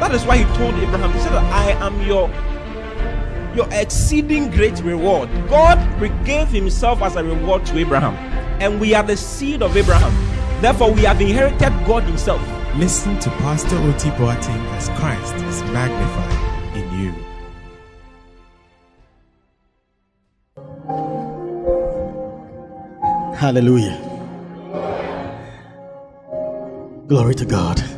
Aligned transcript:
that 0.00 0.14
is 0.14 0.24
why 0.24 0.38
He 0.38 0.44
told 0.56 0.74
Abraham, 0.74 1.12
He 1.12 1.18
said, 1.20 1.32
I 1.32 1.70
am 1.84 2.00
your 2.02 2.30
your 3.56 3.68
exceeding 3.72 4.50
great 4.50 4.78
reward. 4.80 5.30
God 5.48 5.78
gave 6.24 6.48
Himself 6.48 7.00
as 7.00 7.16
a 7.16 7.24
reward 7.24 7.64
to 7.66 7.78
Abraham, 7.78 8.14
and 8.60 8.78
we 8.80 8.94
are 8.94 9.02
the 9.02 9.16
seed 9.16 9.62
of 9.62 9.76
Abraham. 9.76 10.12
Therefore, 10.60 10.92
we 10.92 11.02
have 11.02 11.20
inherited 11.20 11.72
God 11.86 12.02
Himself. 12.02 12.40
Listen 12.76 13.18
to 13.20 13.30
Pastor 13.30 13.76
Oti 13.78 14.10
Boateng 14.10 14.62
as 14.76 14.90
Christ 15.00 15.34
is 15.46 15.62
magnified 15.72 16.76
in 16.76 16.86
you. 17.00 17.14
Hallelujah. 23.34 23.96
Glory 27.06 27.34
to 27.36 27.46
God. 27.46 27.95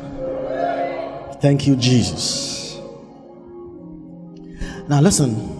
Thank 1.40 1.66
you, 1.66 1.76
Jesus. 1.76 2.76
Now, 4.88 5.00
listen. 5.00 5.58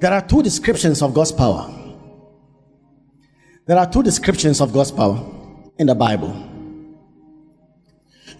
There 0.00 0.12
are 0.12 0.22
two 0.22 0.42
descriptions 0.42 1.02
of 1.02 1.12
God's 1.12 1.32
power. 1.32 1.74
There 3.66 3.76
are 3.76 3.90
two 3.90 4.02
descriptions 4.02 4.60
of 4.60 4.72
God's 4.72 4.92
power 4.92 5.20
in 5.78 5.88
the 5.88 5.94
Bible. 5.94 6.34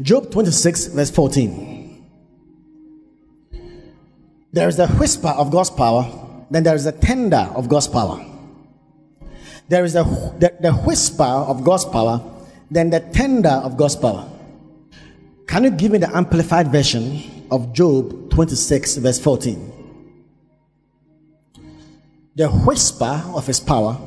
Job 0.01 0.31
26, 0.31 0.87
verse 0.87 1.11
14. 1.11 2.07
There 4.53 4.69
is 4.69 4.79
a 4.79 4.87
whisper 4.87 5.29
of 5.29 5.51
God's 5.51 5.71
power, 5.71 6.07
then 6.51 6.63
there 6.63 6.77
is 6.77 6.87
a 6.87 6.93
tender 6.93 7.51
of 7.55 7.69
God's 7.69 7.89
power. 7.89 8.25
There 9.69 9.85
is 9.85 9.97
a 9.97 10.05
the, 10.39 10.55
the 10.61 10.73
whisper 10.73 11.25
of 11.25 11.63
God's 11.65 11.85
power, 11.85 12.23
then 12.71 12.89
the 12.91 13.01
tender 13.01 13.51
of 13.51 13.77
God's 13.77 13.97
power. 13.97 14.27
Can 15.49 15.65
you 15.65 15.71
give 15.71 15.93
me 15.93 15.99
the 15.99 16.15
amplified 16.15 16.71
version 16.71 17.47
of 17.51 17.73
Job 17.73 18.31
26, 18.31 18.99
verse 18.99 19.19
14? 19.19 19.73
The 22.37 22.49
whisper 22.49 23.25
of 23.35 23.47
his 23.47 23.59
power. 23.59 23.99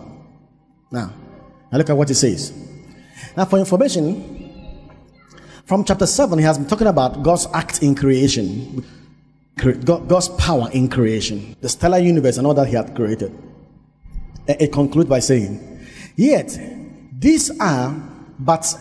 Now, 0.91 1.11
now 1.71 1.77
look 1.79 1.89
at 1.89 1.97
what 1.97 2.09
he 2.09 2.13
says. 2.13 2.53
Now, 3.35 3.45
for 3.45 3.57
information, 3.57 4.51
from 5.65 5.83
chapter 5.83 6.05
7, 6.05 6.37
he 6.37 6.45
has 6.45 6.59
been 6.59 6.67
talking 6.67 6.87
about 6.87 7.23
God's 7.23 7.47
act 7.53 7.81
in 7.81 7.95
creation, 7.95 8.85
God's 9.57 10.29
power 10.29 10.69
in 10.71 10.89
creation, 10.89 11.55
the 11.59 11.69
stellar 11.69 11.97
universe, 11.97 12.37
and 12.37 12.45
all 12.45 12.53
that 12.53 12.67
he 12.67 12.75
had 12.75 12.95
created. 12.95 13.35
It 14.47 14.71
concludes 14.71 15.09
by 15.09 15.19
saying, 15.19 15.87
Yet, 16.15 16.55
these 17.17 17.49
are 17.59 17.95
but 18.37 18.75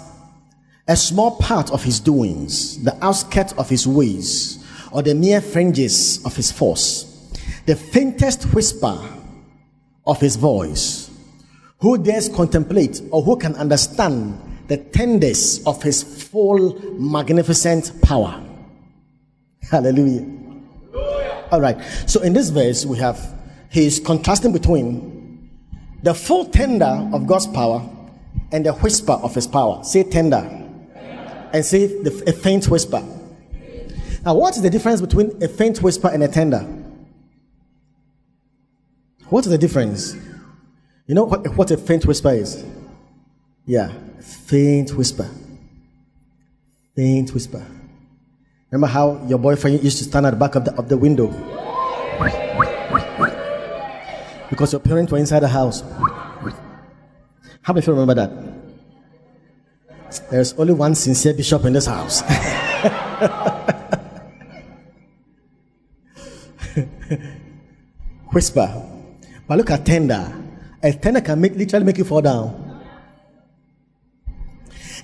a 0.91 0.97
small 0.97 1.37
part 1.37 1.71
of 1.71 1.85
his 1.85 2.01
doings, 2.01 2.83
the 2.83 2.93
outskirts 3.05 3.53
of 3.53 3.69
his 3.69 3.87
ways, 3.87 4.67
or 4.91 5.03
the 5.03 5.15
mere 5.15 5.41
fringes 5.41 6.23
of 6.27 6.35
his 6.35 6.51
force, 6.51 7.31
the 7.67 7.77
faintest 7.77 8.53
whisper 8.53 8.99
of 10.05 10.21
his 10.21 10.35
voice. 10.35 11.09
Who 11.79 11.97
dares 11.97 12.29
contemplate 12.29 13.01
or 13.13 13.23
who 13.23 13.37
can 13.37 13.55
understand 13.55 14.37
the 14.67 14.79
tenders 14.79 15.65
of 15.65 15.81
his 15.81 16.03
full 16.03 16.77
magnificent 16.99 18.03
power? 18.03 18.43
Hallelujah. 19.71 20.27
All 21.53 21.61
right. 21.61 21.81
So 22.07 22.21
in 22.23 22.33
this 22.33 22.51
verse, 22.51 22.85
we 22.85 22.99
have 22.99 23.39
he's 23.71 24.01
contrasting 24.01 24.53
between 24.53 25.51
the 26.03 26.15
full 26.15 26.47
tender 26.47 27.09
of 27.13 27.29
God's 27.29 27.47
power 27.47 27.89
and 28.51 28.67
the 28.67 28.73
whisper 28.73 29.13
of 29.13 29.37
his 29.37 29.47
power. 29.47 29.85
Say 29.85 30.03
tender. 30.03 30.67
And 31.53 31.65
say 31.65 31.87
the, 31.87 32.25
a 32.27 32.33
faint 32.33 32.69
whisper. 32.69 33.03
Now, 34.25 34.35
what 34.35 34.55
is 34.57 34.63
the 34.63 34.71
difference 34.71 35.01
between 35.01 35.43
a 35.43 35.49
faint 35.49 35.83
whisper 35.83 36.09
and 36.09 36.23
a 36.23 36.29
tender? 36.29 36.61
What 39.29 39.47
is 39.47 39.51
the 39.51 39.59
difference? 39.59 40.15
You 41.07 41.15
know 41.15 41.25
what, 41.25 41.57
what 41.57 41.71
a 41.71 41.77
faint 41.77 42.07
whisper 42.07 42.31
is? 42.31 42.65
Yeah, 43.65 43.93
faint 44.21 44.93
whisper. 44.95 45.29
Faint 46.95 47.33
whisper. 47.33 47.65
Remember 48.71 48.87
how 48.87 49.25
your 49.27 49.39
boyfriend 49.39 49.83
used 49.83 49.99
to 49.99 50.05
stand 50.05 50.27
at 50.27 50.31
the 50.31 50.37
back 50.37 50.55
of 50.55 50.65
the, 50.65 50.75
of 50.75 50.89
the 50.89 50.97
window? 50.97 51.29
Because 54.51 54.73
your 54.73 54.81
parents 54.81 55.11
were 55.11 55.19
inside 55.19 55.41
the 55.41 55.49
house. 55.49 55.83
How 57.63 57.73
many 57.73 57.79
of 57.81 57.87
you 57.87 57.93
remember 57.93 58.15
that? 58.15 58.60
There's 60.31 60.53
only 60.55 60.73
one 60.73 60.95
sincere 60.95 61.35
bishop 61.35 61.65
in 61.65 61.73
this 61.73 61.87
house. 61.87 62.23
Whisper. 68.33 68.87
But 69.47 69.59
look 69.59 69.71
at 69.71 69.85
tender. 69.85 70.33
A 70.83 70.93
tender 70.93 71.21
can 71.21 71.41
make, 71.41 71.55
literally 71.55 71.85
make 71.85 71.99
you 71.99 72.05
fall 72.05 72.23
down. 72.23 72.83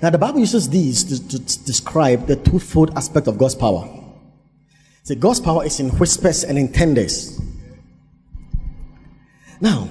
Now, 0.02 0.10
the 0.10 0.18
Bible 0.18 0.40
uses 0.40 0.68
these 0.68 1.04
to, 1.04 1.28
to, 1.28 1.38
describe 1.64 2.26
the 2.26 2.36
twofold 2.36 2.92
aspect 2.96 3.28
of 3.28 3.38
God's 3.38 3.54
power. 3.54 3.88
See, 5.04 5.14
God's 5.14 5.40
power 5.40 5.64
is 5.64 5.80
in 5.80 5.88
whispers 5.90 6.44
and 6.44 6.58
in 6.58 6.72
tenders. 6.72 7.40
Now, 9.60 9.88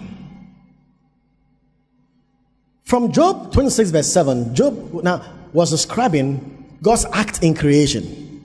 from 2.86 3.12
Job 3.12 3.52
26, 3.52 3.90
verse 3.90 4.12
7, 4.14 4.56
Job 4.56 5.04
now 5.04 5.22
was 5.54 5.72
describing 5.72 6.78
God's 6.82 7.06
act 7.12 7.44
in 7.44 7.56
creation. 7.56 8.44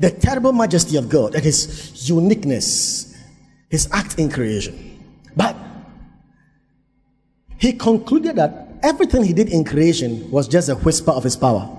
The 0.00 0.10
terrible 0.10 0.52
majesty 0.52 0.96
of 0.96 1.08
God 1.08 1.36
and 1.36 1.44
his 1.44 2.08
uniqueness, 2.08 3.16
his 3.70 3.88
act 3.92 4.18
in 4.18 4.28
creation. 4.30 4.98
But 5.36 5.56
he 7.56 7.72
concluded 7.72 8.34
that 8.36 8.68
everything 8.82 9.22
he 9.22 9.32
did 9.32 9.48
in 9.48 9.64
creation 9.64 10.28
was 10.30 10.48
just 10.48 10.68
a 10.68 10.74
whisper 10.74 11.12
of 11.12 11.22
his 11.22 11.36
power. 11.36 11.78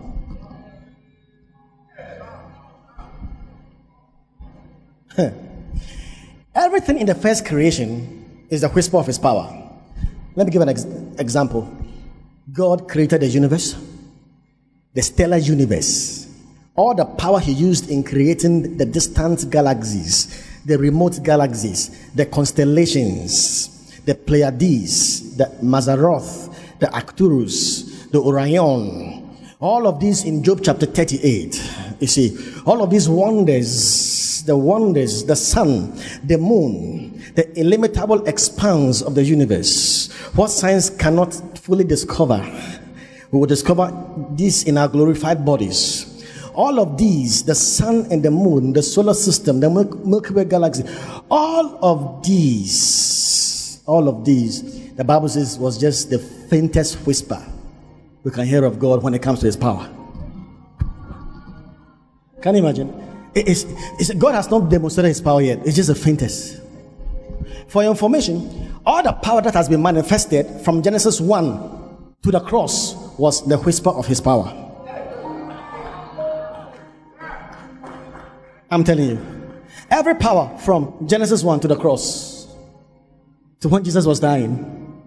Everything 6.56 6.98
in 7.00 7.08
the 7.08 7.16
first 7.16 7.46
creation 7.46 8.46
is 8.50 8.62
the 8.62 8.70
whisper 8.70 8.98
of 8.98 9.08
his 9.08 9.20
power. 9.20 9.63
Let 10.36 10.48
me 10.48 10.52
give 10.52 10.62
an 10.62 10.70
ex- 10.70 10.86
example. 11.20 11.72
God 12.52 12.90
created 12.90 13.22
the 13.22 13.28
universe, 13.28 13.76
the 14.94 15.02
stellar 15.02 15.38
universe. 15.38 16.28
All 16.76 16.96
the 16.96 17.06
power 17.06 17.40
he 17.40 17.52
used 17.52 17.90
in 17.90 18.04
creating 18.04 18.78
the 18.78 18.86
distant 18.86 19.50
galaxies, 19.52 20.44
the 20.66 20.78
remote 20.78 21.22
galaxies, 21.24 22.12
the 22.16 22.26
constellations, 22.26 24.02
the 24.06 24.16
Pleiades, 24.16 25.38
the 25.38 25.46
Mazzaroth, 25.62 26.80
the 26.80 26.92
Arcturus, 26.92 28.08
the 28.08 28.20
Orion, 28.20 29.24
all 29.60 29.88
of 29.88 30.00
these 30.00 30.26
in 30.26 30.44
Job 30.44 30.62
chapter 30.64 30.88
38. 30.88 31.96
You 32.00 32.08
see, 32.08 32.38
all 32.66 32.84
of 32.84 32.90
these 32.90 33.08
wonders, 33.08 34.44
the 34.44 34.58
wonders, 34.58 35.24
the 35.24 35.36
sun, 35.36 35.94
the 36.24 36.38
moon, 36.38 37.23
the 37.36 37.60
illimitable 37.60 38.26
expanse 38.28 39.02
of 39.02 39.16
the 39.16 39.24
universe, 39.24 40.12
what 40.36 40.50
science 40.50 40.90
cannot 40.90 41.34
fully 41.58 41.84
discover. 41.84 42.40
We 43.32 43.40
will 43.40 43.48
discover 43.48 43.92
this 44.32 44.64
in 44.64 44.78
our 44.78 44.88
glorified 44.88 45.44
bodies. 45.44 46.10
All 46.54 46.80
of 46.80 46.98
these, 46.98 47.44
the 47.44 47.56
sun 47.56 48.08
and 48.12 48.22
the 48.22 48.30
moon, 48.30 48.74
the 48.74 48.84
solar 48.84 49.16
system, 49.16 49.60
the 49.60 49.70
Milky 49.70 50.34
Way 50.34 50.46
galaxy, 50.46 50.84
all 51.32 51.84
of 51.84 52.24
these, 52.24 53.82
all 53.88 54.08
of 54.08 54.24
these, 54.24 54.94
the 54.94 55.04
Bible 55.04 55.30
says 55.30 55.58
was 55.58 55.80
just 55.80 56.12
the 56.12 56.20
faintest 56.20 56.98
whisper 57.08 57.44
we 58.24 58.32
can 58.32 58.46
hear 58.46 58.64
of 58.64 58.80
God 58.80 59.04
when 59.04 59.14
it 59.14 59.22
comes 59.22 59.40
to 59.40 59.48
His 59.48 59.58
power. 59.58 59.90
Can 62.42 62.56
you 62.56 62.62
imagine? 62.62 62.94
It's, 63.36 63.66
it's, 64.00 64.14
God 64.14 64.36
has 64.36 64.50
not 64.50 64.70
demonstrated 64.70 65.10
His 65.10 65.22
power 65.22 65.42
yet. 65.42 65.66
It's 65.66 65.76
just 65.76 65.90
the 65.90 65.96
faintest. 65.96 66.63
For 67.68 67.84
your 67.84 67.92
information, 67.92 68.80
all 68.86 69.04
the 69.04 69.14
power 69.14 69.42
that 69.42 69.54
has 69.54 69.70
been 69.70 69.82
manifested 69.82 70.62
from 70.62 70.82
Genesis 70.82 71.20
1 71.20 72.16
to 72.24 72.32
the 72.32 72.40
cross 72.40 72.96
was 73.18 73.46
the 73.48 73.58
whisper 73.58 73.90
of 73.90 74.06
His 74.06 74.22
power. 74.22 74.60
I'm 78.74 78.84
telling 78.84 79.08
you. 79.08 79.44
Every 79.92 80.16
power 80.16 80.58
from 80.58 81.08
Genesis 81.08 81.44
1 81.44 81.60
to 81.60 81.68
the 81.68 81.76
cross 81.76 82.48
to 83.60 83.70
when 83.70 83.84
Jesus 83.84 84.06
was 84.08 84.20
dying 84.20 85.04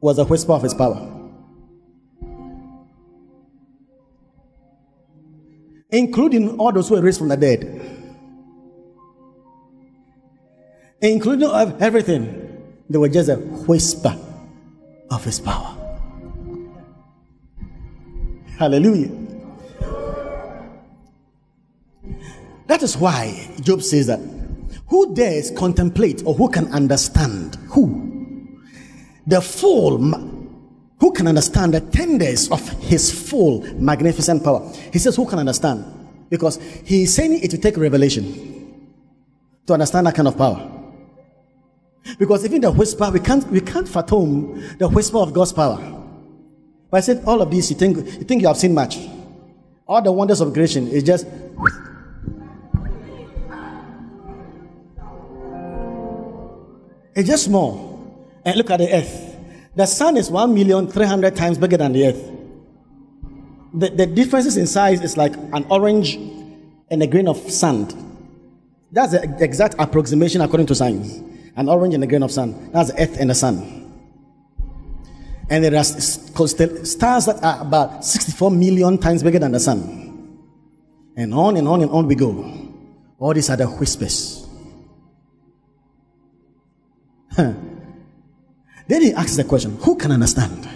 was 0.00 0.18
a 0.18 0.24
whisper 0.24 0.52
of 0.52 0.62
his 0.62 0.74
power. 0.74 1.12
Including 5.90 6.58
all 6.58 6.70
those 6.72 6.90
who 6.90 6.96
were 6.96 7.00
raised 7.00 7.18
from 7.18 7.28
the 7.28 7.36
dead. 7.38 8.05
Including 11.00 11.48
of 11.48 11.80
everything. 11.82 12.42
They 12.88 12.98
were 12.98 13.08
just 13.08 13.28
a 13.28 13.36
whisper 13.36 14.16
of 15.10 15.24
his 15.24 15.40
power. 15.40 15.76
Hallelujah. 18.58 19.10
That 22.66 22.82
is 22.82 22.96
why 22.96 23.54
Job 23.60 23.82
says 23.82 24.06
that 24.06 24.20
who 24.88 25.14
dares 25.14 25.50
contemplate 25.50 26.22
or 26.24 26.34
who 26.34 26.48
can 26.48 26.72
understand? 26.72 27.56
Who? 27.70 28.02
The 29.26 29.40
full, 29.40 29.98
who 31.00 31.12
can 31.12 31.26
understand 31.26 31.74
the 31.74 31.80
tenders 31.80 32.50
of 32.50 32.66
his 32.80 33.28
full 33.28 33.60
magnificent 33.74 34.44
power? 34.44 34.72
He 34.92 34.98
says, 34.98 35.16
Who 35.16 35.26
can 35.26 35.38
understand? 35.38 35.84
Because 36.30 36.56
he 36.84 37.02
is 37.02 37.14
saying 37.14 37.40
it 37.42 37.52
will 37.52 37.60
take 37.60 37.76
revelation 37.76 38.84
to 39.66 39.72
understand 39.72 40.06
that 40.06 40.14
kind 40.14 40.28
of 40.28 40.36
power. 40.36 40.75
Because 42.18 42.44
even 42.44 42.60
the 42.60 42.70
whisper, 42.70 43.10
we 43.10 43.20
can't 43.20 43.46
we 43.48 43.60
can't 43.60 43.88
fathom 43.88 44.62
the 44.78 44.88
whisper 44.88 45.18
of 45.18 45.32
God's 45.32 45.52
power. 45.52 45.78
But 46.90 46.98
I 46.98 47.00
said 47.00 47.24
all 47.26 47.42
of 47.42 47.50
this, 47.50 47.70
you 47.70 47.76
think 47.76 47.96
you 47.96 48.24
think 48.24 48.42
you 48.42 48.48
have 48.48 48.56
seen 48.56 48.74
much. 48.74 48.98
All 49.88 50.02
the 50.02 50.12
wonders 50.12 50.40
of 50.40 50.52
creation 50.52 50.88
is 50.88 51.02
just 51.02 51.26
It's 57.16 57.26
just 57.26 57.44
small. 57.44 57.96
And 58.44 58.56
look 58.56 58.70
at 58.70 58.76
the 58.76 58.94
earth. 58.94 59.36
The 59.74 59.86
sun 59.86 60.18
is 60.18 60.30
one 60.30 60.52
million 60.52 60.86
three 60.86 61.06
hundred 61.06 61.34
times 61.34 61.56
bigger 61.56 61.78
than 61.78 61.92
the 61.92 62.08
earth. 62.08 62.30
The, 63.72 63.88
the 63.88 64.06
differences 64.06 64.56
in 64.56 64.66
size 64.66 65.00
is 65.00 65.16
like 65.16 65.34
an 65.34 65.66
orange 65.70 66.16
and 66.90 67.02
a 67.02 67.06
grain 67.06 67.26
of 67.26 67.38
sand. 67.50 67.94
That's 68.92 69.12
the 69.12 69.36
exact 69.42 69.74
approximation 69.78 70.40
according 70.42 70.66
to 70.68 70.74
science. 70.74 71.20
An 71.56 71.68
orange 71.68 71.94
and 71.94 72.04
a 72.04 72.06
grain 72.06 72.22
of 72.22 72.30
sand. 72.30 72.70
That's 72.72 72.92
the 72.92 73.02
earth 73.02 73.16
and 73.18 73.30
the 73.30 73.34
sun. 73.34 73.90
And 75.48 75.64
there 75.64 75.74
are 75.76 75.84
stars 75.84 77.26
that 77.26 77.42
are 77.42 77.60
about 77.62 78.04
64 78.04 78.50
million 78.50 78.98
times 78.98 79.22
bigger 79.22 79.38
than 79.38 79.52
the 79.52 79.60
sun. 79.60 80.40
And 81.16 81.32
on 81.32 81.56
and 81.56 81.66
on 81.66 81.82
and 81.82 81.90
on 81.90 82.06
we 82.06 82.14
go. 82.14 82.44
All 83.18 83.32
these 83.32 83.48
are 83.48 83.56
the 83.56 83.66
whispers. 83.66 84.46
Then 87.36 89.02
he 89.02 89.12
asks 89.14 89.36
the 89.36 89.44
question 89.44 89.78
who 89.82 89.96
can 89.96 90.12
understand 90.12 90.68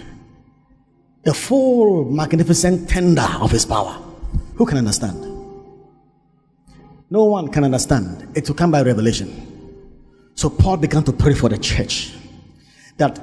the 1.23 1.33
full 1.33 2.05
magnificent 2.05 2.89
tender 2.89 3.27
of 3.39 3.51
his 3.51 3.65
power? 3.65 4.01
Who 4.55 4.65
can 4.65 4.77
understand? 4.77 5.21
No 7.09 7.25
one 7.25 7.49
can 7.49 7.63
understand. 7.63 8.27
It 8.35 8.47
will 8.47 8.55
come 8.55 8.71
by 8.71 8.81
revelation. 8.81 9.50
So 10.35 10.49
Paul 10.49 10.77
began 10.77 11.03
to 11.03 11.13
pray 11.13 11.33
for 11.33 11.49
the 11.49 11.57
church 11.57 12.13
that 12.97 13.19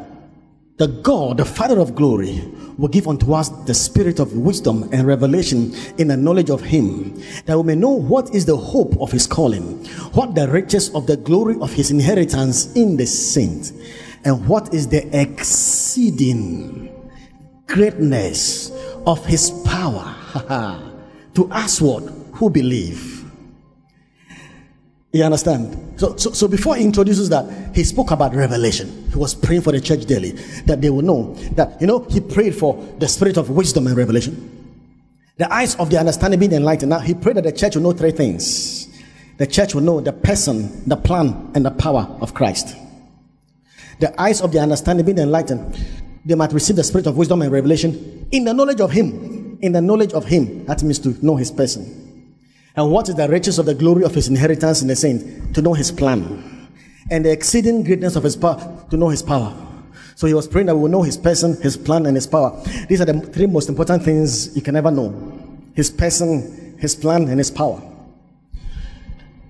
the 0.79 0.87
God, 0.87 1.39
the 1.39 1.45
Father 1.45 1.81
of 1.81 1.97
glory, 1.97 2.41
will 2.79 2.89
give 2.89 3.09
unto 3.09 3.33
us 3.33 3.49
the 3.67 3.75
spirit 3.75 4.21
of 4.21 4.33
wisdom 4.37 4.89
and 4.93 5.07
revelation 5.07 5.75
in 5.99 6.07
the 6.07 6.17
knowledge 6.17 6.51
of 6.51 6.63
Him, 6.63 7.21
that 7.47 7.59
we 7.59 7.65
may 7.65 7.75
know 7.75 7.91
what 7.91 8.33
is 8.33 8.47
the 8.47 8.57
hope 8.57 8.97
of 9.01 9.11
His 9.11 9.27
calling, 9.27 9.85
what 10.15 10.37
the 10.37 10.49
riches 10.49 10.95
of 10.95 11.09
the 11.09 11.17
glory 11.17 11.57
of 11.61 11.73
His 11.73 11.91
inheritance 11.91 12.73
in 12.75 12.97
the 12.97 13.07
saints, 13.07 13.73
and 14.25 14.47
what 14.47 14.73
is 14.73 14.87
the 14.87 15.05
exceeding 15.21 16.95
greatness 17.67 18.71
of 19.05 19.27
His 19.27 19.51
power 19.65 20.15
to 21.35 21.51
us 21.51 21.81
what? 21.81 22.05
Who 22.35 22.51
believe 22.51 23.18
you 25.13 25.25
understand? 25.25 25.99
So, 25.99 26.17
so, 26.17 26.33
so 26.33 26.49
before 26.49 26.77
he 26.77 26.85
introduces 26.85 27.31
that, 27.31 27.75
he 27.75 27.83
spoke 27.83 28.11
about 28.11 28.35
revelation. 28.35 29.09
He 29.11 29.17
was 29.17 29.35
praying 29.35 29.63
for 29.63 29.73
the 29.73 29.81
church 29.81 30.05
daily 30.05 30.33
that 30.67 30.83
they 30.83 30.91
will 30.91 31.03
know 31.03 31.35
that, 31.53 31.81
you 31.81 31.87
know, 31.87 32.01
he 32.11 32.21
prayed 32.21 32.55
for 32.55 32.75
the 32.99 33.09
spirit 33.09 33.39
of 33.39 33.49
wisdom 33.49 33.87
and 33.87 33.97
revelation. 33.97 34.55
The 35.39 35.53
eyes 35.53 35.77
of 35.77 35.89
the 35.89 35.99
understanding 35.99 36.41
being 36.41 36.53
enlightened. 36.53 36.91
Now, 36.91 36.99
he 36.99 37.15
prayed 37.15 37.37
that 37.37 37.45
the 37.45 37.53
church 37.53 37.77
will 37.77 37.85
know 37.85 37.93
three 37.93 38.11
things. 38.11 38.87
The 39.39 39.47
church 39.47 39.75
will 39.75 39.83
know 39.83 40.01
the 40.01 40.13
person, 40.13 40.87
the 40.87 40.97
plan, 40.97 41.53
and 41.55 41.65
the 41.65 41.71
power 41.71 42.07
of 42.21 42.35
Christ. 42.35 42.77
The 44.01 44.21
eyes 44.21 44.43
of 44.43 44.53
the 44.53 44.59
understanding 44.59 45.07
being 45.07 45.19
enlightened. 45.19 45.79
They 46.25 46.35
might 46.35 46.53
receive 46.53 46.77
the 46.77 46.85
spirit 46.85 47.07
of 47.07 47.17
wisdom 47.17 47.41
and 47.41 47.51
revelation 47.51 48.29
in 48.31 48.45
the 48.45 48.53
knowledge 48.53 48.81
of 48.81 48.91
Him. 48.91 49.59
In 49.63 49.73
the 49.73 49.81
knowledge 49.81 50.13
of 50.13 50.27
Him. 50.27 50.67
That 50.67 50.83
means 50.83 50.99
to 50.99 51.17
know 51.25 51.37
His 51.37 51.51
person 51.51 52.08
and 52.79 52.93
what 52.93 53.09
is 53.09 53.17
the 53.17 53.29
riches 53.29 53.59
of 53.59 53.67
the 53.67 53.75
glory 53.75 54.05
of 54.05 54.15
his 54.15 54.29
inheritance 54.29 54.83
in 54.83 54.87
the 54.87 54.95
saints? 54.95 55.25
To 55.55 55.61
know 55.61 55.75
his 55.75 55.91
plan. 55.91 56.69
And 57.11 57.25
the 57.25 57.33
exceeding 57.33 57.83
greatness 57.83 58.15
of 58.15 58.23
his 58.23 58.37
power, 58.37 58.87
to 58.91 58.97
know 58.97 59.09
his 59.09 59.21
power. 59.21 59.53
So 60.15 60.29
he 60.29 60.35
was 60.35 60.47
praying 60.47 60.69
that 60.69 60.77
we 60.77 60.83
will 60.83 60.89
know 60.89 61.03
his 61.03 61.17
person, 61.17 61.61
his 61.61 61.77
plan, 61.77 62.07
and 62.07 62.17
his 62.17 62.29
power. 62.29 62.57
These 62.89 63.01
are 63.01 63.05
the 63.05 63.19
three 63.19 63.47
most 63.47 63.69
important 63.69 64.05
things 64.05 64.55
you 64.55 64.63
can 64.63 64.77
ever 64.77 64.93
know 64.93 65.11
his 65.75 65.91
person, 65.91 66.77
his 66.79 66.95
plan, 66.95 67.27
and 67.27 67.39
his 67.39 67.51
power. 67.51 67.83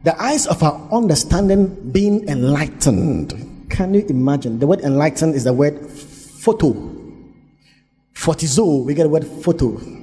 The 0.05 0.19
eyes 0.19 0.47
of 0.47 0.63
our 0.63 0.89
understanding 0.91 1.91
being 1.93 2.27
enlightened. 2.31 3.67
Can 3.69 3.93
you 3.93 4.07
imagine? 4.09 4.59
The 4.59 4.67
word 4.67 4.81
enlightened 4.81 5.35
is 5.35 5.45
the 5.45 5.53
word 5.53 5.79
photo. 5.91 6.73
Photizo, 8.15 8.87
we 8.87 8.95
get 8.95 9.03
the 9.03 9.11
word 9.11 9.27
photo. 9.27 9.98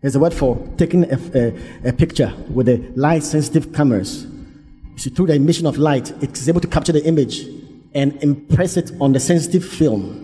There's 0.00 0.14
a 0.14 0.20
word 0.20 0.34
for 0.34 0.56
taking 0.76 1.04
a, 1.04 1.18
a, 1.34 1.88
a 1.88 1.92
picture 1.92 2.32
with 2.50 2.66
the 2.66 2.76
light 2.94 3.22
sensitive 3.22 3.72
cameras. 3.72 4.24
You 4.24 4.98
see, 4.98 5.10
through 5.10 5.26
the 5.26 5.34
emission 5.34 5.66
of 5.66 5.78
light, 5.78 6.10
it 6.22 6.36
is 6.36 6.48
able 6.48 6.60
to 6.60 6.68
capture 6.68 6.92
the 6.92 7.04
image 7.04 7.46
and 7.94 8.22
impress 8.22 8.76
it 8.76 8.92
on 9.00 9.12
the 9.12 9.20
sensitive 9.20 9.64
film. 9.64 10.22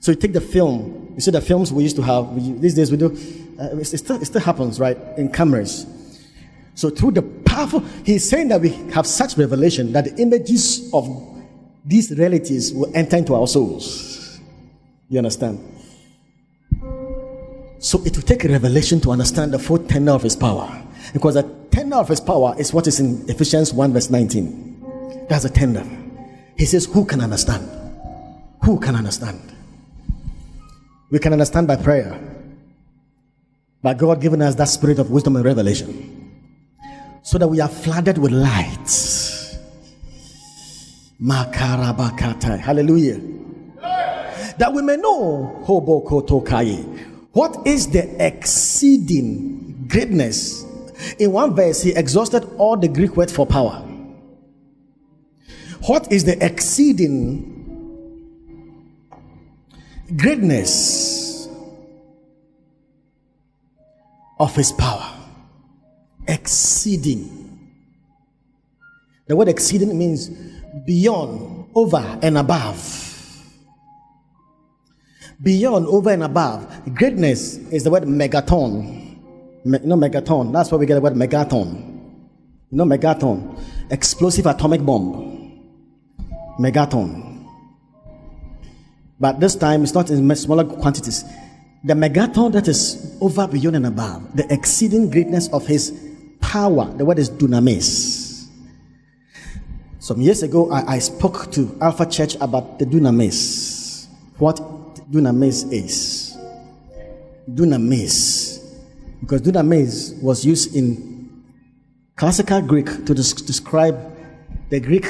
So 0.00 0.12
you 0.12 0.16
take 0.16 0.32
the 0.32 0.40
film, 0.40 1.12
you 1.14 1.20
see 1.20 1.30
the 1.30 1.40
films 1.40 1.72
we 1.72 1.84
used 1.84 1.96
to 1.96 2.02
have, 2.02 2.28
we, 2.28 2.52
these 2.58 2.74
days 2.74 2.90
we 2.90 2.96
do, 2.96 3.06
uh, 3.58 3.76
it, 3.76 3.84
still, 3.84 4.20
it 4.20 4.24
still 4.26 4.40
happens, 4.40 4.80
right, 4.80 4.98
in 5.16 5.30
cameras. 5.32 5.86
So 6.74 6.90
through 6.90 7.12
the 7.12 7.22
powerful, 7.22 7.80
he's 8.04 8.28
saying 8.28 8.48
that 8.48 8.60
we 8.60 8.70
have 8.92 9.06
such 9.06 9.38
revelation 9.38 9.92
that 9.92 10.04
the 10.04 10.16
images 10.20 10.92
of 10.92 11.08
these 11.84 12.10
realities 12.10 12.74
will 12.74 12.90
enter 12.94 13.16
into 13.16 13.34
our 13.34 13.46
souls. 13.46 14.40
You 15.08 15.18
understand? 15.18 15.60
So 17.84 18.02
it 18.06 18.16
will 18.16 18.22
take 18.22 18.42
a 18.44 18.48
revelation 18.48 18.98
to 19.02 19.10
understand 19.10 19.52
the 19.52 19.58
full 19.58 19.76
tenor 19.76 20.12
of 20.12 20.22
his 20.22 20.34
power. 20.34 20.82
Because 21.12 21.34
the 21.34 21.42
tenor 21.70 21.98
of 21.98 22.08
his 22.08 22.18
power 22.18 22.54
is 22.58 22.72
what 22.72 22.86
is 22.86 22.98
in 22.98 23.28
Ephesians 23.28 23.74
1, 23.74 23.92
verse 23.92 24.08
19. 24.08 25.26
That's 25.28 25.44
a 25.44 25.50
tender. 25.50 25.84
He 26.56 26.64
says, 26.64 26.86
Who 26.86 27.04
can 27.04 27.20
understand? 27.20 27.68
Who 28.62 28.80
can 28.80 28.96
understand? 28.96 29.38
We 31.10 31.18
can 31.18 31.34
understand 31.34 31.68
by 31.68 31.76
prayer. 31.76 32.18
By 33.82 33.92
God 33.92 34.18
giving 34.22 34.40
us 34.40 34.54
that 34.54 34.68
spirit 34.68 34.98
of 34.98 35.10
wisdom 35.10 35.36
and 35.36 35.44
revelation. 35.44 36.40
So 37.22 37.36
that 37.36 37.48
we 37.48 37.60
are 37.60 37.68
flooded 37.68 38.16
with 38.16 38.32
light. 38.32 38.86
Makarabakatai. 41.20 42.60
Hallelujah. 42.60 43.20
That 44.56 44.72
we 44.72 44.80
may 44.80 44.96
know 44.96 45.62
Hobokotokai 45.66 46.93
what 47.34 47.66
is 47.66 47.88
the 47.88 48.24
exceeding 48.24 49.86
greatness? 49.88 50.64
In 51.18 51.32
one 51.32 51.54
verse, 51.54 51.82
he 51.82 51.92
exhausted 51.92 52.48
all 52.58 52.76
the 52.76 52.86
Greek 52.86 53.16
words 53.16 53.32
for 53.32 53.44
power. 53.44 53.80
What 55.86 56.10
is 56.12 56.24
the 56.24 56.42
exceeding 56.44 57.50
greatness 60.16 61.48
of 64.38 64.54
his 64.54 64.70
power? 64.70 65.12
Exceeding. 66.28 67.70
The 69.26 69.34
word 69.34 69.48
exceeding 69.48 69.98
means 69.98 70.28
beyond, 70.86 71.66
over, 71.74 72.18
and 72.22 72.38
above 72.38 73.03
beyond, 75.44 75.86
over 75.86 76.10
and 76.10 76.24
above. 76.24 76.66
Greatness 76.94 77.58
is 77.70 77.84
the 77.84 77.90
word 77.90 78.04
megaton. 78.04 79.04
Me, 79.64 79.78
you 79.80 79.86
know, 79.86 79.96
megaton. 79.96 80.52
That's 80.52 80.70
where 80.72 80.78
we 80.78 80.86
get 80.86 80.94
the 80.94 81.00
word 81.00 81.14
megaton. 81.14 81.74
You 82.70 82.78
know, 82.78 82.84
megaton. 82.84 83.60
Explosive 83.90 84.46
atomic 84.46 84.84
bomb. 84.84 85.62
Megaton. 86.58 87.46
But 89.20 89.38
this 89.38 89.54
time 89.54 89.82
it's 89.84 89.94
not 89.94 90.10
in 90.10 90.34
smaller 90.34 90.64
quantities. 90.64 91.24
The 91.84 91.94
megaton 91.94 92.52
that 92.52 92.66
is 92.66 93.16
over, 93.20 93.46
beyond, 93.46 93.76
and 93.76 93.86
above. 93.86 94.36
The 94.36 94.52
exceeding 94.52 95.10
greatness 95.10 95.48
of 95.48 95.66
his 95.66 95.92
power. 96.40 96.92
The 96.96 97.04
word 97.04 97.18
is 97.18 97.30
dunamis. 97.30 98.48
Some 99.98 100.20
years 100.20 100.42
ago, 100.42 100.70
I, 100.70 100.96
I 100.96 100.98
spoke 100.98 101.50
to 101.52 101.78
Alpha 101.80 102.04
Church 102.04 102.36
about 102.40 102.78
the 102.78 102.84
dunamis. 102.84 104.06
What 104.38 104.60
dunamis 105.10 105.72
is. 105.72 106.36
Dunamis. 107.48 108.60
Because 109.20 109.42
dunamis 109.42 110.20
was 110.22 110.44
used 110.44 110.74
in 110.74 111.44
classical 112.16 112.60
Greek 112.60 112.86
to 113.06 113.14
des- 113.14 113.44
describe 113.46 113.98
the 114.70 114.80
Greek 114.80 115.06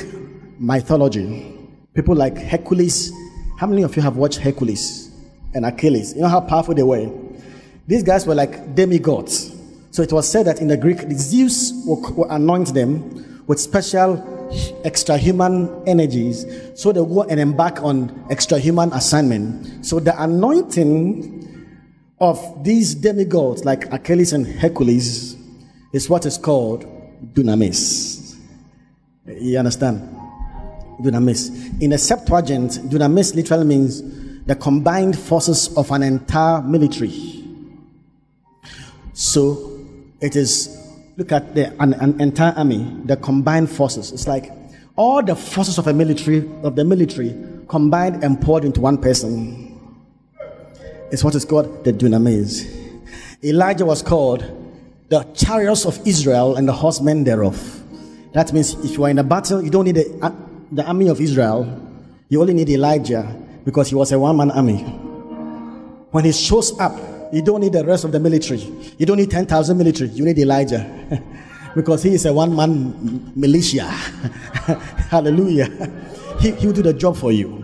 mythology. 0.58 1.58
People 1.94 2.14
like 2.14 2.36
Hercules. 2.36 3.12
How 3.58 3.66
many 3.66 3.82
of 3.82 3.94
you 3.96 4.02
have 4.02 4.16
watched 4.16 4.38
Hercules 4.38 5.10
and 5.54 5.64
Achilles? 5.64 6.14
You 6.14 6.22
know 6.22 6.28
how 6.28 6.40
powerful 6.40 6.74
they 6.74 6.82
were? 6.82 7.10
These 7.86 8.02
guys 8.02 8.26
were 8.26 8.34
like 8.34 8.74
demigods. 8.74 9.52
So 9.90 10.02
it 10.02 10.12
was 10.12 10.28
said 10.28 10.46
that 10.46 10.60
in 10.60 10.68
the 10.68 10.76
Greek, 10.76 10.98
Zeus 11.12 11.72
would, 11.86 12.16
would 12.16 12.30
anoint 12.30 12.74
them 12.74 13.44
with 13.46 13.60
special 13.60 14.16
extra 14.84 15.16
human 15.16 15.82
energies. 15.86 16.46
So 16.74 16.92
they 16.92 17.00
go 17.00 17.22
and 17.22 17.40
embark 17.40 17.82
on 17.82 18.26
extra 18.30 18.58
human 18.58 18.92
assignment. 18.92 19.84
So 19.84 20.00
the 20.00 20.20
anointing 20.22 21.40
of 22.20 22.64
these 22.64 22.94
demigods 22.94 23.64
like 23.64 23.92
Achilles 23.92 24.32
and 24.32 24.46
Hercules 24.46 25.36
is 25.92 26.08
what 26.08 26.26
is 26.26 26.38
called 26.38 26.84
dunamis. 27.34 28.36
You 29.26 29.58
understand? 29.58 30.00
Dunamis. 31.00 31.80
In 31.82 31.90
the 31.90 31.98
Septuagint, 31.98 32.72
dunamis 32.90 33.34
literally 33.34 33.64
means 33.64 34.02
the 34.44 34.54
combined 34.54 35.18
forces 35.18 35.74
of 35.76 35.90
an 35.90 36.02
entire 36.02 36.60
military. 36.62 37.44
So 39.14 39.80
it 40.20 40.36
is, 40.36 40.83
look 41.16 41.32
at 41.32 41.54
the 41.54 41.70
an, 41.80 41.94
an 41.94 42.20
entire 42.20 42.52
army, 42.56 42.84
the 43.04 43.16
combined 43.16 43.70
forces. 43.70 44.12
It's 44.12 44.26
like 44.26 44.50
all 44.96 45.22
the 45.22 45.36
forces 45.36 45.78
of 45.78 45.86
a 45.86 45.92
military 45.92 46.48
of 46.62 46.76
the 46.76 46.84
military 46.84 47.34
combined 47.68 48.22
and 48.24 48.40
poured 48.40 48.64
into 48.64 48.80
one 48.80 48.98
person. 48.98 49.70
It's 51.10 51.22
what 51.22 51.34
is 51.34 51.44
called 51.44 51.84
the 51.84 51.92
dunamis. 51.92 52.82
Elijah 53.42 53.84
was 53.84 54.02
called 54.02 54.42
the 55.08 55.22
chariots 55.34 55.84
of 55.84 56.04
Israel 56.06 56.56
and 56.56 56.66
the 56.66 56.72
horsemen 56.72 57.24
thereof. 57.24 57.82
That 58.32 58.52
means 58.52 58.74
if 58.84 58.96
you 58.96 59.04
are 59.04 59.10
in 59.10 59.18
a 59.18 59.24
battle, 59.24 59.62
you 59.62 59.70
don't 59.70 59.84
need 59.84 59.96
the, 59.96 60.18
uh, 60.22 60.32
the 60.72 60.84
army 60.84 61.08
of 61.08 61.20
Israel. 61.20 61.80
You 62.28 62.40
only 62.40 62.54
need 62.54 62.68
Elijah 62.70 63.22
because 63.64 63.88
he 63.88 63.94
was 63.94 64.10
a 64.12 64.18
one 64.18 64.36
man 64.36 64.50
army. 64.50 64.78
When 66.10 66.24
he 66.24 66.32
shows 66.32 66.78
up, 66.80 66.98
you 67.34 67.42
don't 67.42 67.60
need 67.60 67.72
the 67.72 67.84
rest 67.84 68.04
of 68.04 68.12
the 68.12 68.20
military. 68.20 68.60
You 68.96 69.06
don't 69.06 69.16
need 69.16 69.30
10,000 69.30 69.76
military. 69.76 70.10
You 70.10 70.24
need 70.24 70.38
Elijah 70.38 71.22
because 71.74 72.02
he 72.02 72.14
is 72.14 72.26
a 72.26 72.32
one 72.32 72.54
man 72.54 73.32
militia. 73.34 73.84
Hallelujah. 75.10 75.68
He, 76.40 76.52
he 76.52 76.66
will 76.66 76.74
do 76.74 76.82
the 76.82 76.92
job 76.92 77.16
for 77.16 77.32
you. 77.32 77.60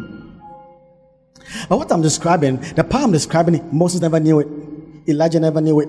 But 1.68 1.78
what 1.78 1.92
I'm 1.92 2.02
describing, 2.02 2.56
the 2.74 2.84
power 2.84 3.02
I'm 3.02 3.12
describing, 3.12 3.68
Moses 3.72 4.00
never 4.00 4.18
knew 4.20 4.40
it. 4.40 4.48
Elijah 5.08 5.40
never 5.40 5.60
knew 5.60 5.80
it. 5.80 5.88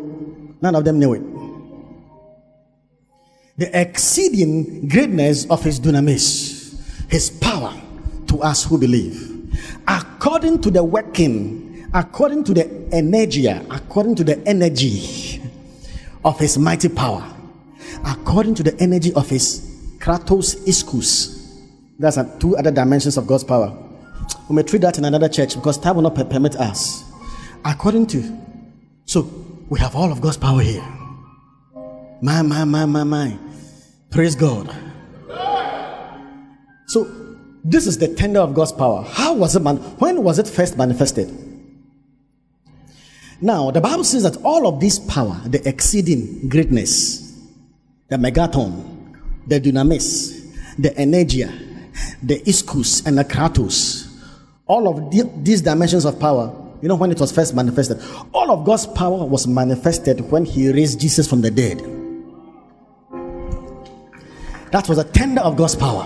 None 0.61 0.75
of 0.75 0.85
them 0.85 1.00
knew 1.00 1.13
it. 1.13 1.23
The 3.57 3.79
exceeding 3.79 4.88
greatness 4.88 5.45
of 5.50 5.63
his 5.63 5.79
dunamis, 5.79 6.79
his 7.09 7.29
power 7.29 7.79
to 8.27 8.41
us 8.41 8.63
who 8.63 8.77
believe, 8.77 9.55
according 9.88 10.61
to 10.61 10.71
the 10.71 10.83
working, 10.83 11.70
according 11.93 12.43
to 12.45 12.53
the 12.53 12.63
energia, 12.91 13.65
according 13.69 14.15
to 14.15 14.24
the 14.24 14.39
energy 14.48 15.41
of 16.24 16.39
his 16.39 16.57
mighty 16.57 16.89
power, 16.89 17.24
according 18.05 18.55
to 18.55 18.63
the 18.63 18.77
energy 18.79 19.13
of 19.13 19.29
his 19.29 19.95
kratos 20.00 20.55
ischus. 20.67 21.38
That's 22.00 22.17
two 22.39 22.57
other 22.57 22.71
dimensions 22.71 23.17
of 23.17 23.27
God's 23.27 23.43
power. 23.43 23.77
We 24.50 24.55
may 24.55 24.63
treat 24.63 24.81
that 24.81 24.98
in 24.98 25.05
another 25.05 25.29
church 25.29 25.55
because 25.55 25.77
time 25.77 25.95
will 25.95 26.03
not 26.03 26.15
permit 26.15 26.55
us. 26.55 27.03
According 27.63 28.07
to, 28.07 28.38
so 29.05 29.21
we 29.69 29.79
have 29.79 29.95
all 29.95 30.12
of 30.12 30.21
God's 30.21 30.38
power 30.38 30.62
here. 30.62 30.83
My, 32.21 32.41
my, 32.41 32.63
my, 32.65 32.86
my, 32.86 33.03
my. 33.03 33.38
Praise 34.10 34.36
God. 34.36 34.75
So 36.88 37.10
this 37.63 37.88
is 37.88 37.98
the 37.98 38.13
tender 38.13 38.39
of 38.39 38.53
God's 38.53 38.71
power. 38.71 39.03
How 39.03 39.33
was 39.33 39.55
it 39.55 39.62
man? 39.62 39.77
When 39.77 40.24
was 40.24 40.39
it 40.39 40.48
first 40.48 40.77
manifested? 40.77 41.50
Now 43.41 43.71
the 43.71 43.81
Bible 43.81 44.03
says 44.03 44.21
that 44.24 44.38
all 44.43 44.67
of 44.67 44.79
this 44.79 45.00
power, 45.00 45.41
the 45.45 45.67
exceeding 45.67 46.48
greatness, 46.48 47.36
the 48.07 48.17
megaton, 48.17 49.15
the 49.48 49.60
dynamis, 49.60 50.77
the 50.77 50.91
energia, 50.91 51.51
the 52.21 52.39
ischus, 52.41 53.05
and 53.05 53.17
the 53.17 53.25
kratos, 53.25 54.15
all 54.67 54.88
of 54.88 55.12
the, 55.12 55.29
these 55.38 55.62
dimensions 55.62 56.05
of 56.05 56.19
power, 56.19 56.55
you 56.83 56.88
know, 56.88 56.95
when 56.95 57.12
it 57.12 57.19
was 57.19 57.31
first 57.31 57.55
manifested, 57.55 58.00
all 58.31 58.51
of 58.51 58.63
God's 58.63 58.86
power 58.86 59.25
was 59.25 59.48
manifested 59.48 60.21
when 60.31 60.45
He 60.45 60.71
raised 60.71 61.00
Jesus 61.00 61.27
from 61.27 61.41
the 61.41 61.50
dead. 61.50 61.79
That 64.71 64.88
was 64.88 65.00
a 65.00 65.03
tender 65.03 65.41
of 65.41 65.57
God's 65.57 65.75
power, 65.75 66.03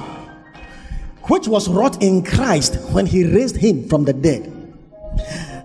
which 1.23 1.47
was 1.47 1.67
wrought 1.67 2.01
in 2.01 2.23
Christ 2.23 2.75
when 2.91 3.05
He 3.05 3.25
raised 3.25 3.57
Him 3.57 3.87
from 3.89 4.05
the 4.05 4.13
dead. 4.13 4.51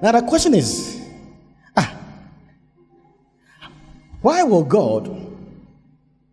Now, 0.02 0.12
the 0.12 0.22
question 0.22 0.54
is 0.54 0.99
why 4.22 4.42
will 4.42 4.64
God 4.64 5.10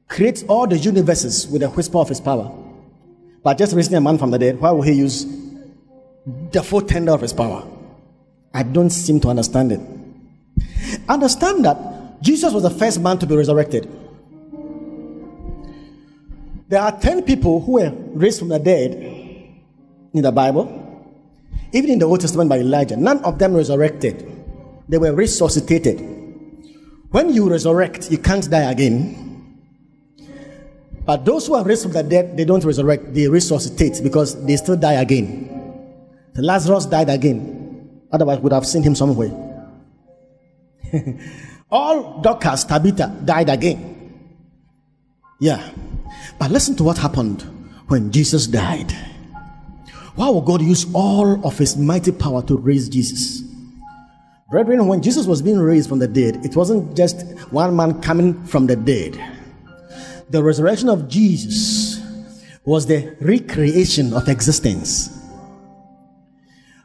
create 0.07 0.43
all 0.47 0.67
the 0.67 0.77
universes 0.77 1.47
with 1.47 1.63
a 1.63 1.69
whisper 1.69 1.97
of 1.99 2.09
His 2.09 2.19
power? 2.19 2.51
But 3.43 3.57
just 3.57 3.75
raising 3.75 3.95
a 3.95 4.01
man 4.01 4.17
from 4.17 4.31
the 4.31 4.39
dead, 4.39 4.59
why 4.59 4.71
will 4.71 4.81
He 4.81 4.93
use 4.93 5.25
the 6.51 6.61
full 6.61 6.81
tender 6.81 7.13
of 7.13 7.21
His 7.21 7.33
power? 7.33 7.65
I 8.53 8.63
don't 8.63 8.89
seem 8.89 9.19
to 9.21 9.29
understand 9.29 9.71
it. 9.71 9.79
Understand 11.07 11.63
that 11.65 12.21
Jesus 12.21 12.53
was 12.53 12.63
the 12.63 12.69
first 12.69 12.99
man 12.99 13.17
to 13.19 13.25
be 13.25 13.35
resurrected. 13.35 13.87
There 16.67 16.81
are 16.81 16.99
10 16.99 17.23
people 17.23 17.61
who 17.61 17.73
were 17.73 17.91
raised 18.13 18.39
from 18.39 18.49
the 18.49 18.59
dead 18.59 18.95
in 20.13 20.21
the 20.21 20.31
Bible, 20.31 20.83
even 21.71 21.91
in 21.91 21.99
the 21.99 22.05
Old 22.05 22.19
Testament 22.19 22.49
by 22.49 22.59
Elijah. 22.59 22.97
None 22.97 23.23
of 23.23 23.39
them 23.39 23.53
resurrected, 23.53 24.29
they 24.89 24.97
were 24.97 25.13
resuscitated. 25.13 26.16
When 27.09 27.33
you 27.33 27.49
resurrect, 27.49 28.11
you 28.11 28.17
can't 28.17 28.49
die 28.49 28.69
again. 28.71 29.27
But 31.05 31.23
those 31.23 31.47
who 31.47 31.55
are 31.55 31.63
raised 31.63 31.83
from 31.83 31.93
the 31.93 32.03
dead, 32.03 32.35
they 32.35 32.43
don't 32.43 32.63
resurrect, 32.63 33.13
they 33.13 33.27
resuscitate 33.27 34.03
because 34.03 34.43
they 34.45 34.57
still 34.57 34.75
die 34.75 34.99
again. 34.99 35.57
Lazarus 36.35 36.85
died 36.85 37.09
again. 37.09 38.01
Otherwise, 38.11 38.39
would 38.39 38.51
have 38.51 38.65
seen 38.65 38.83
him 38.83 38.93
somewhere. 38.93 39.31
All 41.71 42.21
Dorcas, 42.21 42.63
Tabitha 42.63 43.21
died 43.25 43.49
again. 43.49 44.11
Yeah. 45.39 45.71
But 46.39 46.51
listen 46.51 46.75
to 46.75 46.83
what 46.83 46.97
happened 46.97 47.41
when 47.87 48.11
Jesus 48.11 48.47
died. 48.47 48.91
Why 50.15 50.29
would 50.29 50.45
God 50.45 50.61
use 50.61 50.85
all 50.93 51.45
of 51.45 51.57
his 51.57 51.77
mighty 51.77 52.11
power 52.11 52.41
to 52.43 52.57
raise 52.57 52.89
Jesus? 52.89 53.43
Brethren, 54.49 54.87
when 54.87 55.01
Jesus 55.01 55.27
was 55.27 55.41
being 55.41 55.59
raised 55.59 55.89
from 55.89 55.99
the 55.99 56.07
dead, 56.07 56.45
it 56.45 56.55
wasn't 56.55 56.95
just 56.95 57.21
one 57.51 57.75
man 57.75 58.01
coming 58.01 58.41
from 58.45 58.65
the 58.65 58.77
dead. 58.77 59.21
The 60.29 60.41
resurrection 60.41 60.87
of 60.87 61.09
Jesus 61.09 62.01
was 62.63 62.85
the 62.85 63.13
recreation 63.19 64.13
of 64.13 64.29
existence. 64.29 65.21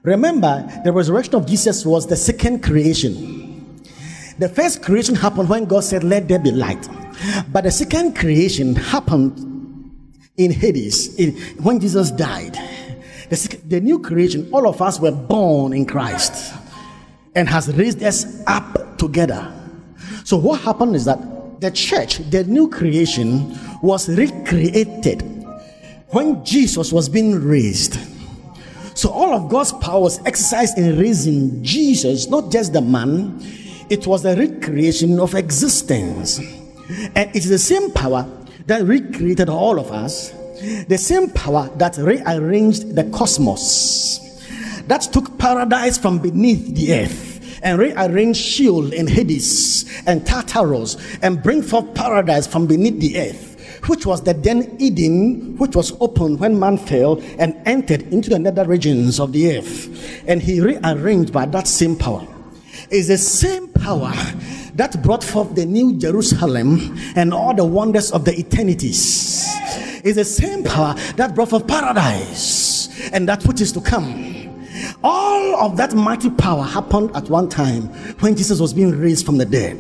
Remember, 0.02 0.69
the 0.83 0.92
resurrection 0.92 1.37
of 1.37 1.47
Jesus 1.47 1.87
was 1.87 2.09
the 2.09 2.16
second 2.16 2.64
creation. 2.64 3.81
The 4.40 4.49
first 4.49 4.83
creation 4.83 5.14
happened 5.14 5.49
when 5.49 5.66
God 5.66 5.85
said, 5.85 6.02
Let 6.02 6.26
there 6.26 6.40
be 6.40 6.50
light. 6.50 6.88
But 7.52 7.62
the 7.62 7.71
second 7.71 8.16
creation 8.16 8.75
happened 8.75 9.38
in 10.37 10.50
Hades 10.50 11.14
in, 11.14 11.37
when 11.62 11.78
Jesus 11.78 12.11
died. 12.11 12.54
The, 13.28 13.61
the 13.69 13.81
new 13.81 14.00
creation, 14.00 14.49
all 14.50 14.66
of 14.66 14.83
us 14.83 14.99
were 14.99 15.12
born 15.12 15.73
in 15.73 15.87
Christ 15.87 16.54
and 17.34 17.48
has 17.48 17.72
raised 17.74 18.02
us 18.02 18.42
up 18.46 18.98
together. 18.98 19.52
So, 20.24 20.36
what 20.36 20.60
happened 20.60 20.94
is 20.94 21.04
that 21.06 21.60
the 21.60 21.70
church, 21.70 22.18
the 22.30 22.44
new 22.44 22.68
creation, 22.68 23.58
was 23.82 24.08
recreated 24.08 25.22
when 26.08 26.44
Jesus 26.44 26.92
was 26.92 27.08
being 27.08 27.42
raised. 27.42 27.98
So, 28.94 29.10
all 29.10 29.34
of 29.34 29.48
God's 29.48 29.72
power 29.72 30.00
was 30.00 30.24
exercised 30.26 30.78
in 30.78 30.98
raising 30.98 31.62
Jesus, 31.62 32.28
not 32.28 32.52
just 32.52 32.72
the 32.72 32.80
man, 32.80 33.40
it 33.88 34.06
was 34.06 34.22
the 34.22 34.36
recreation 34.36 35.18
of 35.20 35.34
existence. 35.34 36.38
And 37.14 37.30
it's 37.34 37.48
the 37.48 37.58
same 37.58 37.90
power 37.90 38.28
that 38.66 38.84
recreated 38.84 39.48
all 39.48 39.78
of 39.78 39.90
us, 39.90 40.30
the 40.88 40.98
same 40.98 41.30
power 41.30 41.70
that 41.76 41.96
rearranged 41.96 42.94
the 42.94 43.04
cosmos, 43.10 44.31
that 44.92 45.00
took 45.11 45.38
paradise 45.38 45.96
from 45.96 46.18
beneath 46.18 46.75
the 46.75 46.92
earth 46.92 47.58
and 47.62 47.78
rearrange 47.78 48.37
Sheol 48.37 48.92
and 48.92 49.08
Hades 49.08 49.87
and 50.06 50.26
Tartarus 50.26 50.99
and 51.22 51.42
bring 51.42 51.62
forth 51.62 51.94
paradise 51.94 52.46
from 52.46 52.66
beneath 52.66 53.00
the 53.00 53.18
earth 53.18 53.49
which 53.87 54.04
was 54.04 54.20
the 54.22 54.34
then 54.34 54.76
Eden, 54.78 55.56
which 55.56 55.75
was 55.75 55.96
opened 55.99 56.40
when 56.40 56.61
man 56.61 56.76
fell 56.76 57.22
and 57.38 57.56
entered 57.64 58.02
into 58.12 58.28
the 58.28 58.38
nether 58.38 58.66
regions 58.66 59.18
of 59.18 59.32
the 59.32 59.56
earth. 59.56 60.22
And 60.28 60.40
he 60.42 60.61
rearranged 60.61 61.32
by 61.32 61.46
that 61.46 61.66
same 61.66 61.96
power. 61.96 62.25
Is 62.90 63.08
the 63.08 63.18
same 63.18 63.68
power 63.68 64.12
that 64.75 65.02
brought 65.02 65.25
forth 65.25 65.56
the 65.56 65.64
new 65.64 65.99
Jerusalem 65.99 66.96
and 67.16 67.32
all 67.32 67.54
the 67.54 67.64
wonders 67.64 68.12
of 68.12 68.25
the 68.25 68.38
eternities. 68.38 69.49
Is 70.04 70.14
the 70.16 70.25
same 70.25 70.62
power 70.62 70.94
that 71.16 71.34
brought 71.34 71.49
forth 71.49 71.66
paradise 71.66 73.11
and 73.12 73.28
that 73.28 73.44
which 73.46 73.61
is 73.61 73.72
to 73.72 73.80
come. 73.80 74.51
All 75.02 75.57
of 75.57 75.76
that 75.76 75.95
mighty 75.95 76.31
power 76.31 76.64
happened 76.64 77.14
at 77.14 77.29
one 77.29 77.49
time 77.49 77.85
when 78.21 78.37
Jesus 78.37 78.61
was 78.61 78.73
being 78.73 78.91
raised 78.91 79.26
from 79.26 79.38
the 79.38 79.45
dead. 79.45 79.76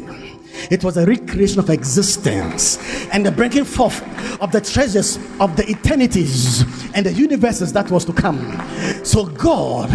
It 0.70 0.84
was 0.84 0.96
a 0.96 1.06
recreation 1.06 1.58
of 1.58 1.70
existence 1.70 2.78
and 3.12 3.24
the 3.24 3.32
bringing 3.32 3.64
forth 3.64 4.02
of 4.40 4.52
the 4.52 4.60
treasures 4.60 5.16
of 5.40 5.56
the 5.56 5.68
eternities 5.70 6.62
and 6.94 7.06
the 7.06 7.12
universes 7.12 7.72
that 7.72 7.90
was 7.90 8.04
to 8.04 8.12
come. 8.12 8.60
So, 9.04 9.26
God, 9.26 9.90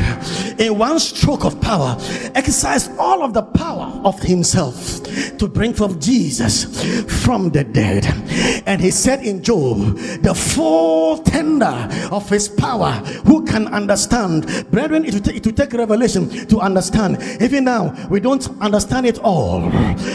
in 0.60 0.78
one 0.78 1.00
stroke 1.00 1.46
of 1.46 1.60
power, 1.62 1.98
exercised 2.36 2.92
all 2.98 3.24
of 3.24 3.34
the 3.34 3.44
power 3.44 4.02
of 4.04 4.22
Himself 4.22 5.04
to 5.38 5.48
bring 5.48 5.74
forth 5.74 6.00
Jesus 6.00 6.66
from 7.24 7.50
the 7.50 7.64
dead. 7.64 8.06
And 8.66 8.82
He 8.82 8.92
said 8.92 9.24
in 9.24 9.44
Job, 9.44 9.98
the 10.22 10.34
full 10.34 11.20
tender 11.20 11.88
of 12.12 12.30
His 12.30 12.48
power, 12.48 12.92
who 13.26 13.46
can 13.46 13.68
understand? 13.68 14.68
Brethren, 14.72 15.06
it 15.06 15.14
will, 15.14 15.54
take 15.54 15.74
revelation 15.74 16.48
to 16.48 16.60
understand. 16.60 17.22
Even 17.42 17.64
now, 17.64 17.96
we 18.10 18.20
don't 18.20 18.50
understand 18.62 19.06
it 19.06 19.20
all. 19.20 19.62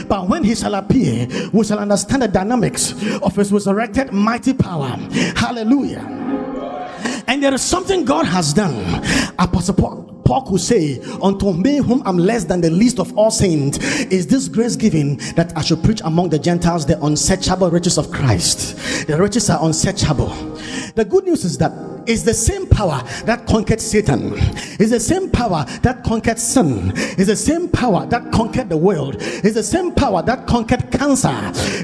But 0.09 0.29
when 0.33 0.45
He 0.45 0.55
shall 0.55 0.75
appear, 0.75 1.29
we 1.53 1.63
shall 1.63 1.79
understand 1.79 2.23
the 2.23 2.29
dynamics 2.29 2.93
of 3.21 3.37
His 3.37 3.53
resurrected 3.53 4.15
mighty 4.15 4.55
power. 4.55 4.89
Hallelujah. 5.37 6.01
And 7.27 7.43
there 7.43 7.53
is 7.53 7.61
something 7.61 8.07
God 8.07 8.25
has 8.25 8.55
done. 8.55 9.05
Apostle 9.39 9.75
Paul, 9.75 10.23
Paul 10.25 10.47
could 10.47 10.61
say, 10.61 11.03
Unto 11.23 11.53
me, 11.53 11.77
whom 11.79 12.03
I'm 12.07 12.17
less 12.17 12.45
than 12.45 12.63
the 12.63 12.71
least 12.71 12.99
of 12.99 13.17
all 13.17 13.31
saints, 13.31 13.77
is 14.05 14.27
this 14.27 14.49
grace 14.49 14.75
given 14.75 15.19
that 15.37 15.53
I 15.55 15.61
should 15.61 15.85
preach 15.85 16.01
among 16.03 16.31
the 16.31 16.39
Gentiles 16.39 16.87
the 16.87 16.99
unsearchable 17.05 17.71
riches 17.71 17.99
of 17.99 18.11
Christ. 18.11 19.07
The 19.07 19.19
riches 19.19 19.51
are 19.51 19.63
unsearchable. 19.63 20.29
The 20.95 21.05
good 21.05 21.25
news 21.25 21.45
is 21.45 21.59
that 21.59 21.73
it's 22.07 22.23
the 22.23 22.35
same 22.35 22.67
power 22.67 23.03
that 23.25 23.47
conquered 23.47 23.81
Satan. 23.81 24.33
It's 24.79 24.91
the 24.91 25.01
same 25.01 25.31
power 25.31 25.65
that 25.83 26.05
conquered 26.05 26.39
sin. 26.39 26.93
It's 26.95 27.27
the 27.27 27.37
same 27.37 27.69
power 27.69 28.07
that 28.07 28.33
conquered 28.33 28.69
the 28.69 28.77
world. 28.77 29.17
It's 29.19 29.55
the 29.55 29.63
same 29.63 29.93
power 29.95 30.23
that 30.23 30.47
conquered 30.47 30.91
cancer. 30.91 31.31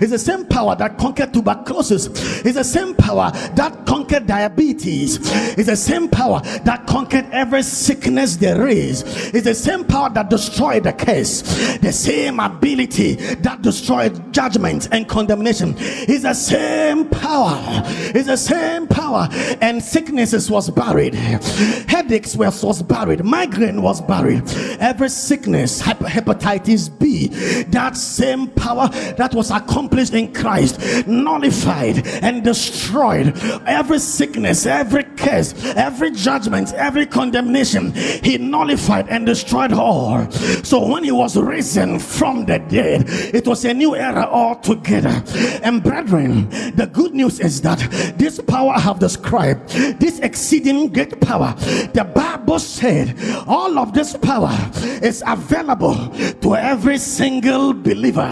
It's 0.00 0.10
the 0.10 0.18
same 0.18 0.46
power 0.46 0.74
that 0.76 0.98
conquered 0.98 1.32
tuberculosis. 1.32 2.06
It's 2.44 2.54
the 2.54 2.64
same 2.64 2.94
power 2.94 3.30
that 3.54 3.86
conquered 3.86 4.26
diabetes. 4.26 5.18
It's 5.58 5.68
the 5.68 5.76
same 5.76 6.08
power 6.08 6.40
that 6.64 6.86
conquered 6.86 7.26
every 7.32 7.62
sickness 7.62 8.36
there 8.36 8.68
is. 8.68 9.02
It's 9.34 9.44
the 9.44 9.54
same 9.54 9.84
power 9.84 10.10
that 10.10 10.30
destroyed 10.30 10.84
the 10.84 10.92
curse. 10.92 11.42
The 11.78 11.92
same 11.92 12.40
ability 12.40 13.14
that 13.14 13.62
destroyed 13.62 14.32
judgment 14.32 14.88
and 14.92 15.08
condemnation. 15.08 15.74
It's 15.78 16.22
the 16.22 16.34
same 16.34 17.08
power. 17.08 17.58
It's 18.14 18.26
the 18.26 18.36
same 18.36 18.86
power. 18.86 19.28
And 19.60 19.82
sicknesses 20.08 20.50
was 20.50 20.70
buried. 20.70 21.14
Headaches 21.14 22.34
was, 22.34 22.64
was 22.64 22.82
buried. 22.82 23.22
Migraine 23.22 23.82
was 23.82 24.00
buried. 24.00 24.42
Every 24.80 25.10
sickness, 25.10 25.82
hepatitis 25.82 26.88
B, 26.98 27.26
that 27.64 27.94
same 27.94 28.46
power 28.48 28.88
that 29.18 29.34
was 29.34 29.50
accomplished 29.50 30.14
in 30.14 30.32
Christ, 30.32 30.80
nullified 31.06 32.06
and 32.22 32.42
destroyed 32.42 33.38
every 33.66 33.98
sickness, 33.98 34.64
every 34.64 35.04
curse, 35.04 35.52
every 35.76 36.12
judgment, 36.12 36.72
every 36.72 37.04
condemnation. 37.04 37.92
He 37.92 38.38
nullified 38.38 39.08
and 39.10 39.26
destroyed 39.26 39.74
all. 39.74 40.30
So 40.64 40.86
when 40.86 41.04
he 41.04 41.12
was 41.12 41.36
risen 41.36 41.98
from 41.98 42.46
the 42.46 42.60
dead, 42.60 43.04
it 43.34 43.46
was 43.46 43.62
a 43.66 43.74
new 43.74 43.94
era 43.94 44.24
altogether. 44.24 45.22
And 45.62 45.82
brethren, 45.82 46.48
the 46.76 46.88
good 46.90 47.14
news 47.14 47.40
is 47.40 47.60
that 47.60 47.78
this 48.16 48.40
power 48.40 48.72
I 48.72 48.80
have 48.80 48.98
described, 49.00 49.68
this 49.98 50.18
exceeding 50.20 50.92
great 50.92 51.20
power, 51.20 51.54
the 51.92 52.04
Bible 52.14 52.58
said 52.58 53.16
all 53.46 53.78
of 53.78 53.92
this 53.92 54.16
power 54.16 54.56
is 55.02 55.22
available 55.26 56.08
to 56.40 56.54
every 56.54 56.98
single 56.98 57.72
believer. 57.72 58.28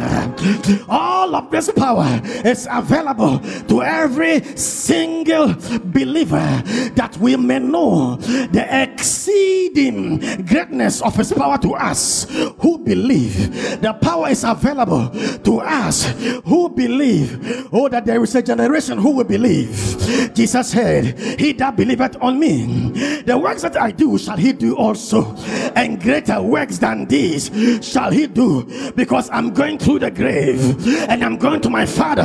All 0.89 1.35
of 1.35 1.51
this 1.51 1.71
power 1.71 2.21
is 2.45 2.69
available 2.71 3.41
to 3.69 3.83
every 3.83 4.43
single 4.57 5.55
believer 5.85 6.63
that 6.95 7.17
we 7.21 7.37
may 7.37 7.59
know 7.59 8.17
the 8.17 8.67
exceeding 8.83 10.19
greatness 10.45 11.03
of 11.03 11.15
his 11.17 11.33
power 11.33 11.59
to 11.59 11.75
us 11.75 12.27
who 12.59 12.79
believe. 12.79 13.81
The 13.81 13.93
power 13.95 14.29
is 14.29 14.45
available 14.45 15.11
to 15.45 15.61
us 15.61 16.05
who 16.45 16.69
believe. 16.69 17.69
Oh, 17.73 17.89
that 17.89 18.05
there 18.07 18.23
is 18.23 18.35
a 18.35 18.43
generation 18.43 18.99
who 18.99 19.11
will 19.11 19.25
believe. 19.25 20.33
Jesus 20.35 20.71
said, 20.71 21.19
He 21.39 21.53
that 21.59 21.77
believeth 21.77 22.17
on 22.21 22.39
me, 22.39 23.23
the 23.23 23.37
works 23.37 23.63
that 23.63 23.77
I 23.81 23.91
do 23.91 24.19
shall 24.19 24.37
he 24.37 24.53
do 24.53 24.77
also, 24.77 25.35
and 25.75 26.01
greater 26.01 26.41
works 26.43 26.79
than 26.79 27.07
these 27.07 27.51
shall 27.83 28.11
he 28.11 28.27
do, 28.27 28.93
because 28.93 29.29
I'm 29.31 29.53
going 29.53 29.79
through 29.79 30.01
the 30.01 30.11
grave 30.11 30.87
and 31.09 31.25
I'm 31.25 31.37
going 31.37 31.61
to 31.63 31.71
my 31.71 31.87
Father, 31.87 32.25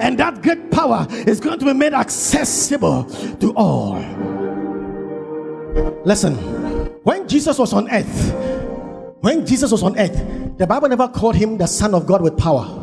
and 0.00 0.18
that 0.18 0.42
great 0.42 0.70
power 0.70 1.06
is 1.10 1.40
going 1.40 1.58
to 1.58 1.64
be 1.66 1.72
made 1.72 1.94
accessible 1.94 3.04
to 3.40 3.52
all. 3.54 3.96
Listen, 6.04 6.34
when 7.04 7.28
Jesus 7.28 7.58
was 7.58 7.72
on 7.72 7.90
earth, 7.90 8.34
when 9.20 9.46
Jesus 9.46 9.70
was 9.70 9.82
on 9.82 9.98
earth, 9.98 10.58
the 10.58 10.66
Bible 10.66 10.88
never 10.88 11.08
called 11.08 11.36
him 11.36 11.56
the 11.56 11.66
Son 11.66 11.94
of 11.94 12.06
God 12.06 12.22
with 12.22 12.36
power. 12.36 12.78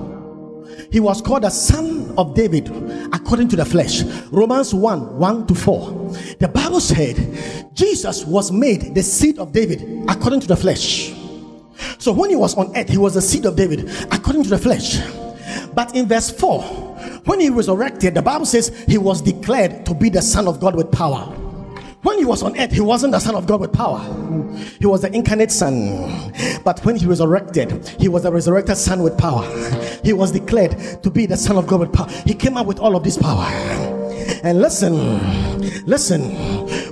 He 0.92 1.00
was 1.00 1.22
called 1.22 1.44
the 1.44 1.50
Son 1.50 2.09
of 2.20 2.36
David 2.36 2.68
according 3.14 3.48
to 3.50 3.56
the 3.56 3.66
flesh. 3.66 4.04
Romans 4.32 4.74
1 4.74 5.18
1 5.18 5.48
to 5.48 5.56
4. 5.56 5.92
The 6.40 6.50
Bible 6.50 6.82
said 6.82 7.16
Jesus 7.74 8.26
was 8.26 8.52
made 8.52 8.94
the 8.94 9.02
seed 9.02 9.40
of 9.40 9.54
David 9.54 10.04
according 10.10 10.42
to 10.42 10.48
the 10.48 10.58
flesh. 10.58 11.14
So 11.98 12.12
when 12.12 12.30
he 12.30 12.36
was 12.36 12.56
on 12.56 12.76
earth, 12.76 12.90
he 12.90 12.98
was 12.98 13.14
the 13.14 13.22
seed 13.22 13.46
of 13.46 13.56
David 13.56 13.90
according 14.12 14.44
to 14.44 14.50
the 14.50 14.58
flesh. 14.58 15.00
But 15.74 15.96
in 15.96 16.08
verse 16.08 16.30
4, 16.30 16.62
when 17.26 17.40
he 17.40 17.50
resurrected, 17.50 18.16
the 18.16 18.22
Bible 18.22 18.46
says 18.46 18.68
he 18.88 18.98
was 18.98 19.22
declared 19.22 19.86
to 19.86 19.94
be 19.94 20.10
the 20.10 20.22
Son 20.22 20.48
of 20.48 20.60
God 20.60 20.76
with 20.76 20.92
power. 20.92 21.34
When 22.02 22.18
he 22.18 22.24
was 22.24 22.44
on 22.44 22.58
earth, 22.58 22.72
he 22.72 22.80
wasn't 22.80 23.12
the 23.12 23.20
Son 23.20 23.36
of 23.36 23.46
God 23.46 23.60
with 23.60 23.74
power. 23.74 24.00
He 24.80 24.86
was 24.86 25.02
the 25.02 25.14
incarnate 25.14 25.52
Son. 25.52 26.32
But 26.64 26.80
when 26.86 26.96
he 26.96 27.06
resurrected, 27.06 27.90
he 28.00 28.08
was 28.08 28.24
the 28.24 28.32
resurrected 28.32 28.78
Son 28.78 29.04
with 29.04 29.18
power. 29.18 29.44
He 30.04 30.14
was 30.14 30.32
declared 30.32 31.04
to 31.04 31.10
be 31.10 31.26
the 31.26 31.36
Son 31.36 31.58
of 31.58 31.68
God 31.68 31.82
with 31.82 31.92
power. 31.92 32.08
He 32.26 32.34
came 32.34 32.56
up 32.56 32.68
with 32.68 32.80
all 32.80 32.96
of 32.96 33.04
this 33.04 33.18
power. 33.18 33.44
And 34.44 34.62
listen, 34.62 34.96
listen, 35.86 36.22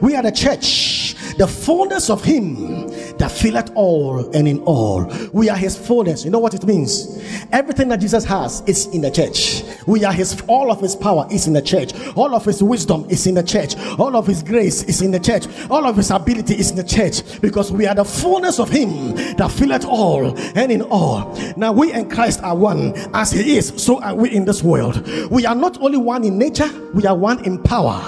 we 0.01 0.13
are 0.15 0.23
the 0.23 0.31
church, 0.31 1.15
the 1.37 1.47
fullness 1.47 2.09
of 2.09 2.23
Him 2.23 2.87
that 3.17 3.31
filleth 3.31 3.71
all 3.75 4.29
and 4.35 4.47
in 4.47 4.59
all. 4.61 5.11
We 5.33 5.49
are 5.49 5.57
His 5.57 5.77
fullness. 5.77 6.25
You 6.25 6.31
know 6.31 6.39
what 6.39 6.53
it 6.53 6.65
means? 6.65 7.21
Everything 7.51 7.89
that 7.89 7.99
Jesus 7.99 8.23
has 8.25 8.61
is 8.67 8.87
in 8.87 9.01
the 9.01 9.11
church. 9.11 9.63
We 9.85 10.03
are 10.03 10.13
His, 10.13 10.41
all 10.47 10.71
of 10.71 10.81
His 10.81 10.95
power 10.95 11.27
is 11.31 11.47
in 11.47 11.53
the 11.53 11.61
church. 11.61 11.93
All 12.15 12.33
of 12.35 12.45
His 12.45 12.61
wisdom 12.63 13.05
is 13.09 13.27
in 13.27 13.35
the 13.35 13.43
church. 13.43 13.75
All 13.99 14.15
of 14.15 14.27
His 14.27 14.43
grace 14.43 14.83
is 14.83 15.01
in 15.01 15.11
the 15.11 15.19
church. 15.19 15.45
All 15.69 15.85
of 15.85 15.95
His 15.95 16.11
ability 16.11 16.55
is 16.55 16.71
in 16.71 16.77
the 16.77 16.83
church 16.83 17.39
because 17.41 17.71
we 17.71 17.85
are 17.85 17.95
the 17.95 18.05
fullness 18.05 18.59
of 18.59 18.69
Him 18.69 19.15
that 19.35 19.51
filleth 19.51 19.85
all 19.85 20.37
and 20.57 20.71
in 20.71 20.81
all. 20.83 21.35
Now 21.55 21.71
we 21.71 21.91
and 21.91 22.11
Christ 22.11 22.41
are 22.43 22.55
one 22.55 22.93
as 23.13 23.31
He 23.31 23.57
is, 23.57 23.73
so 23.83 24.01
are 24.01 24.15
we 24.15 24.35
in 24.35 24.45
this 24.45 24.63
world. 24.63 25.07
We 25.29 25.45
are 25.45 25.55
not 25.55 25.79
only 25.81 25.97
one 25.97 26.23
in 26.23 26.37
nature, 26.37 26.69
we 26.93 27.05
are 27.05 27.15
one 27.15 27.43
in 27.45 27.61
power 27.61 28.01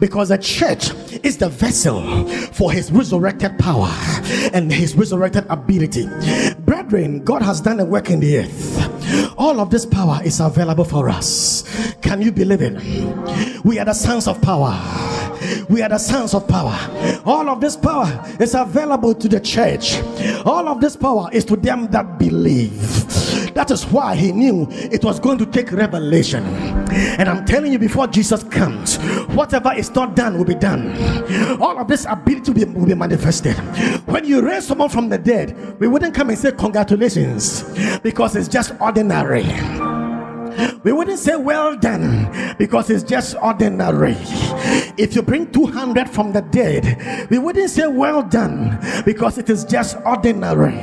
because 0.00 0.28
the 0.28 0.38
church 0.38 0.90
is 1.24 1.36
the 1.38 1.48
vessel 1.48 2.00
for 2.52 2.72
His 2.72 2.90
resurrected 2.90 3.58
power 3.58 3.90
and 4.52 4.72
his 4.72 4.94
resurrected 4.94 5.46
ability. 5.48 6.06
Brethren, 6.60 7.24
God 7.24 7.42
has 7.42 7.60
done 7.60 7.80
a 7.80 7.84
work 7.84 8.10
in 8.10 8.20
the 8.20 8.38
earth. 8.38 9.34
All 9.38 9.60
of 9.60 9.70
this 9.70 9.86
power 9.86 10.20
is 10.24 10.40
available 10.40 10.84
for 10.84 11.08
us. 11.08 11.64
Can 12.02 12.22
you 12.22 12.32
believe 12.32 12.62
it? 12.62 13.64
We 13.64 13.78
are 13.78 13.84
the 13.84 13.94
sons 13.94 14.26
of 14.26 14.40
power. 14.42 14.76
We 15.68 15.82
are 15.82 15.88
the 15.88 15.98
sons 15.98 16.34
of 16.34 16.48
power. 16.48 16.76
All 17.24 17.48
of 17.48 17.60
this 17.60 17.76
power 17.76 18.24
is 18.40 18.54
available 18.54 19.14
to 19.14 19.28
the 19.28 19.40
church. 19.40 20.00
All 20.44 20.68
of 20.68 20.80
this 20.80 20.96
power 20.96 21.28
is 21.32 21.44
to 21.46 21.56
them 21.56 21.86
that 21.88 22.18
believe. 22.18 23.54
That 23.54 23.70
is 23.70 23.84
why 23.84 24.14
he 24.14 24.32
knew 24.32 24.66
it 24.70 25.04
was 25.04 25.18
going 25.18 25.38
to 25.38 25.46
take 25.46 25.72
revelation 25.72 26.44
And 26.90 27.28
I'm 27.28 27.44
telling 27.44 27.72
you, 27.72 27.78
before 27.78 28.06
Jesus 28.06 28.42
comes, 28.44 28.96
whatever 29.28 29.72
is 29.74 29.90
not 29.94 30.16
done 30.16 30.36
will 30.38 30.44
be 30.44 30.54
done. 30.54 30.96
All 31.60 31.78
of 31.78 31.88
this 31.88 32.06
ability 32.08 32.52
will 32.52 32.54
be, 32.54 32.64
will 32.64 32.86
be 32.86 32.94
manifested. 32.94 33.56
When 34.06 34.24
you 34.24 34.40
raise 34.40 34.66
someone 34.66 34.88
from 34.88 35.08
the 35.08 35.18
dead, 35.18 35.78
we 35.80 35.88
wouldn't 35.88 36.14
come 36.14 36.30
and 36.30 36.38
say 36.38 36.52
congratulations 36.52 37.64
because 38.00 38.36
it's 38.36 38.48
just 38.48 38.72
ordinary 38.80 39.44
we 40.82 40.92
wouldn't 40.92 41.18
say 41.18 41.36
well 41.36 41.76
done 41.76 42.56
because 42.58 42.90
it's 42.90 43.02
just 43.02 43.36
ordinary. 43.42 44.16
If 44.96 45.14
you 45.14 45.22
bring 45.22 45.50
200 45.52 46.08
from 46.08 46.32
the 46.32 46.42
dead, 46.42 47.28
we 47.30 47.38
wouldn't 47.38 47.70
say 47.70 47.86
well 47.86 48.22
done 48.22 48.78
because 49.04 49.38
it 49.38 49.50
is 49.50 49.64
just 49.64 49.96
ordinary. 50.04 50.74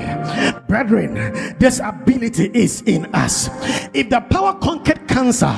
Brethren, 0.67 1.55
this 1.59 1.79
ability 1.79 2.51
is 2.53 2.81
in 2.83 3.05
us. 3.13 3.49
If 3.93 4.09
the 4.09 4.21
power 4.21 4.53
conquered 4.59 5.07
cancer, 5.07 5.51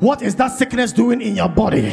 what 0.00 0.22
is 0.22 0.36
that 0.36 0.48
sickness 0.48 0.92
doing 0.92 1.20
in 1.20 1.36
your 1.36 1.48
body? 1.48 1.90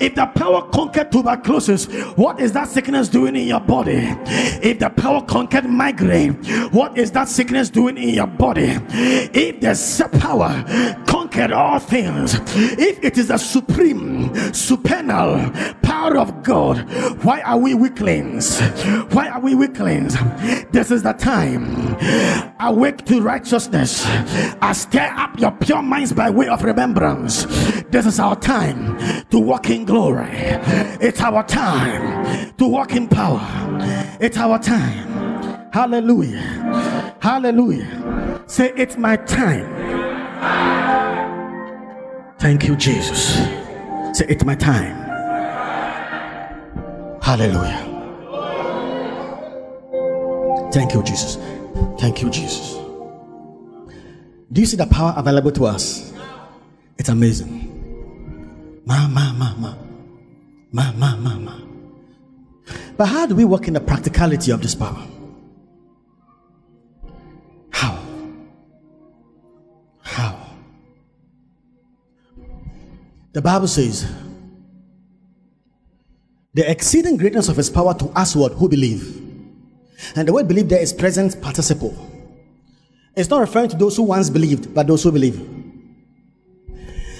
If 0.00 0.14
the 0.14 0.26
power 0.26 0.62
conquered 0.70 1.12
tuberculosis, 1.12 1.86
what 2.16 2.40
is 2.40 2.52
that 2.52 2.68
sickness 2.68 3.08
doing 3.08 3.36
in 3.36 3.46
your 3.48 3.60
body? 3.60 4.14
If 4.62 4.78
the 4.78 4.90
power 4.90 5.22
conquered 5.22 5.66
migraine, 5.66 6.34
what 6.70 6.96
is 6.98 7.10
that 7.12 7.28
sickness 7.28 7.70
doing 7.70 7.96
in 7.96 8.10
your 8.10 8.26
body? 8.26 8.78
If 8.90 9.60
the 9.60 9.76
power 10.18 10.64
conquered 11.06 11.52
all 11.52 11.78
things, 11.78 12.34
if 12.56 13.02
it 13.02 13.18
is 13.18 13.30
a 13.30 13.38
supreme, 13.38 14.34
supernal 14.52 15.50
power 15.82 16.16
of 16.18 16.42
God, 16.42 16.78
why 17.22 17.40
are 17.42 17.58
we 17.58 17.74
weaklings? 17.74 18.60
Why 19.12 19.28
are 19.28 19.40
we 19.40 19.54
weaklings? 19.54 20.16
This 20.72 20.90
is 20.90 21.02
the 21.02 21.12
time. 21.12 21.96
Awake 22.60 23.04
to 23.06 23.20
righteousness. 23.20 24.04
I 24.60 24.72
stir 24.72 25.12
up 25.16 25.38
your 25.38 25.52
pure 25.52 25.82
minds 25.82 26.12
by 26.12 26.30
way 26.30 26.48
of 26.48 26.62
remembrance. 26.64 27.44
This 27.90 28.06
is 28.06 28.18
our 28.18 28.36
time 28.36 28.98
to 29.30 29.38
walk 29.38 29.70
in 29.70 29.84
glory. 29.84 30.28
It's 31.00 31.20
our 31.20 31.44
time 31.44 32.54
to 32.56 32.66
walk 32.66 32.92
in 32.94 33.08
power. 33.08 33.40
It's 34.20 34.36
our 34.36 34.58
time. 34.58 35.70
Hallelujah. 35.72 37.16
Hallelujah. 37.20 38.42
Say, 38.46 38.72
It's 38.76 38.96
my 38.96 39.16
time. 39.16 40.15
Thank 42.38 42.68
you, 42.68 42.76
Jesus. 42.76 43.34
Say, 44.16 44.26
It's 44.28 44.44
my 44.44 44.54
time. 44.54 44.96
Hallelujah. 47.22 47.82
Thank 50.72 50.94
you, 50.94 51.02
Jesus. 51.02 51.36
Thank 51.98 52.22
you, 52.22 52.30
Jesus. 52.30 52.74
Do 54.52 54.60
you 54.60 54.66
see 54.66 54.76
the 54.76 54.86
power 54.86 55.14
available 55.16 55.50
to 55.52 55.66
us? 55.66 56.12
It's 56.98 57.08
amazing. 57.08 58.82
Ma, 58.86 59.08
ma, 59.08 59.32
ma, 59.32 59.54
ma. 59.56 59.74
Ma, 60.72 60.92
ma, 60.92 61.16
ma, 61.16 61.38
ma. 61.38 61.60
But 62.96 63.06
how 63.06 63.26
do 63.26 63.34
we 63.34 63.44
work 63.44 63.68
in 63.68 63.74
the 63.74 63.80
practicality 63.80 64.50
of 64.52 64.62
this 64.62 64.74
power? 64.74 65.02
The 73.36 73.42
Bible 73.42 73.68
says, 73.68 74.10
the 76.54 76.70
exceeding 76.70 77.18
greatness 77.18 77.50
of 77.50 77.58
his 77.58 77.68
power 77.68 77.92
to 77.92 78.06
us 78.18 78.34
what 78.34 78.52
who 78.52 78.66
believe. 78.66 79.14
And 80.14 80.26
the 80.26 80.32
word 80.32 80.48
believe 80.48 80.70
there 80.70 80.80
is 80.80 80.94
present 80.94 81.42
participle. 81.42 81.94
It's 83.14 83.28
not 83.28 83.40
referring 83.40 83.68
to 83.68 83.76
those 83.76 83.98
who 83.98 84.04
once 84.04 84.30
believed, 84.30 84.72
but 84.74 84.86
those 84.86 85.02
who 85.02 85.12
believe. 85.12 85.38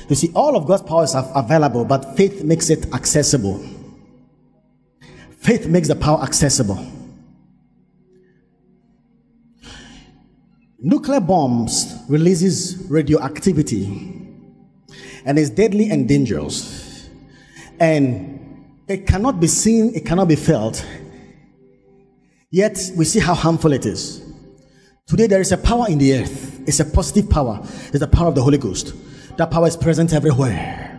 You 0.09 0.17
see, 0.17 0.33
all 0.35 0.57
of 0.57 0.67
God's 0.67 0.85
powers 0.85 1.15
are 1.15 1.31
available, 1.35 1.85
but 1.85 2.17
faith 2.17 2.43
makes 2.43 2.71
it 2.71 2.95
accessible. 2.95 3.63
Faith 5.41 5.67
makes 5.67 5.89
the 5.89 5.97
power 5.97 6.23
accessible. 6.23 6.79
Nuclear 10.79 11.21
bombs 11.21 11.95
releases 12.09 12.87
radioactivity 12.89 14.26
and 15.27 15.39
is 15.39 15.51
deadly 15.51 15.91
and 15.91 16.09
dangerous. 16.09 17.11
And 17.79 18.65
it 18.89 19.07
cannot 19.07 19.41
be 19.41 19.49
seen, 19.49 19.95
it 19.95 20.07
cannot 20.07 20.29
be 20.29 20.37
felt. 20.37 20.87
Yet 22.51 22.93
we 22.97 23.05
see 23.05 23.19
how 23.19 23.35
harmful 23.35 23.73
it 23.73 23.85
is. 23.85 24.23
Today 25.07 25.27
there 25.27 25.41
is 25.41 25.53
a 25.53 25.59
power 25.59 25.87
in 25.89 25.99
the 25.99 26.15
earth. 26.15 26.61
It's 26.67 26.81
a 26.81 26.85
positive 26.85 27.29
power. 27.29 27.61
It's 27.63 27.99
the 27.99 28.09
power 28.09 28.29
of 28.29 28.37
the 28.37 28.43
Holy 28.43 28.59
Ghost. 28.59 28.95
That 29.37 29.51
power 29.51 29.67
is 29.67 29.77
present 29.77 30.15
everywhere, 30.15 30.99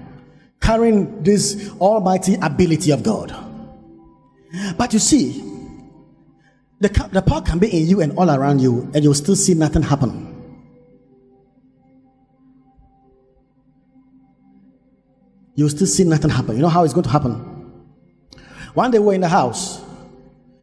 carrying 0.62 1.24
this 1.24 1.72
almighty 1.80 2.36
ability 2.36 2.92
of 2.92 3.04
God. 3.04 3.34
But 4.78 4.94
you 4.94 5.00
see, 5.00 5.42
the, 6.80 6.90
the 7.12 7.22
power 7.22 7.42
can 7.42 7.60
be 7.60 7.76
in 7.76 7.88
you 7.88 8.02
and 8.02 8.18
all 8.18 8.30
around 8.30 8.60
you, 8.60 8.92
and 8.94 9.04
you'll 9.04 9.14
still 9.14 9.36
see 9.36 9.56
nothing 9.56 9.82
happen. 9.82 10.27
You'll 15.58 15.70
still 15.70 15.88
see 15.88 16.04
nothing 16.04 16.30
happen. 16.30 16.56
You 16.56 16.62
know 16.62 16.70
how 16.70 16.84
it's 16.84 16.94
going 16.94 17.04
to 17.04 17.10
happen? 17.10 17.34
One 18.76 18.92
day 18.92 19.00
we 19.00 19.08
were 19.08 19.14
in 19.16 19.22
the 19.22 19.28
house, 19.28 19.82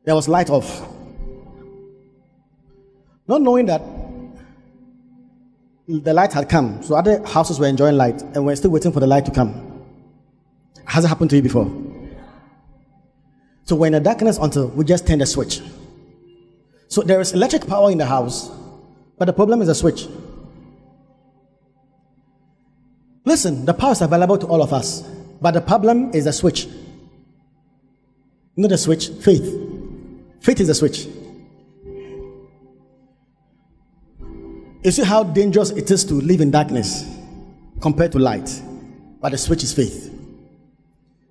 there 0.04 0.14
was 0.14 0.28
light 0.28 0.48
off. 0.48 0.88
Not 3.26 3.42
knowing 3.42 3.66
that 3.66 3.82
the 5.88 6.14
light 6.14 6.32
had 6.32 6.48
come, 6.48 6.80
so 6.82 6.94
other 6.94 7.26
houses 7.26 7.58
were 7.58 7.66
enjoying 7.66 7.96
light, 7.96 8.22
and 8.22 8.46
we're 8.46 8.54
still 8.54 8.70
waiting 8.70 8.92
for 8.92 9.00
the 9.00 9.06
light 9.06 9.24
to 9.26 9.32
come. 9.32 9.84
Has 10.86 11.04
it 11.04 11.08
happened 11.08 11.30
to 11.30 11.36
you 11.36 11.42
before? 11.42 11.66
So 13.64 13.74
we're 13.74 13.88
in 13.88 13.94
the 13.94 14.00
darkness 14.00 14.38
until 14.38 14.68
we 14.68 14.84
just 14.84 15.08
turn 15.08 15.18
the 15.18 15.26
switch. 15.26 15.60
So 16.86 17.02
there 17.02 17.20
is 17.20 17.32
electric 17.32 17.66
power 17.66 17.90
in 17.90 17.98
the 17.98 18.06
house, 18.06 18.48
but 19.18 19.24
the 19.24 19.32
problem 19.32 19.60
is 19.60 19.66
the 19.66 19.74
switch. 19.74 20.06
Listen, 23.24 23.64
the 23.64 23.72
power 23.72 23.92
is 23.92 24.02
available 24.02 24.36
to 24.38 24.46
all 24.46 24.62
of 24.62 24.72
us, 24.72 25.02
but 25.40 25.52
the 25.52 25.60
problem 25.60 26.10
is 26.12 26.24
the 26.24 26.32
switch. 26.32 26.68
Not 28.56 28.68
the 28.68 28.78
switch, 28.78 29.08
faith. 29.08 29.44
Faith 30.40 30.60
is 30.60 30.68
the 30.68 30.74
switch. 30.74 31.06
You 34.84 34.90
see 34.90 35.02
how 35.02 35.24
dangerous 35.24 35.70
it 35.70 35.90
is 35.90 36.04
to 36.04 36.14
live 36.14 36.42
in 36.42 36.50
darkness 36.50 37.04
compared 37.80 38.12
to 38.12 38.18
light, 38.18 38.62
but 39.20 39.32
the 39.32 39.38
switch 39.38 39.62
is 39.62 39.72
faith. 39.72 40.12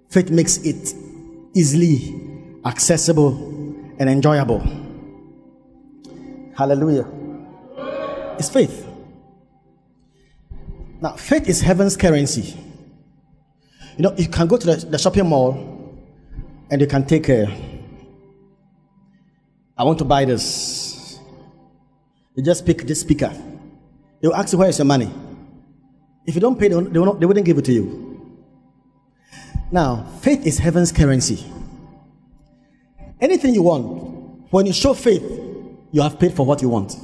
Faith 0.09 0.31
makes 0.31 0.57
it 0.57 0.95
easily 1.53 2.19
accessible 2.65 3.37
and 3.99 4.09
enjoyable. 4.09 4.59
Hallelujah. 6.55 7.07
It's 8.39 8.49
faith. 8.49 8.87
Now, 11.03 11.17
faith 11.17 11.49
is 11.49 11.59
heaven's 11.59 11.97
currency. 11.97 12.57
You 13.97 14.03
know, 14.03 14.13
you 14.15 14.29
can 14.29 14.47
go 14.47 14.55
to 14.55 14.65
the, 14.65 14.75
the 14.85 14.97
shopping 14.97 15.27
mall 15.27 15.51
and 16.71 16.79
you 16.79 16.87
can 16.87 17.05
take 17.05 17.27
a. 17.27 17.45
I 19.77 19.83
want 19.83 19.99
to 19.99 20.05
buy 20.05 20.23
this. 20.23 21.19
You 22.35 22.43
just 22.43 22.65
pick 22.65 22.83
this 22.83 23.01
speaker. 23.01 23.33
They 24.21 24.29
will 24.29 24.35
ask 24.35 24.53
you, 24.53 24.59
where 24.59 24.69
is 24.69 24.77
your 24.79 24.85
money? 24.85 25.11
If 26.25 26.35
you 26.35 26.39
don't 26.39 26.57
pay, 26.57 26.69
they, 26.69 26.75
will 26.75 27.05
not, 27.05 27.19
they 27.19 27.25
wouldn't 27.25 27.45
give 27.45 27.57
it 27.57 27.65
to 27.65 27.73
you. 27.73 28.39
Now, 29.73 30.05
faith 30.21 30.47
is 30.47 30.57
heaven's 30.57 30.93
currency. 30.93 31.45
Anything 33.19 33.53
you 33.53 33.63
want, 33.63 34.53
when 34.53 34.65
you 34.67 34.71
show 34.71 34.93
faith, 34.93 35.21
you 35.91 36.01
have 36.01 36.17
paid 36.17 36.33
for 36.33 36.45
what 36.45 36.61
you 36.61 36.69
want. 36.69 36.95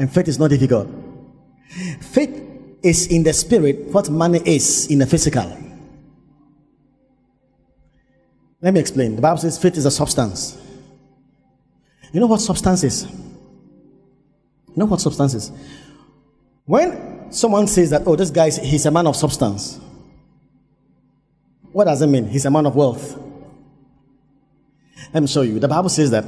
And 0.00 0.12
faith 0.12 0.26
is 0.26 0.40
not 0.40 0.50
difficult. 0.50 1.05
Faith 2.00 2.42
is 2.82 3.08
in 3.08 3.22
the 3.22 3.32
spirit 3.32 3.86
what 3.86 4.08
money 4.10 4.40
is 4.44 4.86
in 4.90 4.98
the 4.98 5.06
physical. 5.06 5.44
Let 8.60 8.72
me 8.72 8.80
explain. 8.80 9.16
The 9.16 9.22
Bible 9.22 9.38
says 9.38 9.58
faith 9.58 9.76
is 9.76 9.84
a 9.84 9.90
substance. 9.90 10.58
You 12.12 12.20
know 12.20 12.26
what 12.26 12.40
substance 12.40 12.82
is? 12.84 13.04
You 13.04 14.76
know 14.76 14.86
what 14.86 15.00
substance 15.00 15.34
is? 15.34 15.52
When 16.64 17.32
someone 17.32 17.66
says 17.66 17.90
that, 17.90 18.02
oh, 18.06 18.16
this 18.16 18.30
guy, 18.30 18.50
he's 18.50 18.86
a 18.86 18.90
man 18.90 19.06
of 19.06 19.16
substance, 19.16 19.80
what 21.72 21.84
does 21.84 22.00
it 22.00 22.06
mean? 22.06 22.26
He's 22.26 22.44
a 22.44 22.50
man 22.50 22.66
of 22.66 22.74
wealth. 22.74 23.18
Let 25.12 25.20
me 25.20 25.26
show 25.26 25.42
you. 25.42 25.58
The 25.58 25.68
Bible 25.68 25.88
says 25.88 26.10
that 26.10 26.24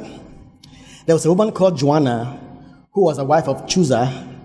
there 1.07 1.14
was 1.14 1.24
a 1.24 1.31
woman 1.31 1.53
called 1.53 1.79
Joanna 1.79 2.38
who 2.92 3.03
was 3.03 3.18
a 3.18 3.24
wife 3.24 3.48
of 3.48 3.64
Chuza 3.66 4.38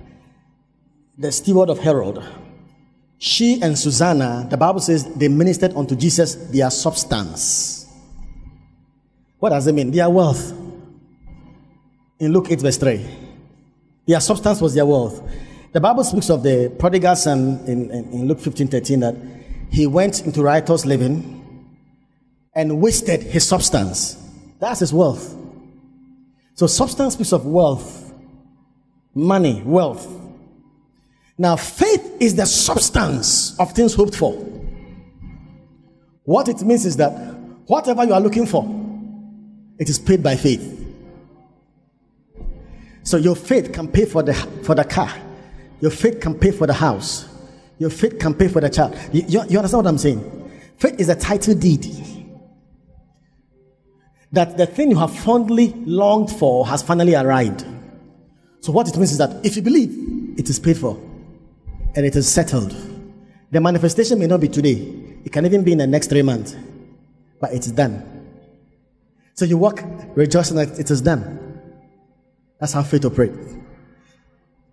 the 1.18 1.32
steward 1.32 1.70
of 1.70 1.80
Herod, 1.80 2.24
she 3.18 3.62
and 3.62 3.78
Susanna, 3.78 4.48
the 4.50 4.58
Bible 4.58 4.80
says 4.80 5.06
they 5.16 5.28
ministered 5.28 5.74
unto 5.76 5.96
Jesus 5.96 6.36
their 6.36 6.70
substance. 6.70 7.88
What 9.40 9.50
does 9.50 9.68
it 9.68 9.74
mean? 9.74 9.92
Their 9.92 10.10
wealth. 10.10 10.52
In 12.20 12.32
Luke 12.32 12.48
8, 12.50 12.62
verse 12.62 12.78
3. 12.78 13.06
Their 14.08 14.20
substance 14.20 14.60
was 14.62 14.74
their 14.74 14.86
wealth. 14.86 15.22
The 15.72 15.80
Bible 15.80 16.04
speaks 16.04 16.30
of 16.30 16.44
the 16.44 16.74
prodigal 16.78 17.16
son 17.16 17.64
in, 17.66 17.90
in, 17.90 18.14
in 18.14 18.28
Luke 18.28 18.40
15 18.40 18.68
13 18.68 19.00
that 19.00 19.16
he 19.72 19.88
went 19.88 20.26
into 20.26 20.44
riotous 20.44 20.86
living 20.86 21.78
and 22.54 22.80
wasted 22.80 23.24
his 23.24 23.48
substance. 23.48 24.18
That's 24.60 24.82
his 24.82 24.94
wealth. 24.94 25.36
So, 26.56 26.68
substance 26.68 27.16
speaks 27.16 27.34
of 27.34 27.46
wealth, 27.46 28.14
money, 29.16 29.64
wealth. 29.66 30.08
Now, 31.38 31.56
faith 31.56 32.18
is 32.20 32.36
the 32.36 32.46
substance 32.46 33.58
of 33.60 33.72
things 33.74 33.96
hoped 33.96 34.16
for. 34.16 34.34
What 36.24 36.48
it 36.48 36.62
means 36.62 36.86
is 36.86 36.98
that 36.98 37.12
whatever 37.66 38.04
you 38.06 38.14
are 38.14 38.22
looking 38.22 38.46
for, 38.46 38.64
it 39.80 39.90
is 39.90 40.00
paid 40.00 40.22
by 40.22 40.36
faith. 40.36 40.80
So 43.04 43.18
your 43.18 43.36
faith 43.36 43.74
can 43.74 43.88
pay 43.90 44.06
for 44.06 44.24
the 44.24 44.34
for 44.34 44.76
the 44.76 44.86
car. 44.86 45.12
Your 45.82 45.92
faith 45.92 46.22
can 46.22 46.40
pay 46.40 46.52
for 46.52 46.66
the 46.68 46.74
house. 46.74 47.28
Your 47.78 47.90
faith 47.90 48.18
can 48.20 48.34
pay 48.34 48.48
for 48.48 48.62
the 48.62 48.70
child. 48.70 48.98
You, 49.12 49.24
you, 49.28 49.44
you 49.50 49.58
understand 49.58 49.84
what 49.84 49.88
I'm 49.88 49.98
saying? 49.98 50.52
Faith 50.78 51.00
is 51.00 51.10
a 51.10 51.16
title 51.16 51.56
deed. 51.56 51.86
That 54.32 54.58
the 54.58 54.66
thing 54.66 54.92
you 54.92 54.98
have 54.98 55.14
fondly 55.14 55.74
longed 55.86 56.32
for 56.32 56.66
has 56.68 56.82
finally 56.82 57.16
arrived. 57.16 57.66
So 58.62 58.72
what 58.72 58.88
it 58.88 58.96
means 58.96 59.12
is 59.12 59.18
that 59.18 59.46
if 59.46 59.58
you 59.58 59.62
believe, 59.62 60.40
it 60.40 60.50
is 60.50 60.60
paid 60.60 60.78
for 60.78 60.98
and 61.96 62.06
it 62.06 62.16
is 62.16 62.32
settled. 62.32 62.76
The 63.52 63.62
manifestation 63.62 64.20
may 64.20 64.28
not 64.28 64.42
be 64.42 64.48
today. 64.48 64.78
It 65.24 65.32
can 65.32 65.46
even 65.46 65.64
be 65.64 65.72
in 65.74 65.78
the 65.78 65.88
next 65.88 66.08
three 66.08 66.22
months, 66.22 66.56
but 67.40 67.54
it's 67.54 67.68
done. 67.72 68.10
So 69.36 69.46
you 69.46 69.58
walk 69.58 69.84
rejoicing 70.16 70.58
that 70.58 70.80
it 70.80 70.92
is 70.92 71.02
done. 71.02 71.62
That's 72.60 72.74
how 72.74 72.84
faith 72.84 73.06
operates. 73.06 73.38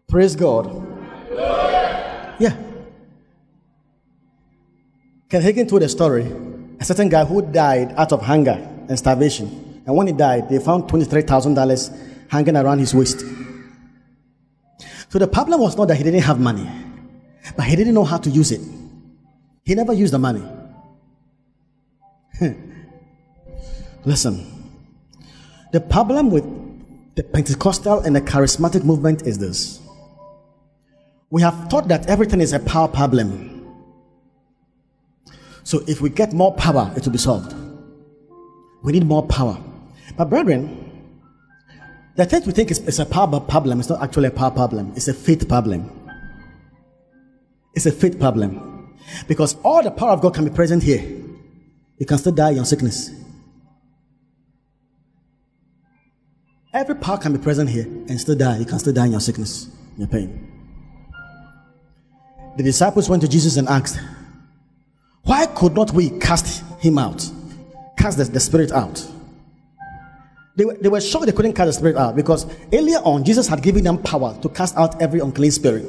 Praise 0.09 0.37
God. 0.37 0.67
Yeah. 2.39 2.57
Ken 5.29 5.43
Hagin 5.43 5.69
told 5.69 5.83
a 5.83 5.89
story. 5.89 6.27
A 6.81 6.85
certain 6.85 7.09
guy 7.09 7.25
who 7.25 7.43
died 7.43 7.93
out 7.97 8.13
of 8.13 8.23
hunger 8.23 8.57
and 8.89 8.99
starvation. 8.99 9.83
And 9.87 9.97
when 9.97 10.07
he 10.07 10.13
died, 10.13 10.49
they 10.49 10.59
found 10.59 10.85
$23,000 10.85 12.29
hanging 12.29 12.57
around 12.57 12.79
his 12.79 12.95
waist. 12.95 13.25
So 15.09 15.19
the 15.19 15.27
problem 15.27 15.61
was 15.61 15.77
not 15.77 15.89
that 15.89 15.97
he 15.97 16.05
didn't 16.05 16.23
have 16.23 16.41
money, 16.41 16.69
but 17.57 17.67
he 17.67 17.77
didn't 17.77 17.95
know 17.95 18.05
how 18.05 18.19
to 18.19 18.31
use 18.31 18.53
it. 18.53 18.61
He 19.65 19.75
never 19.75 19.93
used 19.93 20.13
the 20.13 20.19
money. 20.19 20.43
Hmm. 22.39 22.53
Listen, 24.05 24.47
the 25.73 25.81
problem 25.81 26.31
with 26.31 26.45
the 27.15 27.23
Pentecostal 27.23 28.01
and 28.01 28.17
the 28.17 28.21
charismatic 28.21 28.85
movement 28.85 29.27
is 29.27 29.39
this 29.39 29.81
we 31.31 31.43
have 31.43 31.71
thought 31.71 31.89
that 31.89 32.09
everything 32.09 32.41
is 32.41 32.53
a 32.53 32.59
power 32.59 32.89
problem. 32.89 33.47
So 35.63 35.83
if 35.87 36.01
we 36.01 36.11
get 36.11 36.33
more 36.33 36.53
power, 36.55 36.93
it 36.97 37.05
will 37.05 37.13
be 37.13 37.19
solved. 37.19 37.55
We 38.83 38.93
need 38.93 39.07
more 39.07 39.25
power. 39.27 39.57
But, 40.17 40.29
brethren, 40.29 40.91
the 42.17 42.27
thing 42.27 42.43
we 42.45 42.53
think 42.53 42.73
is, 42.73 42.81
is 42.81 42.99
a 42.99 43.07
power 43.07 43.39
problem 43.39 43.79
is 43.79 43.89
not 43.89 44.03
actually 44.03 44.29
a 44.29 44.33
power 44.33 44.51
problem, 44.51 44.93
it's 44.97 45.07
a 45.07 45.15
faith 45.15 45.49
problem. 45.49 45.89
It's 47.75 47.87
a 47.87 47.93
faith 47.93 48.19
problem. 48.19 48.97
Because 49.29 49.57
all 49.63 49.83
the 49.83 49.91
power 49.91 50.11
of 50.11 50.21
God 50.21 50.35
can 50.35 50.45
be 50.45 50.51
present 50.51 50.83
here. 50.83 51.03
You 51.99 52.07
can 52.07 52.19
still 52.19 52.33
die 52.33 52.51
in 52.51 52.57
your 52.57 52.65
sickness. 52.65 53.11
Every 56.73 56.95
power 56.95 57.19
can 57.19 57.33
be 57.33 57.39
present 57.39 57.69
here 57.69 57.85
and 57.85 58.21
still 58.21 58.37
die. 58.37 58.59
You 58.59 58.65
can 58.65 58.79
still 58.79 58.93
die 58.93 59.07
in 59.07 59.13
your 59.13 59.21
sickness, 59.21 59.67
in 59.95 60.01
your 60.01 60.09
pain. 60.09 60.47
The 62.57 62.63
disciples 62.63 63.09
went 63.09 63.23
to 63.23 63.29
Jesus 63.29 63.57
and 63.57 63.69
asked, 63.69 63.99
Why 65.25 65.47
could 65.47 65.75
not 65.75 65.93
we 65.93 66.11
cast 66.19 66.65
him 66.81 66.99
out? 66.99 67.29
Cast 67.99 68.19
the, 68.19 68.25
the 68.25 68.41
spirit 68.41 68.73
out. 68.73 69.05
They 70.57 70.65
were, 70.65 70.75
they 70.75 70.89
were 70.89 71.01
shocked 71.01 71.27
they 71.27 71.33
couldn't 71.33 71.55
cast 71.55 71.67
the 71.67 71.73
spirit 71.73 71.97
out 71.97 72.17
because 72.17 72.47
earlier 72.73 72.99
on, 72.99 73.25
Jesus 73.25 73.49
had 73.49 73.63
given 73.63 73.85
them 73.85 73.99
power 73.99 74.39
to 74.43 74.49
cast 74.49 74.77
out 74.77 75.01
every 75.03 75.21
unclean 75.21 75.51
spirit. 75.51 75.87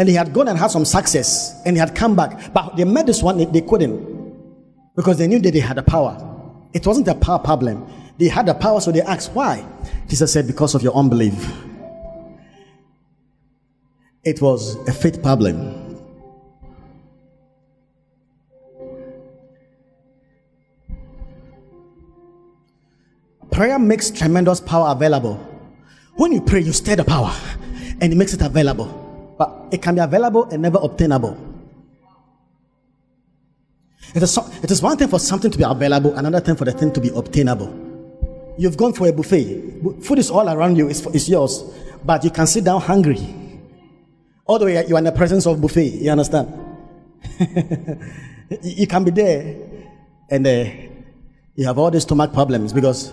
And 0.00 0.08
they 0.08 0.14
had 0.14 0.32
gone 0.32 0.48
and 0.48 0.58
had 0.58 0.70
some 0.70 0.86
success 0.86 1.60
and 1.66 1.76
they 1.76 1.80
had 1.80 1.94
come 1.94 2.16
back. 2.16 2.54
But 2.54 2.74
they 2.74 2.84
met 2.84 3.04
this 3.04 3.22
one, 3.22 3.36
they, 3.52 3.60
couldn't 3.60 4.94
because 4.96 5.18
they 5.18 5.26
knew 5.26 5.38
that 5.40 5.52
they 5.52 5.60
had 5.60 5.76
the 5.76 5.82
power. 5.82 6.16
It 6.72 6.86
wasn't 6.86 7.06
a 7.08 7.14
power 7.14 7.38
problem, 7.38 7.86
they 8.16 8.28
had 8.28 8.46
the 8.46 8.54
power, 8.54 8.80
so 8.80 8.92
they 8.92 9.02
asked, 9.02 9.32
Why? 9.32 9.62
Jesus 10.08 10.32
said, 10.32 10.46
Because 10.46 10.74
of 10.74 10.82
your 10.82 10.94
unbelief. 10.94 11.52
It 14.24 14.40
was 14.40 14.76
a 14.88 14.92
faith 14.94 15.22
problem. 15.22 15.98
Prayer 23.50 23.78
makes 23.78 24.10
tremendous 24.10 24.62
power 24.62 24.92
available. 24.92 25.34
When 26.14 26.32
you 26.32 26.40
pray, 26.40 26.60
you 26.60 26.72
stir 26.72 26.96
the 26.96 27.04
power 27.04 27.36
and 28.00 28.14
it 28.14 28.16
makes 28.16 28.32
it 28.32 28.40
available. 28.40 28.99
But 29.40 29.68
it 29.70 29.80
can 29.80 29.94
be 29.94 30.02
available 30.02 30.44
and 30.50 30.60
never 30.60 30.76
obtainable. 30.82 31.34
It 34.14 34.22
is, 34.22 34.38
it 34.62 34.70
is 34.70 34.82
one 34.82 34.98
thing 34.98 35.08
for 35.08 35.18
something 35.18 35.50
to 35.50 35.56
be 35.56 35.64
available, 35.64 36.14
another 36.14 36.40
thing 36.40 36.56
for 36.56 36.66
the 36.66 36.72
thing 36.72 36.92
to 36.92 37.00
be 37.00 37.08
obtainable. 37.08 37.72
You've 38.58 38.76
gone 38.76 38.92
for 38.92 39.08
a 39.08 39.12
buffet. 39.14 40.02
Food 40.02 40.18
is 40.18 40.30
all 40.30 40.46
around 40.46 40.76
you, 40.76 40.90
it's, 40.90 41.00
it's 41.06 41.26
yours. 41.26 41.64
But 42.04 42.22
you 42.22 42.30
can 42.30 42.46
sit 42.46 42.64
down 42.64 42.82
hungry. 42.82 43.34
Although 44.46 44.66
you 44.66 44.94
are 44.94 44.98
in 44.98 45.04
the 45.04 45.12
presence 45.12 45.46
of 45.46 45.58
buffet, 45.58 45.88
you 45.88 46.10
understand? 46.10 46.52
you 48.62 48.86
can 48.86 49.04
be 49.04 49.10
there 49.10 49.56
and 50.28 50.46
uh, 50.46 50.64
you 51.54 51.64
have 51.64 51.78
all 51.78 51.90
these 51.90 52.02
stomach 52.02 52.34
problems 52.34 52.74
because. 52.74 53.10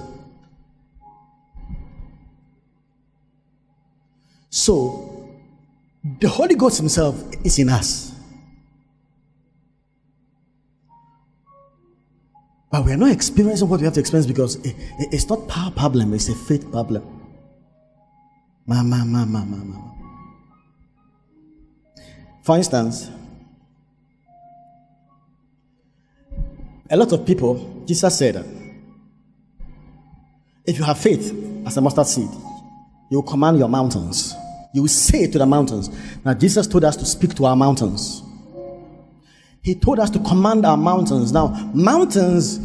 So, 4.49 5.16
the 6.19 6.29
Holy 6.29 6.55
Ghost 6.55 6.77
Himself 6.77 7.15
is 7.43 7.59
in 7.59 7.69
us. 7.69 8.13
But 12.69 12.85
we 12.85 12.91
are 12.91 12.97
not 12.97 13.11
experiencing 13.11 13.69
what 13.69 13.79
we 13.79 13.85
have 13.85 13.93
to 13.93 13.99
experience 13.99 14.27
because 14.27 14.55
it, 14.57 14.75
it, 14.99 15.13
it's 15.13 15.27
not 15.29 15.47
power 15.47 15.71
problem, 15.71 16.13
it's 16.13 16.29
a 16.29 16.35
faith 16.35 16.69
problem. 16.71 17.03
Ma, 18.65 18.83
ma, 18.83 19.03
ma, 19.05 19.25
ma, 19.25 19.43
ma, 19.45 19.57
ma. 19.57 19.81
For 22.43 22.57
instance, 22.57 23.09
a 26.89 26.97
lot 26.97 27.11
of 27.11 27.25
people, 27.25 27.83
Jesus 27.85 28.17
said, 28.17 28.45
if 30.65 30.77
you 30.77 30.83
have 30.83 30.97
faith 30.97 31.63
as 31.65 31.77
a 31.77 31.81
mustard 31.81 32.07
seed, 32.07 32.29
you 33.09 33.17
will 33.17 33.23
command 33.23 33.57
your 33.57 33.69
mountains. 33.69 34.35
You 34.77 34.83
will 34.83 34.89
say 34.89 35.25
to 35.25 35.39
the 35.39 35.45
mountains. 35.47 35.89
Now, 36.23 36.35
Jesus 36.35 36.67
told 36.67 36.83
us 36.83 36.95
to 36.97 37.05
speak 37.07 37.33
to 37.37 37.45
our 37.45 37.55
mountains. 37.55 38.21
He 39.63 39.73
told 39.73 39.97
us 39.97 40.11
to 40.11 40.19
command 40.19 40.67
our 40.67 40.77
mountains. 40.77 41.31
Now, 41.31 41.47
mountains 41.73 42.57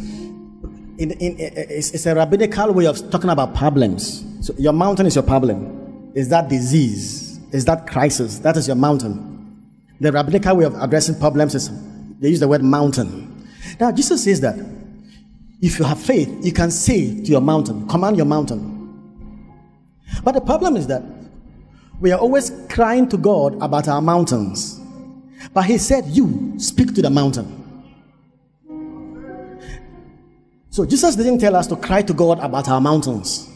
in, 0.99 1.09
in, 1.13 1.35
it's, 1.39 2.05
a 2.05 2.13
rabbinical 2.13 2.71
way 2.71 2.85
of 2.85 3.09
talking 3.09 3.31
about 3.31 3.55
problems. 3.55 4.23
So 4.45 4.53
your 4.59 4.73
mountain 4.73 5.07
is 5.07 5.15
your 5.15 5.23
problem. 5.23 6.11
Is 6.13 6.29
that 6.29 6.49
disease? 6.49 7.39
Is 7.51 7.65
that 7.65 7.87
crisis? 7.87 8.37
That 8.37 8.57
is 8.57 8.67
your 8.67 8.75
mountain. 8.75 9.65
The 9.99 10.11
rabbinical 10.11 10.57
way 10.57 10.65
of 10.65 10.75
addressing 10.75 11.19
problems 11.19 11.55
is 11.55 11.71
they 12.19 12.29
use 12.29 12.41
the 12.41 12.47
word 12.47 12.61
mountain. 12.61 13.49
Now, 13.79 13.91
Jesus 13.91 14.23
says 14.23 14.39
that 14.41 14.55
if 15.63 15.79
you 15.79 15.85
have 15.85 15.99
faith, 15.99 16.29
you 16.45 16.53
can 16.53 16.69
say 16.69 17.23
to 17.23 17.31
your 17.31 17.41
mountain, 17.41 17.87
command 17.87 18.17
your 18.17 18.27
mountain. 18.27 18.69
But 20.23 20.33
the 20.33 20.41
problem 20.41 20.75
is 20.75 20.85
that 20.85 21.01
we 21.99 22.11
are 22.11 22.19
always 22.19 22.51
crying 22.69 23.07
to 23.09 23.17
God 23.17 23.55
about 23.61 23.87
our 23.87 24.01
mountains. 24.01 24.79
But 25.53 25.65
he 25.65 25.77
said, 25.77 26.05
You 26.07 26.53
speak 26.57 26.93
to 26.95 27.01
the 27.01 27.09
mountain. 27.09 27.59
So 30.69 30.85
Jesus 30.85 31.15
didn't 31.15 31.39
tell 31.39 31.55
us 31.55 31.67
to 31.67 31.75
cry 31.75 32.01
to 32.01 32.13
God 32.13 32.39
about 32.39 32.67
our 32.67 32.81
mountains. 32.81 33.49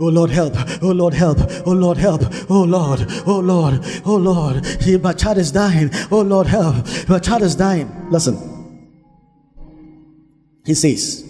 Oh 0.00 0.06
Lord, 0.06 0.30
help. 0.30 0.54
Oh 0.82 0.92
Lord, 0.92 1.14
help. 1.14 1.38
Oh 1.66 1.72
Lord, 1.72 1.98
help. 1.98 2.22
Oh 2.48 2.62
Lord. 2.62 3.00
Oh 3.26 3.38
Lord. 3.40 3.80
Oh 4.06 4.16
Lord. 4.16 4.64
My 5.02 5.12
child 5.12 5.38
is 5.38 5.52
dying. 5.52 5.90
Oh 6.10 6.22
Lord, 6.22 6.46
help. 6.46 6.86
My 7.08 7.18
child 7.18 7.42
is 7.42 7.54
dying. 7.54 7.90
Listen. 8.10 8.52
He 10.64 10.74
says, 10.74 11.24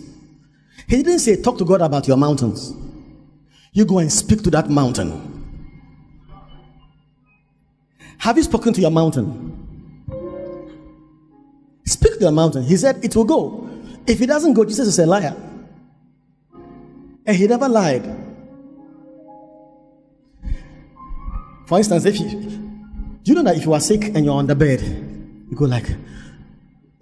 He 0.86 1.02
didn't 1.02 1.20
say, 1.20 1.40
talk 1.40 1.58
to 1.58 1.64
God 1.64 1.80
about 1.80 2.06
your 2.06 2.16
mountains. 2.16 2.74
You 3.72 3.86
go 3.86 3.98
and 3.98 4.12
speak 4.12 4.42
to 4.42 4.50
that 4.50 4.68
mountain. 4.68 5.28
Have 8.18 8.36
you 8.36 8.42
spoken 8.42 8.72
to 8.74 8.80
your 8.80 8.90
mountain? 8.90 9.58
Speak 11.86 12.12
to 12.12 12.18
the 12.18 12.32
mountain. 12.32 12.62
He 12.64 12.76
said 12.76 13.04
it 13.04 13.16
will 13.16 13.24
go. 13.24 13.68
If 14.06 14.20
it 14.20 14.26
doesn't 14.26 14.52
go, 14.52 14.64
Jesus 14.64 14.88
is 14.88 14.98
a 14.98 15.06
liar. 15.06 15.34
And 17.24 17.36
he 17.36 17.46
never 17.46 17.68
lied. 17.68 18.04
For 21.66 21.78
instance, 21.78 22.04
if 22.04 22.20
you 22.20 22.28
you 23.24 23.34
know 23.34 23.42
that 23.44 23.56
if 23.56 23.64
you 23.64 23.72
are 23.72 23.80
sick 23.80 24.04
and 24.04 24.24
you're 24.24 24.34
on 24.34 24.46
the 24.46 24.54
bed, 24.54 24.80
you 25.48 25.56
go 25.56 25.64
like, 25.64 25.88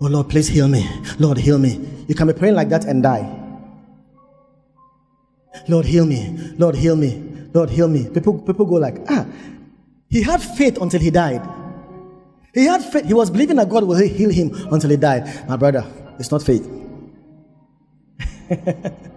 Oh 0.00 0.06
Lord, 0.06 0.28
please 0.28 0.48
heal 0.48 0.68
me. 0.68 0.88
Lord, 1.18 1.38
heal 1.38 1.58
me. 1.58 1.80
You 2.06 2.14
can 2.14 2.26
be 2.26 2.32
praying 2.32 2.54
like 2.54 2.68
that 2.68 2.84
and 2.84 3.02
die. 3.02 3.39
Lord, 5.68 5.86
heal 5.86 6.06
me. 6.06 6.54
Lord, 6.58 6.76
heal 6.76 6.96
me. 6.96 7.22
Lord, 7.52 7.70
heal 7.70 7.88
me. 7.88 8.08
People, 8.08 8.38
people 8.40 8.64
go 8.66 8.74
like, 8.76 8.96
ah, 9.08 9.26
he 10.08 10.22
had 10.22 10.42
faith 10.42 10.80
until 10.80 11.00
he 11.00 11.10
died. 11.10 11.42
He 12.52 12.64
had 12.64 12.82
faith. 12.82 13.04
He 13.06 13.14
was 13.14 13.30
believing 13.30 13.56
that 13.56 13.68
God 13.68 13.84
will 13.84 13.98
heal 13.98 14.30
him 14.30 14.50
until 14.72 14.90
he 14.90 14.96
died. 14.96 15.48
My 15.48 15.56
brother, 15.56 15.84
it's 16.18 16.30
not 16.30 16.42
faith. 16.42 16.68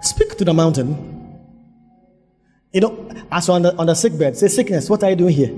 Speak 0.00 0.36
to 0.38 0.44
the 0.44 0.54
mountain. 0.54 1.16
You 2.72 2.80
know, 2.80 3.10
as 3.30 3.48
on 3.48 3.62
the, 3.62 3.74
on 3.76 3.86
the 3.86 3.94
sick 3.94 4.16
bed, 4.18 4.36
say, 4.36 4.48
Sickness, 4.48 4.88
what 4.88 5.02
are 5.02 5.10
you 5.10 5.16
doing 5.16 5.34
here? 5.34 5.54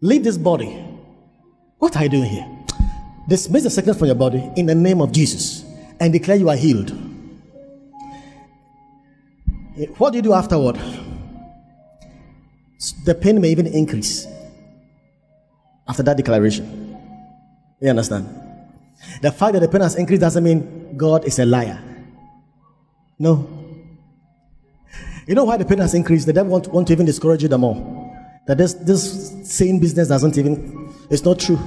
Leave 0.00 0.24
this 0.24 0.36
body. 0.36 0.70
What 1.78 1.96
are 1.96 2.02
you 2.04 2.08
doing 2.10 2.30
here? 2.30 2.53
Dismiss 3.28 3.62
the 3.62 3.70
sickness 3.70 3.98
from 3.98 4.06
your 4.06 4.16
body 4.16 4.50
in 4.56 4.66
the 4.66 4.74
name 4.74 5.00
of 5.00 5.12
Jesus 5.12 5.64
and 5.98 6.12
declare 6.12 6.36
you 6.36 6.50
are 6.50 6.56
healed. 6.56 6.90
Eh, 9.78 9.86
what 9.96 10.10
do 10.10 10.18
you 10.18 10.22
do 10.22 10.34
afterward? 10.34 10.78
The 13.04 13.14
pain 13.14 13.40
may 13.40 13.50
even 13.50 13.66
increase 13.66 14.26
after 15.88 16.02
that 16.02 16.16
declaration. 16.16 16.96
You 17.80 17.90
understand? 17.90 18.28
The 19.22 19.32
fact 19.32 19.54
that 19.54 19.60
the 19.60 19.68
pain 19.68 19.80
has 19.80 19.96
increased 19.96 20.20
doesn't 20.20 20.44
mean 20.44 20.96
God 20.96 21.24
is 21.24 21.38
a 21.38 21.46
liar. 21.46 21.82
No. 23.18 23.48
You 25.26 25.34
know 25.34 25.44
why 25.44 25.56
the 25.56 25.64
pain 25.64 25.78
has 25.78 25.94
increased? 25.94 26.26
The 26.26 26.32
devil 26.32 26.52
want, 26.52 26.68
want 26.68 26.86
to 26.88 26.92
even 26.92 27.06
discourage 27.06 27.42
you 27.42 27.48
the 27.48 27.58
more. 27.58 28.02
That 28.46 28.58
this, 28.58 28.74
this 28.74 29.50
same 29.50 29.78
business 29.80 30.08
doesn't 30.08 30.36
even, 30.36 30.92
it's 31.10 31.24
not 31.24 31.40
true. 31.40 31.58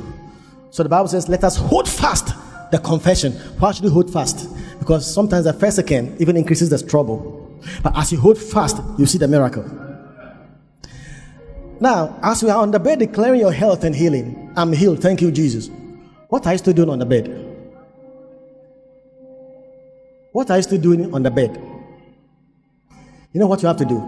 So 0.69 0.83
the 0.83 0.89
Bible 0.89 1.07
says, 1.07 1.27
let 1.29 1.43
us 1.43 1.55
hold 1.55 1.87
fast 1.87 2.33
the 2.71 2.79
confession. 2.79 3.33
Why 3.59 3.71
should 3.71 3.85
we 3.85 3.89
hold 3.89 4.11
fast? 4.11 4.49
Because 4.79 5.11
sometimes 5.11 5.45
the 5.45 5.53
first 5.53 5.77
second 5.77 6.19
even 6.21 6.37
increases 6.37 6.69
the 6.69 6.85
trouble. 6.85 7.59
But 7.81 7.97
as 7.97 8.11
you 8.11 8.19
hold 8.19 8.37
fast, 8.37 8.77
you 8.97 9.05
see 9.05 9.17
the 9.17 9.27
miracle. 9.27 9.65
Now, 11.79 12.19
as 12.23 12.43
we 12.43 12.49
are 12.49 12.61
on 12.61 12.71
the 12.71 12.79
bed 12.79 12.99
declaring 12.99 13.39
your 13.39 13.51
health 13.51 13.83
and 13.83 13.95
healing, 13.95 14.51
I'm 14.55 14.73
healed. 14.73 15.01
Thank 15.01 15.21
you, 15.21 15.31
Jesus. 15.31 15.69
What 16.29 16.45
are 16.47 16.53
you 16.53 16.57
still 16.57 16.73
doing 16.73 16.89
on 16.89 16.99
the 16.99 17.05
bed? 17.05 17.43
What 20.31 20.49
are 20.51 20.57
you 20.57 20.63
still 20.63 20.81
doing 20.81 21.13
on 21.13 21.23
the 21.23 21.31
bed? 21.31 21.55
You 23.31 23.39
know 23.39 23.47
what 23.47 23.61
you 23.61 23.67
have 23.67 23.77
to 23.77 23.85
do? 23.85 24.03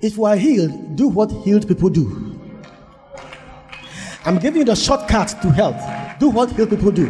If 0.00 0.16
you 0.16 0.24
are 0.24 0.36
healed, 0.36 0.96
do 0.96 1.08
what 1.08 1.30
healed 1.30 1.66
people 1.68 1.88
do. 1.88 2.40
I'm 4.24 4.38
giving 4.38 4.60
you 4.60 4.64
the 4.64 4.76
shortcut 4.76 5.28
to 5.42 5.50
health. 5.50 6.18
Do 6.18 6.28
what 6.30 6.52
healed 6.52 6.70
people 6.70 6.90
do. 6.90 7.08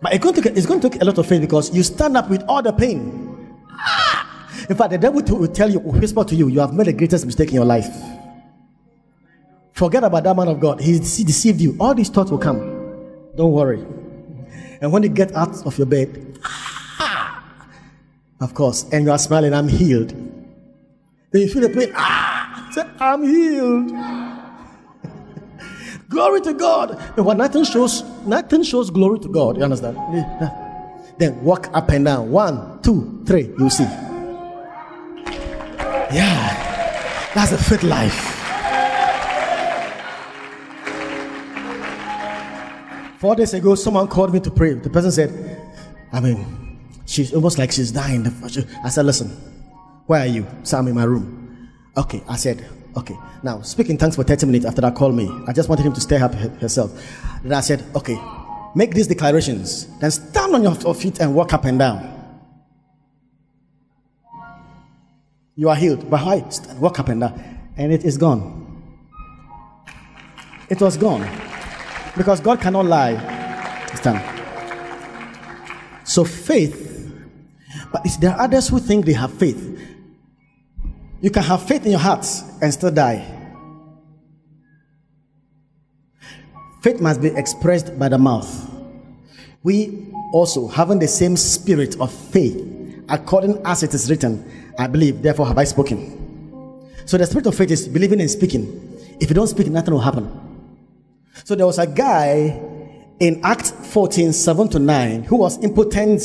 But 0.00 0.14
it's 0.14 0.22
going, 0.22 0.34
to, 0.34 0.52
it's 0.56 0.66
going 0.66 0.80
to 0.80 0.88
take 0.88 1.00
a 1.00 1.04
lot 1.04 1.18
of 1.18 1.26
faith 1.26 1.40
because 1.40 1.74
you 1.74 1.82
stand 1.82 2.16
up 2.16 2.28
with 2.28 2.42
all 2.48 2.62
the 2.62 2.72
pain. 2.72 3.58
In 4.68 4.76
fact, 4.76 4.90
the 4.90 4.98
devil 4.98 5.22
will 5.22 5.48
tell 5.48 5.70
you, 5.70 5.78
will 5.78 5.92
whisper 5.92 6.24
to 6.24 6.34
you, 6.34 6.48
you 6.48 6.60
have 6.60 6.72
made 6.72 6.86
the 6.86 6.92
greatest 6.92 7.26
mistake 7.26 7.48
in 7.48 7.54
your 7.56 7.64
life. 7.64 7.88
Forget 9.72 10.04
about 10.04 10.24
that 10.24 10.36
man 10.36 10.48
of 10.48 10.60
God. 10.60 10.80
He 10.80 10.98
deceived 10.98 11.60
you. 11.60 11.76
All 11.78 11.94
these 11.94 12.08
thoughts 12.08 12.30
will 12.30 12.38
come. 12.38 12.60
Don't 13.36 13.52
worry. 13.52 13.80
And 14.80 14.92
when 14.92 15.02
you 15.02 15.08
get 15.08 15.34
out 15.34 15.66
of 15.66 15.76
your 15.78 15.86
bed, 15.86 16.38
of 18.40 18.54
course, 18.54 18.84
and 18.92 19.04
you 19.04 19.10
are 19.10 19.18
smiling, 19.18 19.54
I'm 19.54 19.68
healed. 19.68 20.10
Then 21.30 21.42
you 21.42 21.48
feel 21.48 21.62
the 21.62 21.68
pain. 21.68 21.92
Ah, 21.94 22.68
say, 22.72 22.82
I'm 22.98 23.22
healed. 23.22 23.90
Glory 26.12 26.42
to 26.42 26.52
God. 26.52 27.00
And 27.16 27.24
when 27.24 27.38
nothing 27.38 27.64
shows, 27.64 28.02
nothing 28.26 28.62
shows 28.62 28.90
glory 28.90 29.18
to 29.20 29.28
God. 29.28 29.56
You 29.56 29.64
understand? 29.64 29.96
Then 31.18 31.42
walk 31.42 31.70
up 31.72 31.88
and 31.88 32.04
down. 32.04 32.30
One, 32.30 32.80
two, 32.82 33.22
three. 33.26 33.50
You 33.58 33.70
see. 33.70 33.84
Yeah. 36.12 37.32
That's 37.34 37.52
a 37.52 37.58
fit 37.58 37.82
life. 37.82 38.28
Four 43.18 43.36
days 43.36 43.54
ago, 43.54 43.74
someone 43.74 44.06
called 44.08 44.34
me 44.34 44.40
to 44.40 44.50
pray. 44.50 44.74
The 44.74 44.90
person 44.90 45.12
said, 45.12 45.30
I 46.12 46.20
mean, 46.20 46.78
she's 47.06 47.32
almost 47.32 47.56
like 47.56 47.72
she's 47.72 47.90
dying. 47.90 48.26
I 48.84 48.88
said, 48.90 49.06
listen, 49.06 49.28
where 50.06 50.20
are 50.20 50.26
you? 50.26 50.46
So 50.64 50.76
I'm 50.76 50.88
in 50.88 50.94
my 50.94 51.04
room. 51.04 51.70
Okay, 51.96 52.22
I 52.28 52.36
said, 52.36 52.66
Okay. 52.96 53.18
Now, 53.42 53.62
speak 53.62 53.88
in 53.88 53.96
tongues 53.96 54.16
for 54.16 54.24
30 54.24 54.46
minutes 54.46 54.66
after 54.66 54.80
that 54.82 54.94
call 54.94 55.12
me. 55.12 55.30
I 55.46 55.52
just 55.52 55.68
wanted 55.68 55.86
him 55.86 55.92
to 55.94 56.00
stir 56.00 56.22
up 56.22 56.34
herself. 56.34 56.92
Then 57.42 57.52
I 57.54 57.60
said, 57.60 57.84
okay, 57.94 58.18
make 58.74 58.94
these 58.94 59.06
declarations. 59.06 59.86
Then 59.98 60.10
stand 60.10 60.54
on 60.54 60.62
your 60.62 60.94
feet 60.94 61.20
and 61.20 61.34
walk 61.34 61.52
up 61.54 61.64
and 61.64 61.78
down. 61.78 62.08
You 65.54 65.68
are 65.68 65.76
healed. 65.76 66.08
But 66.10 66.24
why? 66.24 66.48
Stand, 66.50 66.80
walk 66.80 66.98
up 66.98 67.08
and 67.08 67.20
down. 67.20 67.70
And 67.76 67.92
it 67.92 68.04
is 68.04 68.18
gone. 68.18 68.60
It 70.68 70.80
was 70.80 70.96
gone. 70.96 71.28
Because 72.16 72.40
God 72.40 72.60
cannot 72.60 72.86
lie. 72.86 73.16
Stand. 73.94 74.22
So 76.04 76.24
faith. 76.24 76.90
But 77.90 78.04
is 78.06 78.18
there 78.18 78.32
are 78.32 78.40
others 78.42 78.68
who 78.68 78.78
think 78.78 79.06
they 79.06 79.12
have 79.12 79.32
faith. 79.32 79.78
You 81.22 81.30
can 81.30 81.44
have 81.44 81.62
faith 81.62 81.84
in 81.86 81.92
your 81.92 82.00
heart 82.00 82.26
and 82.60 82.72
still 82.72 82.90
die. 82.90 83.24
Faith 86.82 87.00
must 87.00 87.22
be 87.22 87.28
expressed 87.28 87.96
by 87.96 88.08
the 88.08 88.18
mouth. 88.18 88.68
We 89.62 90.08
also, 90.32 90.66
having 90.66 90.98
the 90.98 91.06
same 91.06 91.36
spirit 91.36 91.98
of 92.00 92.12
faith, 92.12 92.60
according 93.08 93.64
as 93.64 93.84
it 93.84 93.94
is 93.94 94.10
written, 94.10 94.44
I 94.76 94.88
believe, 94.88 95.22
therefore 95.22 95.46
have 95.46 95.58
I 95.58 95.64
spoken. 95.64 96.18
So 97.06 97.16
the 97.16 97.26
spirit 97.26 97.46
of 97.46 97.54
faith 97.54 97.70
is 97.70 97.86
believing 97.86 98.20
and 98.20 98.28
speaking. 98.28 98.98
If 99.20 99.30
you 99.30 99.34
don't 99.34 99.46
speak, 99.46 99.68
nothing 99.68 99.94
will 99.94 100.00
happen. 100.00 100.28
So 101.44 101.54
there 101.54 101.66
was 101.66 101.78
a 101.78 101.86
guy 101.86 102.60
in 103.20 103.40
Act 103.44 103.70
14, 103.70 104.32
7 104.32 104.68
to 104.70 104.78
9, 104.80 105.22
who 105.22 105.36
was 105.36 105.62
impotent 105.62 106.22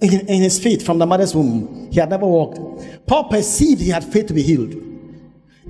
in, 0.00 0.26
in 0.26 0.42
his 0.42 0.58
feet 0.58 0.82
from 0.82 0.98
the 0.98 1.06
mother's 1.06 1.34
womb. 1.34 1.90
He 1.90 2.00
had 2.00 2.10
never 2.10 2.26
walked. 2.26 2.58
Paul 3.06 3.24
perceived 3.24 3.80
he 3.80 3.90
had 3.90 4.04
faith 4.04 4.26
to 4.26 4.34
be 4.34 4.42
healed. 4.42 4.74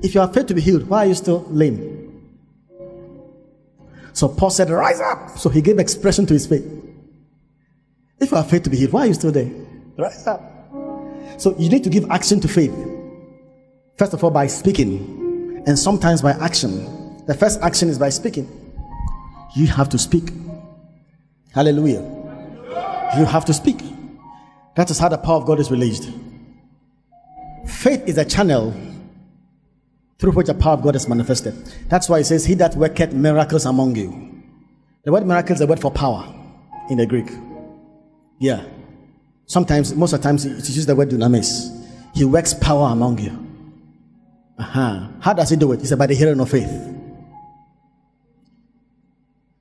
If 0.02 0.14
you 0.14 0.20
have 0.20 0.32
faith 0.32 0.46
to 0.46 0.54
be 0.54 0.60
healed, 0.60 0.88
why 0.88 1.04
are 1.04 1.08
you 1.08 1.14
still 1.14 1.44
lame? 1.50 1.98
So 4.12 4.28
Paul 4.28 4.50
said, 4.50 4.70
Rise 4.70 5.00
up. 5.00 5.38
So 5.38 5.48
he 5.48 5.60
gave 5.60 5.78
expression 5.78 6.26
to 6.26 6.34
his 6.34 6.46
faith. 6.46 6.64
If 8.18 8.30
you 8.30 8.36
have 8.36 8.50
faith 8.50 8.64
to 8.64 8.70
be 8.70 8.76
healed, 8.76 8.92
why 8.92 9.02
are 9.02 9.06
you 9.06 9.14
still 9.14 9.32
there? 9.32 9.50
Rise 9.96 10.26
up. 10.26 10.42
So 11.38 11.56
you 11.58 11.70
need 11.70 11.84
to 11.84 11.90
give 11.90 12.10
action 12.10 12.40
to 12.40 12.48
faith. 12.48 12.74
First 13.96 14.12
of 14.12 14.22
all, 14.24 14.30
by 14.30 14.46
speaking, 14.46 15.62
and 15.66 15.78
sometimes 15.78 16.22
by 16.22 16.32
action. 16.32 17.24
The 17.26 17.34
first 17.34 17.60
action 17.60 17.88
is 17.88 17.98
by 17.98 18.08
speaking. 18.08 18.48
You 19.54 19.66
have 19.66 19.88
to 19.90 19.98
speak. 19.98 20.30
Hallelujah. 21.52 22.00
You 23.18 23.24
have 23.24 23.44
to 23.46 23.54
speak. 23.54 23.80
That 24.80 24.90
is 24.90 24.98
how 24.98 25.10
the 25.10 25.18
power 25.18 25.36
of 25.36 25.44
God 25.44 25.60
is 25.60 25.70
released. 25.70 26.10
Faith 27.66 28.02
is 28.06 28.16
a 28.16 28.24
channel 28.24 28.74
through 30.18 30.32
which 30.32 30.46
the 30.46 30.54
power 30.54 30.72
of 30.72 30.82
God 30.82 30.96
is 30.96 31.06
manifested. 31.06 31.54
That's 31.90 32.08
why 32.08 32.20
it 32.20 32.24
says, 32.24 32.46
He 32.46 32.54
that 32.54 32.74
worketh 32.76 33.12
miracles 33.12 33.66
among 33.66 33.96
you. 33.96 34.42
The 35.04 35.12
word 35.12 35.26
miracle 35.26 35.52
is 35.52 35.58
the 35.58 35.66
word 35.66 35.80
for 35.80 35.90
power 35.90 36.26
in 36.88 36.96
the 36.96 37.04
Greek. 37.04 37.28
Yeah. 38.38 38.64
Sometimes, 39.44 39.94
most 39.94 40.14
of 40.14 40.22
the 40.22 40.28
times, 40.28 40.46
it 40.46 40.54
uses 40.54 40.86
the 40.86 40.96
word 40.96 41.10
dunamis. 41.10 41.86
He 42.14 42.24
works 42.24 42.54
power 42.54 42.90
among 42.90 43.18
you. 43.18 43.38
Uh-huh. 44.58 45.08
How 45.20 45.34
does 45.34 45.50
he 45.50 45.56
do 45.56 45.72
it? 45.72 45.84
Said, 45.84 45.98
by 45.98 46.06
the 46.06 46.14
hearing 46.14 46.40
of 46.40 46.48
faith. 46.48 46.70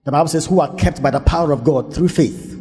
The 0.05 0.13
Bible 0.13 0.29
says, 0.29 0.45
who 0.45 0.61
are 0.61 0.73
kept 0.75 1.03
by 1.03 1.11
the 1.11 1.19
power 1.19 1.51
of 1.51 1.65
God 1.65 1.93
through 1.93 2.07
faith. 2.07 2.55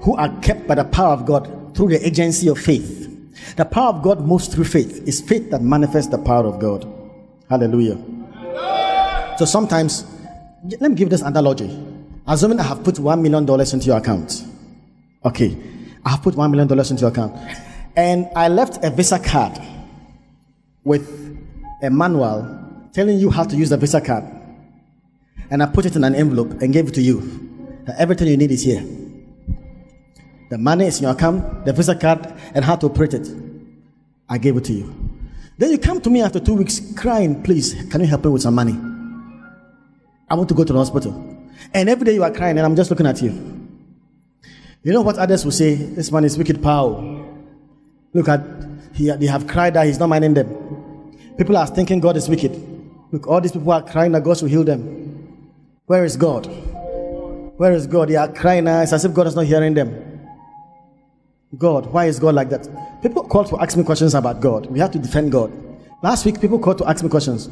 Who 0.00 0.16
are 0.16 0.34
kept 0.40 0.66
by 0.66 0.76
the 0.76 0.84
power 0.84 1.12
of 1.12 1.26
God 1.26 1.59
through 1.74 1.88
the 1.88 2.06
agency 2.06 2.48
of 2.48 2.58
faith. 2.58 3.08
The 3.56 3.64
power 3.64 3.88
of 3.88 4.02
God 4.02 4.20
moves 4.20 4.48
through 4.48 4.64
faith. 4.64 5.02
It's 5.06 5.20
faith 5.20 5.50
that 5.50 5.62
manifests 5.62 6.10
the 6.10 6.18
power 6.18 6.46
of 6.46 6.58
God. 6.58 6.86
Hallelujah. 7.48 7.98
So 9.38 9.44
sometimes, 9.44 10.04
let 10.80 10.90
me 10.90 10.94
give 10.94 11.10
this 11.10 11.22
analogy. 11.22 11.70
Assuming 12.26 12.60
I 12.60 12.64
have 12.64 12.84
put 12.84 12.98
one 12.98 13.22
million 13.22 13.46
dollars 13.46 13.72
into 13.72 13.86
your 13.86 13.96
account. 13.96 14.44
Okay, 15.24 15.56
I 16.04 16.10
have 16.10 16.22
put 16.22 16.36
one 16.36 16.50
million 16.50 16.68
dollars 16.68 16.90
into 16.90 17.00
your 17.02 17.10
account, 17.10 17.36
and 17.96 18.28
I 18.36 18.48
left 18.48 18.84
a 18.84 18.90
Visa 18.90 19.18
card 19.18 19.58
with 20.84 21.08
a 21.82 21.90
manual 21.90 22.58
telling 22.92 23.18
you 23.18 23.30
how 23.30 23.44
to 23.44 23.56
use 23.56 23.70
the 23.70 23.76
Visa 23.76 24.00
card, 24.00 24.24
and 25.50 25.62
I 25.62 25.66
put 25.66 25.86
it 25.86 25.96
in 25.96 26.04
an 26.04 26.14
envelope 26.14 26.60
and 26.62 26.72
gave 26.72 26.88
it 26.88 26.94
to 26.94 27.02
you. 27.02 27.48
Everything 27.98 28.28
you 28.28 28.36
need 28.36 28.50
is 28.50 28.62
here. 28.62 28.84
The 30.50 30.58
money 30.58 30.86
is 30.86 30.98
in 30.98 31.04
your 31.04 31.12
account, 31.12 31.64
the 31.64 31.72
Visa 31.72 31.94
card, 31.94 32.26
and 32.54 32.64
how 32.64 32.74
to 32.74 32.86
operate 32.86 33.14
it. 33.14 33.28
I 34.28 34.36
gave 34.36 34.56
it 34.56 34.64
to 34.64 34.72
you. 34.72 34.92
Then 35.56 35.70
you 35.70 35.78
come 35.78 36.00
to 36.00 36.10
me 36.10 36.22
after 36.22 36.40
two 36.40 36.54
weeks 36.54 36.80
crying, 36.96 37.42
please, 37.42 37.74
can 37.88 38.00
you 38.00 38.08
help 38.08 38.24
me 38.24 38.30
with 38.32 38.42
some 38.42 38.56
money? 38.56 38.76
I 40.28 40.34
want 40.34 40.48
to 40.48 40.54
go 40.54 40.64
to 40.64 40.72
the 40.72 40.78
hospital. 40.78 41.12
And 41.72 41.88
every 41.88 42.04
day 42.04 42.14
you 42.14 42.24
are 42.24 42.32
crying, 42.32 42.58
and 42.58 42.66
I'm 42.66 42.74
just 42.74 42.90
looking 42.90 43.06
at 43.06 43.22
you. 43.22 43.30
You 44.82 44.92
know 44.92 45.02
what 45.02 45.18
others 45.18 45.44
will 45.44 45.52
say? 45.52 45.74
This 45.76 46.10
man 46.10 46.24
is 46.24 46.36
wicked 46.36 46.60
power. 46.60 46.98
Look 48.12 48.28
at, 48.28 48.40
he, 48.92 49.08
they 49.08 49.26
have 49.26 49.46
cried 49.46 49.74
that 49.74 49.86
he's 49.86 50.00
not 50.00 50.08
minding 50.08 50.34
them. 50.34 51.14
People 51.38 51.56
are 51.56 51.66
thinking 51.68 52.00
God 52.00 52.16
is 52.16 52.28
wicked. 52.28 52.52
Look, 53.12 53.28
all 53.28 53.40
these 53.40 53.52
people 53.52 53.70
are 53.70 53.84
crying 53.84 54.10
that 54.12 54.24
God 54.24 54.38
should 54.38 54.50
heal 54.50 54.64
them. 54.64 55.46
Where 55.86 56.04
is 56.04 56.16
God? 56.16 56.46
Where 57.56 57.72
is 57.72 57.86
God? 57.86 58.08
They 58.08 58.16
are 58.16 58.32
crying 58.32 58.64
now. 58.64 58.80
It's 58.80 58.92
as 58.92 59.04
if 59.04 59.14
God 59.14 59.28
is 59.28 59.36
not 59.36 59.44
hearing 59.44 59.74
them. 59.74 60.09
God, 61.58 61.86
why 61.86 62.06
is 62.06 62.18
God 62.18 62.34
like 62.34 62.48
that? 62.50 62.68
People 63.02 63.24
call 63.24 63.44
to 63.44 63.58
ask 63.60 63.76
me 63.76 63.82
questions 63.82 64.14
about 64.14 64.40
God. 64.40 64.66
We 64.66 64.78
have 64.78 64.92
to 64.92 64.98
defend 64.98 65.32
God. 65.32 65.52
Last 66.02 66.24
week, 66.24 66.40
people 66.40 66.58
called 66.58 66.78
to 66.78 66.88
ask 66.88 67.02
me 67.02 67.10
questions. 67.10 67.48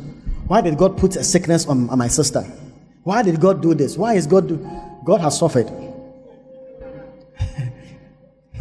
Why 0.47 0.61
did 0.61 0.79
God 0.79 0.97
put 0.97 1.17
a 1.17 1.25
sickness 1.25 1.67
on, 1.67 1.87
my 1.99 2.09
sister? 2.09 2.43
Why 3.03 3.23
did 3.23 3.41
God 3.41 3.61
do 3.61 3.75
this? 3.75 3.99
Why 3.99 4.15
is 4.15 4.27
God 4.27 4.49
do? 4.49 4.57
God 5.05 5.21
has 5.21 5.39
suffered. 5.39 5.71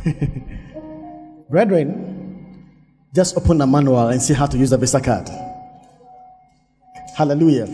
Brethren, 1.49 2.65
just 3.13 3.37
open 3.37 3.59
the 3.59 3.67
manual 3.67 4.07
and 4.07 4.21
see 4.21 4.33
how 4.33 4.47
to 4.47 4.57
use 4.57 4.71
the 4.71 4.77
Visa 4.77 4.99
card. 4.99 5.29
Hallelujah. 7.15 7.65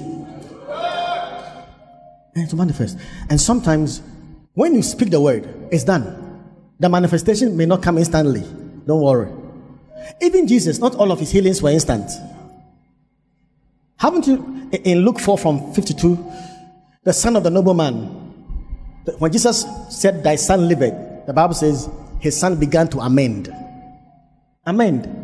And 2.35 2.49
to 2.49 2.55
manifest. 2.55 2.97
And 3.29 3.39
sometimes 3.39 4.01
when 4.53 4.75
you 4.75 4.83
speak 4.83 5.09
the 5.09 5.21
word, 5.21 5.47
it's 5.71 5.83
done. 5.83 6.22
The 6.79 6.89
manifestation 6.89 7.55
may 7.55 7.65
not 7.65 7.81
come 7.81 7.97
instantly. 7.97 8.41
Don't 8.85 9.01
worry. 9.01 9.31
Even 10.21 10.47
Jesus, 10.47 10.79
not 10.79 10.95
all 10.95 11.11
of 11.11 11.19
his 11.19 11.31
healings 11.31 11.61
were 11.61 11.69
instant. 11.69 12.09
Haven't 13.97 14.27
you, 14.27 14.69
in 14.83 15.05
Luke 15.05 15.19
4 15.19 15.37
from 15.37 15.73
52, 15.73 16.31
the 17.03 17.13
son 17.13 17.35
of 17.35 17.43
the 17.43 17.49
nobleman, 17.49 18.05
when 19.17 19.31
Jesus 19.31 19.65
said, 19.89 20.23
Thy 20.23 20.35
son 20.35 20.67
liveth, 20.67 21.25
the 21.25 21.33
Bible 21.33 21.53
says 21.53 21.89
his 22.19 22.37
son 22.37 22.59
began 22.59 22.87
to 22.89 22.99
amend. 22.99 23.53
Amend. 24.65 25.19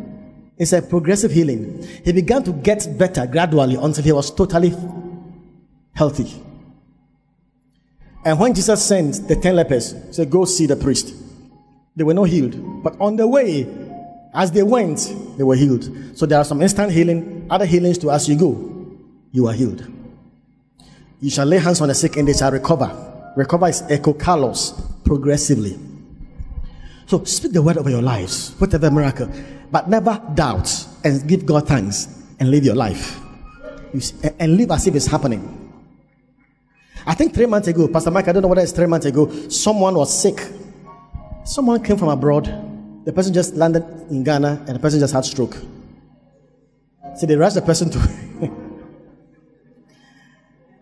It's 0.58 0.72
a 0.74 0.82
progressive 0.82 1.30
healing. 1.30 1.86
He 2.04 2.12
began 2.12 2.42
to 2.44 2.52
get 2.52 2.86
better 2.98 3.26
gradually 3.26 3.76
until 3.76 4.04
he 4.04 4.12
was 4.12 4.30
totally 4.30 4.74
healthy. 5.94 6.42
And 8.24 8.38
when 8.38 8.54
Jesus 8.54 8.84
sent 8.84 9.26
the 9.26 9.36
ten 9.36 9.56
lepers, 9.56 9.92
he 9.92 10.12
said, 10.12 10.30
Go 10.30 10.44
see 10.44 10.66
the 10.66 10.76
priest. 10.76 11.14
They 11.96 12.04
were 12.04 12.14
not 12.14 12.24
healed. 12.24 12.82
But 12.82 13.00
on 13.00 13.16
the 13.16 13.26
way, 13.26 13.66
as 14.32 14.52
they 14.52 14.62
went, 14.62 15.14
they 15.36 15.42
were 15.42 15.56
healed. 15.56 15.90
So 16.14 16.26
there 16.26 16.38
are 16.38 16.44
some 16.44 16.62
instant 16.62 16.92
healing, 16.92 17.46
other 17.50 17.66
healings 17.66 17.98
to 17.98 18.10
as 18.10 18.28
you 18.28 18.36
go, 18.36 18.96
you 19.32 19.46
are 19.48 19.52
healed. 19.52 19.86
You 21.20 21.30
shall 21.30 21.46
lay 21.46 21.58
hands 21.58 21.80
on 21.80 21.88
the 21.88 21.94
sick 21.94 22.16
and 22.16 22.26
they 22.26 22.32
shall 22.32 22.50
recover. 22.50 23.32
Recover 23.36 23.68
is 23.68 23.82
ekokalos, 23.82 25.04
progressively. 25.04 25.78
So 27.06 27.24
speak 27.24 27.52
the 27.52 27.62
word 27.62 27.76
over 27.76 27.90
your 27.90 28.02
lives, 28.02 28.54
whatever 28.58 28.90
miracle, 28.90 29.28
but 29.70 29.88
never 29.88 30.20
doubt 30.34 30.70
and 31.04 31.26
give 31.26 31.44
God 31.44 31.66
thanks 31.66 32.06
and 32.38 32.50
live 32.50 32.64
your 32.64 32.76
life. 32.76 33.20
You 33.92 34.00
see, 34.00 34.16
and 34.38 34.56
live 34.56 34.70
as 34.70 34.86
if 34.86 34.94
it's 34.94 35.06
happening. 35.06 35.56
I 37.06 37.14
think 37.14 37.34
three 37.34 37.46
months 37.46 37.66
ago, 37.66 37.88
Pastor 37.88 38.10
Mike, 38.10 38.28
I 38.28 38.32
don't 38.32 38.42
know 38.42 38.48
whether 38.48 38.62
it's 38.62 38.72
three 38.72 38.86
months 38.86 39.06
ago, 39.06 39.28
someone 39.48 39.94
was 39.94 40.22
sick 40.22 40.40
Someone 41.50 41.82
came 41.82 41.96
from 41.96 42.10
abroad. 42.10 42.44
The 43.04 43.12
person 43.12 43.34
just 43.34 43.56
landed 43.56 43.82
in 44.08 44.22
Ghana 44.22 44.66
and 44.68 44.76
the 44.76 44.78
person 44.78 45.00
just 45.00 45.12
had 45.12 45.24
stroke. 45.24 45.56
So 47.16 47.26
they 47.26 47.34
rushed 47.34 47.56
the 47.56 47.62
person 47.62 47.90
to 47.90 47.98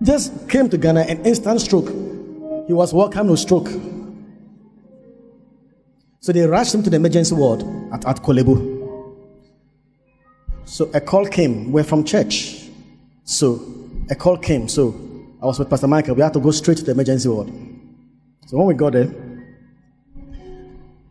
just 0.02 0.46
came 0.46 0.68
to 0.68 0.76
Ghana 0.76 1.06
and 1.08 1.26
instant 1.26 1.62
stroke. 1.62 1.88
He 2.66 2.74
was 2.74 2.92
welcome 2.92 3.28
with 3.28 3.40
stroke. 3.40 3.70
So 6.20 6.32
they 6.32 6.46
rushed 6.46 6.74
him 6.74 6.82
to 6.82 6.90
the 6.90 6.96
emergency 6.96 7.34
ward 7.34 7.62
at, 7.90 8.04
at 8.04 8.16
Korle 8.22 8.44
Bu. 8.44 9.34
So 10.66 10.90
a 10.92 11.00
call 11.00 11.24
came. 11.24 11.72
We're 11.72 11.82
from 11.82 12.04
church. 12.04 12.68
So 13.24 13.58
a 14.10 14.14
call 14.14 14.36
came. 14.36 14.68
So 14.68 14.88
I 15.42 15.46
was 15.46 15.58
with 15.58 15.70
Pastor 15.70 15.88
Michael. 15.88 16.14
We 16.14 16.20
had 16.20 16.34
to 16.34 16.40
go 16.40 16.50
straight 16.50 16.76
to 16.76 16.84
the 16.84 16.92
emergency 16.92 17.30
ward. 17.30 17.48
So 18.48 18.58
when 18.58 18.66
we 18.66 18.74
got 18.74 18.92
there, 18.92 19.10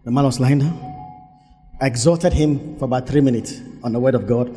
the 0.07 0.11
man 0.13 0.23
was 0.23 0.39
lying 0.39 0.59
down. 0.59 0.95
I 1.81 1.87
exhorted 1.87 2.31
him 2.31 2.79
for 2.79 2.85
about 2.85 3.09
three 3.09 3.19
minutes 3.19 3.59
on 3.83 3.91
the 3.91 3.99
word 3.99 4.15
of 4.15 4.25
God. 4.25 4.47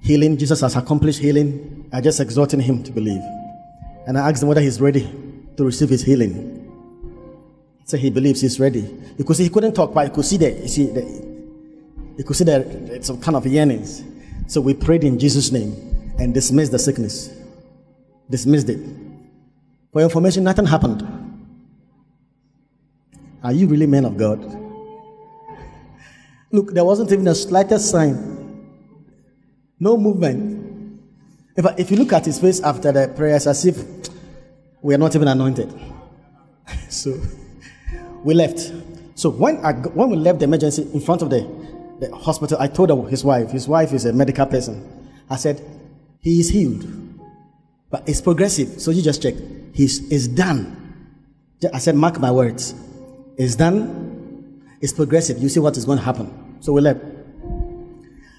Healing, 0.00 0.38
Jesus 0.38 0.62
has 0.62 0.74
accomplished 0.74 1.18
healing. 1.18 1.86
I 1.92 2.00
just 2.00 2.18
exhorted 2.18 2.60
him 2.60 2.82
to 2.84 2.90
believe. 2.90 3.20
And 4.06 4.16
I 4.16 4.30
asked 4.30 4.42
him 4.42 4.48
whether 4.48 4.62
he's 4.62 4.80
ready 4.80 5.02
to 5.58 5.64
receive 5.64 5.90
his 5.90 6.02
healing. 6.02 6.64
So 7.84 7.98
he 7.98 8.08
believes 8.08 8.40
he's 8.40 8.58
ready. 8.58 8.88
You 9.18 9.24
could 9.26 9.36
see 9.36 9.42
he 9.42 9.50
couldn't 9.50 9.74
talk, 9.74 9.92
but 9.92 10.08
he 10.08 10.10
could 10.14 10.24
see 10.24 10.38
that, 10.38 10.56
you 10.56 10.68
see, 10.68 10.86
the, 10.86 11.02
he 12.16 12.22
could 12.22 12.36
see 12.36 12.44
that 12.44 12.62
it's 12.62 13.08
some 13.08 13.20
kind 13.20 13.36
of 13.36 13.46
yearnings. 13.46 14.02
So 14.46 14.62
we 14.62 14.72
prayed 14.72 15.04
in 15.04 15.18
Jesus' 15.18 15.52
name 15.52 15.74
and 16.18 16.32
dismissed 16.32 16.72
the 16.72 16.78
sickness. 16.78 17.38
Dismissed 18.30 18.70
it. 18.70 18.80
For 19.92 20.00
information, 20.00 20.42
nothing 20.44 20.64
happened. 20.64 21.17
Are 23.42 23.52
you 23.52 23.66
really 23.66 23.86
men 23.86 24.04
of 24.04 24.16
God? 24.16 24.42
Look, 26.50 26.72
there 26.72 26.84
wasn't 26.84 27.12
even 27.12 27.28
a 27.28 27.34
slightest 27.34 27.90
sign. 27.90 28.66
No 29.78 29.96
movement. 29.96 31.00
If, 31.56 31.66
if 31.78 31.90
you 31.90 31.98
look 31.98 32.12
at 32.12 32.24
his 32.24 32.40
face 32.40 32.60
after 32.60 32.90
the 32.90 33.12
prayers, 33.14 33.46
as 33.46 33.64
if 33.64 33.84
we 34.80 34.94
are 34.94 34.98
not 34.98 35.14
even 35.14 35.28
anointed. 35.28 35.72
so 36.88 37.20
we 38.24 38.34
left. 38.34 38.72
So 39.14 39.30
when 39.30 39.64
I, 39.64 39.72
when 39.72 40.10
we 40.10 40.16
left 40.16 40.38
the 40.38 40.44
emergency 40.44 40.88
in 40.92 41.00
front 41.00 41.22
of 41.22 41.30
the, 41.30 41.40
the 42.00 42.14
hospital, 42.16 42.56
I 42.60 42.68
told 42.68 43.10
his 43.10 43.24
wife, 43.24 43.50
his 43.50 43.68
wife 43.68 43.92
is 43.92 44.04
a 44.04 44.12
medical 44.12 44.46
person. 44.46 45.10
I 45.28 45.36
said, 45.36 45.60
he 46.20 46.40
is 46.40 46.48
healed, 46.48 46.86
but 47.90 48.08
it's 48.08 48.20
progressive. 48.20 48.80
So 48.80 48.90
you 48.90 49.02
just 49.02 49.22
check. 49.22 49.34
He's, 49.74 50.10
it's 50.10 50.26
done. 50.26 50.74
I 51.72 51.78
said, 51.78 51.94
mark 51.94 52.18
my 52.18 52.30
words. 52.30 52.74
It's 53.38 53.54
done. 53.54 54.62
It's 54.80 54.92
progressive. 54.92 55.38
You 55.38 55.48
see 55.48 55.60
what 55.60 55.76
is 55.76 55.84
going 55.84 55.98
to 55.98 56.04
happen. 56.04 56.56
So 56.60 56.72
we 56.72 56.80
left. 56.80 57.00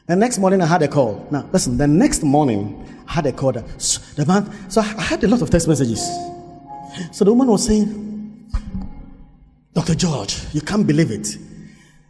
The 0.08 0.16
next 0.16 0.40
morning, 0.40 0.62
I 0.62 0.66
had 0.66 0.82
a 0.82 0.88
call. 0.88 1.26
Now, 1.32 1.48
listen, 1.54 1.78
the 1.78 1.88
next 1.88 2.22
morning, 2.22 2.86
I 3.08 3.14
had 3.14 3.26
a 3.26 3.32
call. 3.32 3.54
The 3.54 4.26
man, 4.28 4.70
so 4.70 4.82
I 4.82 4.84
had 4.84 5.24
a 5.24 5.28
lot 5.28 5.42
of 5.42 5.50
text 5.50 5.68
messages. 5.68 6.02
So 7.12 7.24
the 7.24 7.32
woman 7.32 7.48
was 7.48 7.66
saying, 7.66 8.50
Dr. 9.74 9.96
George, 9.96 10.38
you 10.52 10.62
can't 10.62 10.86
believe 10.86 11.12
it. 11.12 11.38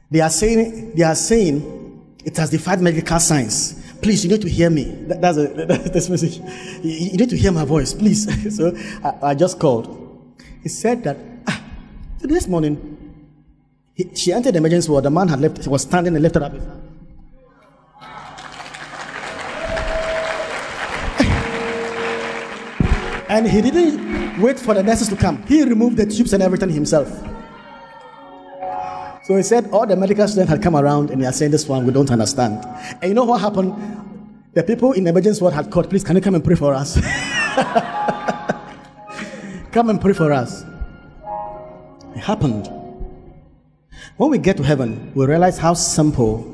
They 0.10 0.22
are 0.22 0.30
saying, 0.30 0.96
they 0.96 1.04
are 1.04 1.16
saying 1.16 2.18
it 2.26 2.38
has 2.38 2.50
defied 2.50 2.82
medical 2.82 3.20
science. 3.20 3.76
Please, 4.02 4.24
you 4.24 4.32
need 4.32 4.42
to 4.42 4.50
hear 4.50 4.70
me. 4.70 4.86
That, 5.08 5.22
that's 5.22 5.38
a 5.38 5.48
that's 5.66 6.08
a 6.08 6.12
message. 6.12 6.38
You, 6.84 7.12
you, 7.12 7.18
need 7.18 7.30
to 7.30 7.38
hear 7.38 7.52
my 7.52 7.66
voice, 7.66 7.94
please. 7.94 8.56
so 8.58 8.74
I, 9.04 9.32
I 9.32 9.36
just 9.36 9.60
called. 9.60 9.98
He 10.64 10.70
said 10.70 11.04
that 11.04 11.18
so 12.20 12.28
this 12.28 12.48
morning, 12.48 13.26
he, 13.94 14.14
she 14.14 14.34
entered 14.34 14.54
the 14.54 14.58
emergency 14.58 14.92
ward. 14.92 15.06
The 15.06 15.10
man 15.10 15.30
had 15.30 15.40
left, 15.40 15.64
he 15.64 15.70
was 15.70 15.84
standing 15.84 16.14
and 16.16 16.22
lifted 16.22 16.44
up 16.44 16.52
his 16.52 16.64
hand. 16.64 16.82
and 23.30 23.48
he 23.48 23.62
didn't 23.62 24.42
wait 24.42 24.60
for 24.60 24.74
the 24.74 24.84
nurses 24.84 25.08
to 25.08 25.16
come. 25.16 25.42
He 25.44 25.64
removed 25.64 25.96
the 25.96 26.06
tubes 26.06 26.34
and 26.34 26.44
everything 26.44 26.70
himself. 26.70 27.08
So 29.24 29.38
he 29.38 29.44
said 29.44 29.70
all 29.72 29.86
the 29.86 29.96
medical 29.96 30.28
students 30.28 30.50
had 30.50 30.62
come 30.62 30.76
around 30.76 31.12
and 31.12 31.22
they 31.22 31.28
are 31.28 31.32
saying 31.32 31.52
this 31.52 31.70
one 31.70 31.86
we 31.86 31.94
don't 31.94 32.12
understand. 32.12 32.66
And 33.02 33.10
you 33.10 33.14
know 33.14 33.24
what 33.26 33.40
happened? 33.40 33.74
The 34.56 34.64
people 34.64 34.92
in 34.94 35.04
the 35.06 35.12
emergency 35.12 35.42
ward 35.42 35.54
had 35.54 35.72
called, 35.72 35.90
please 35.90 36.04
can 36.04 36.16
you 36.16 36.22
come 36.22 36.36
and 36.36 36.44
pray 36.44 36.56
for 36.56 36.74
us? 36.74 36.96
come 39.72 39.90
and 39.90 40.02
pray 40.02 40.14
for 40.14 40.34
us. 40.34 40.66
Happened. 42.20 42.70
When 44.18 44.30
we 44.30 44.38
get 44.38 44.58
to 44.58 44.64
heaven, 44.64 45.12
we 45.16 45.26
realize 45.26 45.58
how 45.58 45.74
simple 45.74 46.46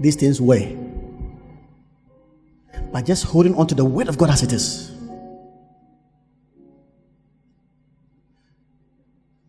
these 0.00 0.16
things 0.16 0.40
were. 0.40 0.66
By 2.92 3.02
just 3.02 3.24
holding 3.24 3.54
on 3.56 3.66
to 3.66 3.74
the 3.74 3.84
word 3.84 4.08
of 4.08 4.16
God 4.16 4.30
as 4.30 4.42
it 4.42 4.52
is. 4.52 4.90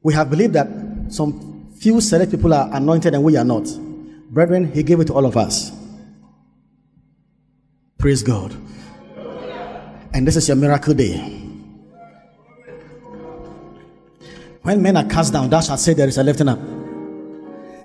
We 0.02 0.14
have 0.14 0.30
believed 0.30 0.54
that 0.54 0.68
some 1.10 1.68
few 1.76 2.02
select 2.02 2.32
people 2.32 2.54
are 2.54 2.70
anointed 2.74 3.14
and 3.14 3.24
we 3.24 3.38
are 3.38 3.46
not. 3.46 3.68
Brethren, 4.30 4.72
He 4.72 4.84
gave 4.84 5.00
it 5.00 5.06
to 5.06 5.14
all 5.14 5.26
of 5.26 5.38
us. 5.38 5.72
Praise 7.98 8.24
God. 8.24 8.56
And 10.14 10.28
this 10.28 10.36
is 10.36 10.48
your 10.48 10.58
miracle 10.58 10.94
day. 10.94 11.49
When 14.62 14.82
men 14.82 14.98
are 14.98 15.06
cast 15.06 15.34
down, 15.34 15.50
thou 15.50 15.62
shalt 15.62 15.80
say 15.80 15.94
there 15.94 16.08
is 16.08 16.18
a 16.18 16.24
lifting 16.24 16.50
up. 16.50 16.60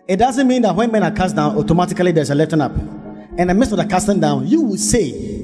It 0.07 0.17
doesn't 0.17 0.47
mean 0.47 0.63
that 0.63 0.75
when 0.75 0.93
men 0.93 1.03
are 1.03 1.11
cast 1.11 1.37
down, 1.37 1.57
automatically 1.57 2.13
there's 2.13 2.31
a 2.31 2.35
lifting 2.35 2.61
up. 2.61 2.77
In 3.39 3.49
the 3.49 3.55
midst 3.55 3.73
of 3.73 3.79
the 3.79 3.87
casting 3.87 4.21
down, 4.21 4.47
you 4.47 4.61
will 4.61 4.77
say, 4.77 5.43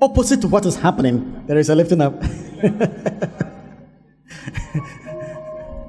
opposite 0.00 0.40
to 0.42 0.48
what 0.48 0.66
is 0.66 0.76
happening, 0.76 1.44
there 1.46 1.58
is 1.58 1.70
a 1.70 1.74
lifting 1.74 2.00
up. 2.00 2.20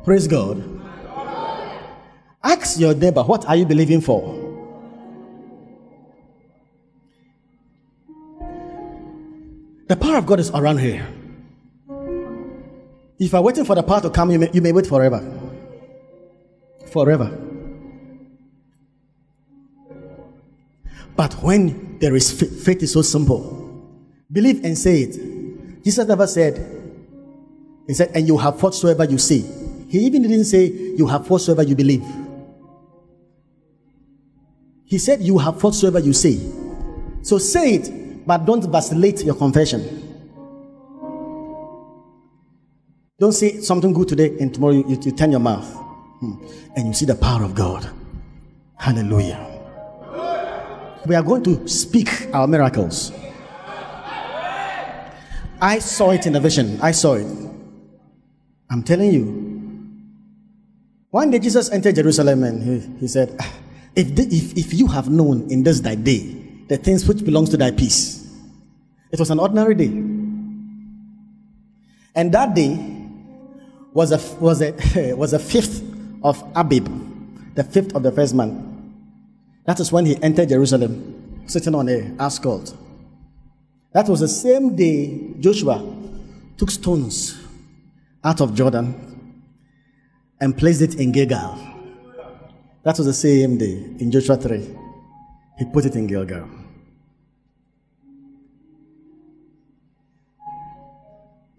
Praise 0.03 0.27
God. 0.27 0.63
Ask 2.43 2.79
your 2.79 2.95
neighbor, 2.95 3.23
what 3.23 3.45
are 3.45 3.55
you 3.55 3.65
believing 3.65 4.01
for? 4.01 4.39
The 9.87 9.95
power 9.95 10.17
of 10.17 10.25
God 10.25 10.39
is 10.39 10.49
around 10.51 10.79
here. 10.79 11.07
If 13.21 13.33
you're 13.33 13.41
waiting 13.43 13.65
for 13.65 13.75
the 13.75 13.83
power 13.83 14.01
to 14.01 14.09
come, 14.09 14.31
you 14.31 14.39
may, 14.39 14.49
you 14.51 14.63
may 14.63 14.71
wait 14.71 14.87
forever. 14.87 15.21
Forever. 16.91 17.29
But 21.15 21.33
when 21.35 21.99
there 21.99 22.15
is 22.15 22.31
faith, 22.31 22.65
faith 22.65 22.81
is 22.81 22.93
so 22.93 23.03
simple. 23.03 23.85
Believe 24.31 24.65
and 24.65 24.75
say 24.75 25.03
it. 25.03 25.83
Jesus 25.83 26.07
never 26.07 26.25
said, 26.25 26.57
He 27.85 27.93
said, 27.93 28.09
and 28.15 28.27
you 28.27 28.39
have 28.39 28.61
whatsoever 28.63 29.03
you 29.03 29.19
say. 29.19 29.45
He 29.87 29.99
even 29.99 30.23
didn't 30.23 30.45
say, 30.45 30.65
you 30.65 31.05
have 31.05 31.29
whatsoever 31.29 31.61
you 31.61 31.75
believe. 31.75 32.03
He 34.85 34.97
said, 34.97 35.21
you 35.21 35.37
have 35.37 35.61
whatsoever 35.61 35.99
you 35.99 36.13
say. 36.13 36.39
So 37.21 37.37
say 37.37 37.75
it, 37.75 38.25
but 38.25 38.45
don't 38.45 38.63
vacillate 38.71 39.23
your 39.23 39.35
confession. 39.35 40.00
Don't 43.21 43.33
say 43.33 43.61
something 43.61 43.93
good 43.93 44.07
today 44.07 44.35
and 44.39 44.51
tomorrow 44.51 44.73
you, 44.73 44.83
you, 44.87 44.97
you 44.99 45.11
turn 45.11 45.29
your 45.29 45.39
mouth 45.39 45.71
hmm, 46.21 46.43
and 46.75 46.87
you 46.87 46.93
see 46.95 47.05
the 47.05 47.13
power 47.13 47.43
of 47.43 47.53
God. 47.53 47.87
Hallelujah. 48.79 49.37
We 51.05 51.13
are 51.13 51.21
going 51.21 51.43
to 51.43 51.67
speak 51.67 52.09
our 52.33 52.47
miracles. 52.47 53.11
I 55.61 55.77
saw 55.77 56.09
it 56.09 56.25
in 56.25 56.35
a 56.35 56.39
vision. 56.39 56.81
I 56.81 56.93
saw 56.93 57.13
it. 57.13 57.27
I'm 58.71 58.81
telling 58.81 59.13
you. 59.13 59.23
One 61.11 61.29
day 61.29 61.37
Jesus 61.37 61.69
entered 61.69 61.93
Jerusalem 61.93 62.41
and 62.41 62.63
he, 62.63 63.01
he 63.01 63.07
said, 63.07 63.35
ah, 63.39 63.53
if, 63.95 64.15
the, 64.15 64.23
if, 64.23 64.57
if 64.57 64.73
you 64.73 64.87
have 64.87 65.11
known 65.11 65.47
in 65.51 65.61
this 65.61 65.81
thy 65.81 65.93
day 65.93 66.37
the 66.69 66.77
things 66.77 67.07
which 67.07 67.23
belongs 67.23 67.51
to 67.51 67.57
thy 67.57 67.69
peace. 67.69 68.35
It 69.11 69.19
was 69.19 69.29
an 69.29 69.39
ordinary 69.39 69.75
day. 69.75 69.93
And 72.15 72.31
that 72.31 72.55
day 72.55 72.97
was 73.93 74.11
a, 74.11 74.35
was 74.39 74.61
a, 74.61 75.13
was 75.15 75.33
a 75.33 75.39
fifth 75.39 75.83
of 76.23 76.43
Abib, 76.55 76.87
the 77.55 77.63
fifth 77.63 77.95
of 77.95 78.03
the 78.03 78.11
first 78.11 78.33
month. 78.33 78.67
That 79.65 79.79
is 79.79 79.91
when 79.91 80.05
he 80.05 80.21
entered 80.23 80.49
Jerusalem, 80.49 81.43
sitting 81.45 81.75
on 81.75 81.89
a 81.89 82.15
ascot. 82.19 82.73
That 83.93 84.07
was 84.07 84.21
the 84.21 84.27
same 84.27 84.75
day 84.75 85.33
Joshua 85.39 85.83
took 86.57 86.71
stones 86.71 87.39
out 88.23 88.39
of 88.41 88.55
Jordan 88.55 89.43
and 90.39 90.57
placed 90.57 90.81
it 90.81 90.95
in 90.95 91.11
Gilgal. 91.11 91.57
That 92.83 92.97
was 92.97 93.05
the 93.05 93.13
same 93.13 93.57
day 93.57 93.73
in 93.99 94.11
Joshua 94.11 94.37
3. 94.37 94.77
He 95.59 95.65
put 95.65 95.85
it 95.85 95.95
in 95.95 96.07
Gilgal. 96.07 96.47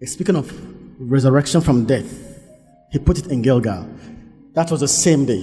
Speaking 0.03 0.35
of 0.35 0.51
resurrection 0.99 1.61
from 1.61 1.85
death, 1.85 2.22
he 2.93 2.99
put 2.99 3.17
it 3.17 3.27
in 3.27 3.41
Gilgal. 3.41 3.89
That 4.53 4.69
was 4.69 4.81
the 4.81 4.87
same 4.87 5.25
day 5.25 5.41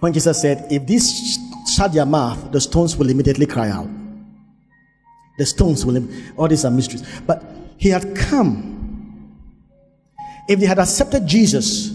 when 0.00 0.12
Jesus 0.12 0.42
said, 0.42 0.66
If 0.70 0.84
this 0.84 1.38
shut 1.72 1.92
their 1.92 2.04
mouth, 2.04 2.50
the 2.50 2.60
stones 2.60 2.96
will 2.96 3.08
immediately 3.08 3.46
cry 3.46 3.70
out. 3.70 3.88
The 5.38 5.46
stones 5.46 5.86
will, 5.86 6.04
all 6.36 6.48
these 6.48 6.64
are 6.64 6.72
mysteries. 6.72 7.04
But 7.24 7.44
he 7.78 7.88
had 7.88 8.16
come. 8.16 9.38
If 10.48 10.58
they 10.58 10.66
had 10.66 10.80
accepted 10.80 11.24
Jesus, 11.24 11.90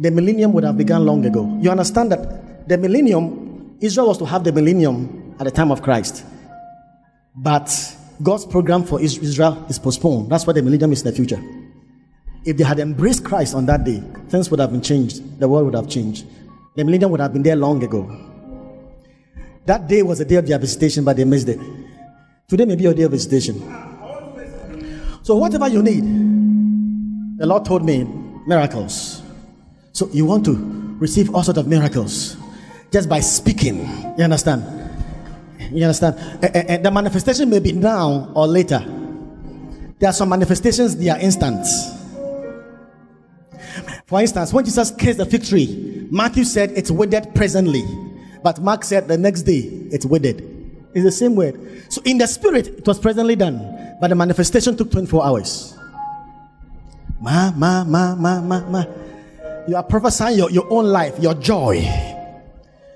the 0.00 0.10
millennium 0.10 0.52
would 0.52 0.64
have 0.64 0.76
begun 0.76 1.06
long 1.06 1.24
ago. 1.24 1.58
You 1.62 1.70
understand 1.70 2.10
that 2.10 2.68
the 2.68 2.76
millennium, 2.76 3.76
Israel 3.80 4.08
was 4.08 4.18
to 4.18 4.26
have 4.26 4.42
the 4.42 4.50
millennium 4.50 5.36
at 5.38 5.44
the 5.44 5.52
time 5.52 5.70
of 5.70 5.80
Christ. 5.80 6.24
But 7.36 7.70
God's 8.20 8.46
program 8.46 8.82
for 8.82 9.00
Israel 9.00 9.64
is 9.68 9.78
postponed. 9.78 10.28
That's 10.28 10.44
why 10.44 10.54
the 10.54 10.62
millennium 10.62 10.90
is 10.90 11.02
in 11.02 11.06
the 11.06 11.12
future. 11.12 11.40
If 12.44 12.56
they 12.56 12.64
had 12.64 12.78
embraced 12.78 13.24
Christ 13.24 13.54
on 13.54 13.66
that 13.66 13.84
day, 13.84 14.02
things 14.28 14.50
would 14.50 14.60
have 14.60 14.70
been 14.70 14.82
changed. 14.82 15.40
The 15.40 15.48
world 15.48 15.66
would 15.66 15.74
have 15.74 15.88
changed. 15.88 16.26
The 16.76 16.84
millennium 16.84 17.10
would 17.10 17.20
have 17.20 17.32
been 17.32 17.42
there 17.42 17.56
long 17.56 17.82
ago. 17.82 18.08
That 19.66 19.86
day 19.88 20.02
was 20.02 20.18
the 20.18 20.24
day 20.24 20.36
of 20.36 20.46
their 20.46 20.58
visitation, 20.58 21.04
but 21.04 21.16
they 21.16 21.24
missed 21.24 21.48
it. 21.48 21.60
Today 22.46 22.64
may 22.64 22.76
be 22.76 22.84
your 22.84 22.94
day 22.94 23.02
of 23.02 23.10
visitation. 23.10 23.60
So, 25.22 25.36
whatever 25.36 25.68
you 25.68 25.82
need, 25.82 26.04
the 27.38 27.46
Lord 27.46 27.66
told 27.66 27.84
me 27.84 28.04
miracles. 28.46 29.22
So, 29.92 30.08
you 30.12 30.24
want 30.24 30.46
to 30.46 30.54
receive 30.98 31.34
all 31.34 31.42
sorts 31.42 31.58
of 31.58 31.66
miracles 31.66 32.36
just 32.90 33.08
by 33.08 33.20
speaking. 33.20 33.80
You 34.16 34.24
understand? 34.24 34.64
You 35.70 35.84
understand? 35.84 36.16
And 36.42 36.84
the 36.84 36.90
manifestation 36.90 37.50
may 37.50 37.58
be 37.58 37.72
now 37.72 38.32
or 38.34 38.46
later. 38.46 38.78
There 39.98 40.08
are 40.08 40.14
some 40.14 40.30
manifestations, 40.30 40.96
they 40.96 41.10
are 41.10 41.18
instant. 41.18 41.66
For 44.08 44.22
instance, 44.22 44.54
when 44.54 44.64
Jesus 44.64 44.90
cursed 44.90 45.18
the 45.18 45.26
fig 45.26 45.44
tree, 45.44 46.08
Matthew 46.10 46.44
said 46.44 46.72
it's 46.72 46.90
withered 46.90 47.34
presently. 47.34 47.84
But 48.42 48.58
Mark 48.62 48.82
said 48.82 49.06
the 49.06 49.18
next 49.18 49.42
day 49.42 49.58
it's 49.92 50.06
withered. 50.06 50.40
It's 50.94 51.04
the 51.04 51.12
same 51.12 51.36
word. 51.36 51.84
So 51.90 52.00
in 52.06 52.16
the 52.16 52.26
spirit, 52.26 52.68
it 52.68 52.86
was 52.86 52.98
presently 52.98 53.36
done, 53.36 53.58
but 54.00 54.08
the 54.08 54.14
manifestation 54.14 54.78
took 54.78 54.90
24 54.90 55.26
hours. 55.26 55.76
Ma, 57.20 57.52
ma, 57.54 57.84
ma, 57.84 58.14
ma, 58.14 58.40
ma, 58.40 58.60
ma. 58.60 58.84
You 59.68 59.76
are 59.76 59.82
prophesying 59.82 60.38
your, 60.38 60.50
your 60.50 60.66
own 60.72 60.86
life, 60.86 61.18
your 61.18 61.34
joy. 61.34 61.84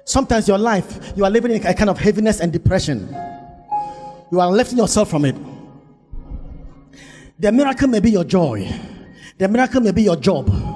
Sometimes 0.07 0.49
your 0.49 0.57
life, 0.57 1.13
you 1.15 1.27
are 1.27 1.31
living 1.31 1.53
in 1.53 1.67
a 1.67 1.75
kind 1.75 1.91
of 1.91 1.99
heaviness 1.99 2.41
and 2.41 2.51
depression. 2.51 3.15
You 4.31 4.41
are 4.41 4.51
lifting 4.51 4.79
yourself 4.79 5.11
from 5.11 5.27
it. 5.27 5.37
The 7.39 7.53
miracle 7.53 7.89
may 7.89 8.01
be 8.01 8.13
your 8.13 8.25
joy. 8.25 8.67
The 9.37 9.49
miracle 9.49 9.83
may 9.83 9.93
be 9.93 10.05
your 10.05 10.17
job. 10.17 10.72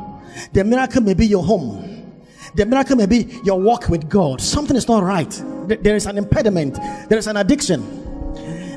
The 0.52 0.64
miracle 0.64 1.02
may 1.02 1.14
be 1.14 1.26
your 1.26 1.42
home. 1.42 2.22
The 2.54 2.64
miracle 2.64 2.96
may 2.96 3.06
be 3.06 3.38
your 3.44 3.60
walk 3.60 3.88
with 3.88 4.08
God. 4.08 4.40
Something 4.40 4.76
is 4.76 4.88
not 4.88 5.02
right. 5.02 5.30
There 5.66 5.96
is 5.96 6.06
an 6.06 6.16
impediment. 6.18 6.78
There 7.08 7.18
is 7.18 7.26
an 7.26 7.36
addiction. 7.36 7.82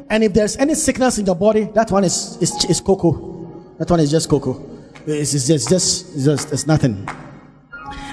And 0.09 0.23
if 0.23 0.33
there's 0.33 0.57
any 0.57 0.73
sickness 0.75 1.17
in 1.17 1.25
your 1.25 1.35
body, 1.35 1.65
that 1.75 1.91
one 1.91 2.03
is 2.03 2.37
is, 2.41 2.65
is 2.65 2.81
cocoa. 2.81 3.75
That 3.77 3.89
one 3.89 3.99
is 3.99 4.11
just 4.11 4.29
cocoa. 4.29 4.65
It's, 5.05 5.33
it's, 5.33 5.65
just, 5.65 6.15
just 6.17 6.51
it's 6.51 6.67
nothing. 6.67 7.07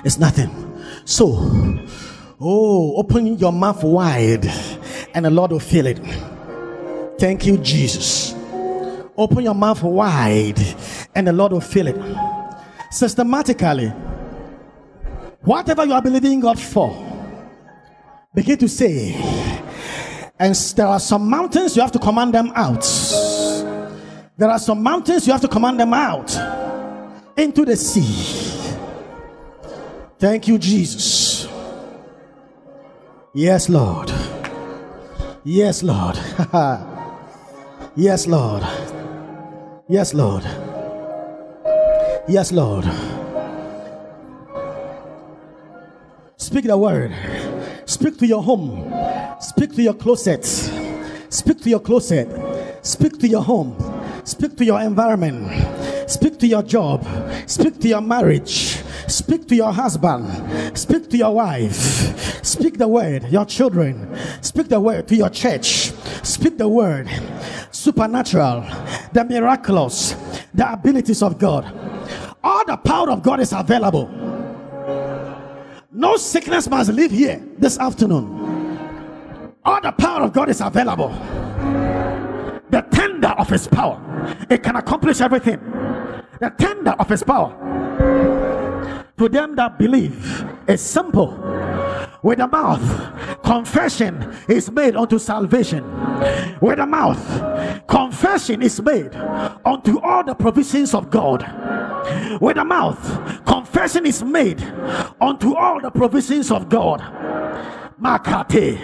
It's 0.04 0.18
nothing. 0.18 0.50
So, 1.04 1.34
oh, 2.40 2.96
open 2.96 3.38
your 3.38 3.52
mouth 3.52 3.82
wide, 3.82 4.46
and 5.14 5.24
the 5.24 5.30
Lord 5.30 5.50
will 5.52 5.60
fill 5.60 5.86
it. 5.86 5.98
Thank 7.18 7.46
you, 7.46 7.58
Jesus. 7.58 8.34
Open 9.16 9.42
your 9.42 9.54
mouth 9.54 9.82
wide, 9.82 10.60
and 11.14 11.26
the 11.26 11.32
Lord 11.32 11.52
will 11.52 11.60
fill 11.60 11.88
it. 11.88 11.96
Systematically, 12.90 13.92
Whatever 15.46 15.84
you 15.84 15.92
are 15.92 16.02
believing 16.02 16.40
God 16.40 16.58
for, 16.58 16.90
begin 18.34 18.58
to 18.58 18.68
say. 18.68 19.14
And 20.40 20.56
there 20.74 20.88
are 20.88 20.98
some 20.98 21.30
mountains 21.30 21.76
you 21.76 21.82
have 21.82 21.92
to 21.92 22.00
command 22.00 22.34
them 22.34 22.50
out. 22.56 22.82
There 24.36 24.50
are 24.50 24.58
some 24.58 24.82
mountains 24.82 25.24
you 25.24 25.32
have 25.32 25.40
to 25.42 25.48
command 25.48 25.78
them 25.78 25.94
out 25.94 26.36
into 27.36 27.64
the 27.64 27.76
sea. 27.76 28.74
Thank 30.18 30.48
you, 30.48 30.58
Jesus. 30.58 31.46
Yes, 33.32 33.68
Lord. 33.68 34.10
Yes, 35.44 35.84
Lord. 35.84 36.16
yes, 37.94 38.26
Lord. 38.26 38.64
Yes, 39.88 40.12
Lord. 40.12 40.42
Yes, 42.28 42.50
Lord. 42.50 42.84
Speak 46.36 46.64
the 46.64 46.76
word. 46.76 47.14
Speak 47.84 48.18
to 48.18 48.26
your 48.26 48.42
home. 48.42 48.92
Speak 49.40 49.76
to 49.76 49.82
your 49.82 49.94
closet. 49.94 50.44
Speak 51.30 51.62
to 51.62 51.70
your 51.70 51.78
closet. 51.78 52.26
Speak 52.84 53.20
to 53.20 53.28
your 53.28 53.42
home. 53.42 53.76
Speak 54.24 54.56
to 54.56 54.64
your 54.64 54.80
environment. 54.80 56.10
Speak 56.10 56.36
to 56.40 56.48
your 56.48 56.64
job. 56.64 57.06
Speak 57.46 57.78
to 57.78 57.88
your 57.88 58.00
marriage. 58.00 58.82
Speak 59.06 59.46
to 59.46 59.54
your 59.54 59.72
husband. 59.72 60.26
Speak 60.76 61.08
to 61.10 61.16
your 61.16 61.32
wife. 61.32 62.44
Speak 62.44 62.78
the 62.78 62.88
word, 62.88 63.28
your 63.30 63.44
children. 63.44 64.18
Speak 64.42 64.66
the 64.66 64.80
word 64.80 65.06
to 65.06 65.14
your 65.14 65.30
church. 65.30 65.92
Speak 66.24 66.58
the 66.58 66.68
word. 66.68 67.08
Supernatural, 67.70 68.66
the 69.12 69.24
miraculous, 69.24 70.16
the 70.52 70.72
abilities 70.72 71.22
of 71.22 71.38
God 71.38 71.85
All 72.46 72.64
the 72.64 72.76
power 72.76 73.10
of 73.10 73.24
God 73.24 73.40
is 73.40 73.52
available. 73.52 74.08
No 75.90 76.16
sickness 76.16 76.70
must 76.70 76.92
live 76.92 77.10
here 77.10 77.44
this 77.58 77.76
afternoon. 77.76 78.78
All 79.64 79.80
the 79.80 79.90
power 79.90 80.22
of 80.22 80.32
God 80.32 80.48
is 80.48 80.60
available. 80.60 81.08
The 82.70 82.86
tender 82.92 83.34
of 83.36 83.48
His 83.48 83.66
power, 83.66 83.98
it 84.48 84.62
can 84.62 84.76
accomplish 84.76 85.20
everything. 85.20 85.58
The 86.38 86.50
tender 86.56 86.92
of 86.92 87.08
His 87.08 87.24
power 87.24 87.50
to 89.18 89.28
them 89.28 89.56
that 89.56 89.76
believe 89.76 90.44
is 90.68 90.80
simple. 90.80 91.32
With 92.22 92.38
the 92.38 92.48
mouth, 92.48 93.42
confession 93.42 94.34
is 94.48 94.70
made 94.70 94.96
unto 94.96 95.18
salvation. 95.18 95.84
With 96.60 96.78
the 96.78 96.86
mouth, 96.86 97.86
confession 97.86 98.62
is 98.62 98.80
made 98.80 99.14
unto 99.64 100.00
all 100.00 100.24
the 100.24 100.34
provisions 100.34 100.94
of 100.94 101.10
God. 101.10 101.42
With 102.40 102.56
the 102.56 102.64
mouth, 102.64 103.44
confession 103.44 104.06
is 104.06 104.22
made 104.22 104.62
unto 105.20 105.54
all 105.54 105.80
the 105.80 105.90
provisions 105.90 106.50
of 106.50 106.68
God. 106.68 107.00
Makate. 108.00 108.78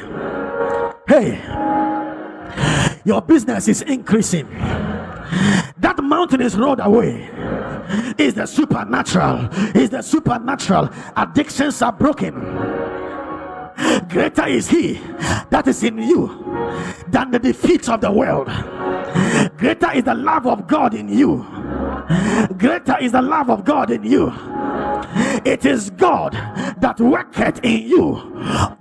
Hey, 1.09 1.41
your 3.05 3.23
business 3.23 3.69
is 3.69 3.83
increasing. 3.83 4.49
That 5.79 5.99
mountain 6.03 6.41
is 6.41 6.57
rolled 6.57 6.81
away. 6.81 7.29
Is 8.19 8.35
the 8.35 8.47
supernatural. 8.47 9.49
Is 9.75 9.91
the 9.91 10.03
supernatural. 10.03 10.91
Addictions 11.17 11.83
are 11.83 11.93
broken. 11.93 12.35
Greater 14.09 14.47
is 14.47 14.69
he 14.69 14.95
that 15.51 15.65
is 15.67 15.83
in 15.83 15.99
you 15.99 16.29
than 17.09 17.31
the 17.31 17.39
defeat 17.39 17.89
of 17.89 18.01
the 18.01 18.11
world. 18.11 18.49
Greater 19.57 19.93
is 19.93 20.05
the 20.05 20.15
love 20.15 20.47
of 20.47 20.67
God 20.67 20.95
in 20.95 21.09
you. 21.09 21.47
Greater 22.59 22.97
is 23.01 23.13
the 23.13 23.23
love 23.23 23.51
of 23.51 23.65
God 23.65 23.91
in 23.91 24.05
you. 24.05 24.33
It 25.45 25.65
is 25.67 25.91
God 25.91 26.33
that 26.33 27.01
worketh 27.01 27.61
in 27.65 27.89
you 27.89 28.33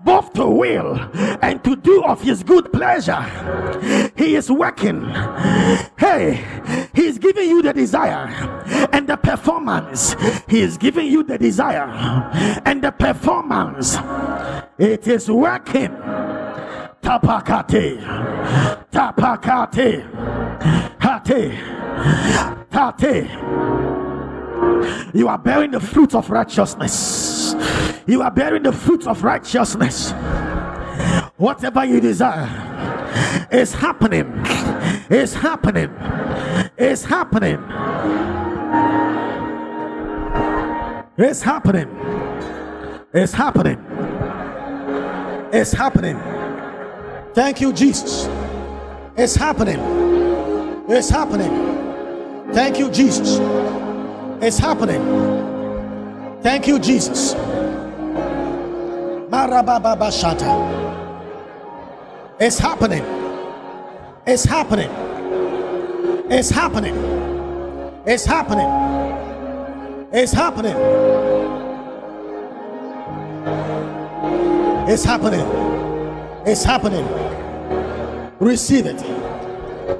both 0.04 0.34
to 0.34 0.45
will 0.45 0.99
and 1.41 1.64
to 1.64 1.76
do 1.76 2.04
of 2.04 2.22
his 2.22 2.43
good 2.43 2.72
pleasure. 2.72 3.22
He 4.16 4.36
is 4.36 4.52
working. 4.52 5.04
Hey, 5.97 6.45
he's 6.93 7.18
giving 7.18 7.49
you 7.49 7.62
the 7.62 7.74
desire 7.74 8.28
and 8.91 9.08
the 9.08 9.18
performance. 9.18 10.16
He 10.47 10.62
is 10.62 10.78
giving 10.78 11.08
you 11.08 11.24
the 11.24 11.38
desire 11.38 11.89
and 12.66 12.84
the 12.84 12.91
performance. 12.91 13.97
It 14.82 15.08
is 15.08 15.30
working. 15.30 15.92
Tapakate. 17.04 18.02
Tapakate. 18.92 20.02
Hate. 21.00 21.54
Tate. 22.72 23.30
You 25.14 25.28
are 25.28 25.38
bearing 25.38 25.70
the 25.70 25.80
fruit 25.80 26.16
of 26.16 26.32
righteousness. 26.32 27.54
You 28.08 28.24
are 28.24 28.32
bearing 28.32 28.64
the 28.64 28.72
fruit 28.72 29.06
of 29.06 29.24
righteousness. 29.24 30.14
Whatever 31.38 31.86
you 31.86 32.02
desire 32.02 32.50
is 33.52 33.76
happening. 33.76 34.34
Is 35.12 35.36
happening. 35.36 35.92
Is 36.80 37.06
happening. 37.06 37.60
It's 41.20 41.44
happening. 41.44 41.88
It's 43.14 43.34
happening. 43.34 43.91
It's 45.54 45.74
happening. 45.74 46.18
Thank 47.34 47.60
you, 47.60 47.74
Jesus. 47.74 48.28
It's 49.18 49.36
happening. 49.36 49.80
It's 50.88 51.10
happening. 51.10 52.54
Thank 52.54 52.80
you, 52.80 52.89
Jesus. 52.89 53.38
It's 54.41 54.58
happening. 54.58 55.02
Thank 56.41 56.68
you, 56.68 56.80
Jesus. 56.80 57.34
It's 62.39 62.58
happening. 62.58 63.04
It's 64.26 64.45
happening. 64.45 64.89
It's 66.30 66.49
happening. 66.49 66.95
It's 68.06 68.26
happening. 68.26 68.70
It's 70.14 70.32
happening. 70.32 70.78
It's 74.92 75.04
happening. 75.04 75.46
It's 76.46 76.64
happening. 76.64 77.08
Receive 78.39 78.86
it. 78.88 79.02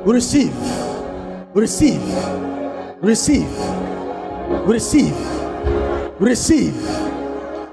Receive. 0.06 0.56
Receive. 1.54 2.02
Receive 3.02 3.82
receive, 4.62 5.16
receive, 6.20 6.76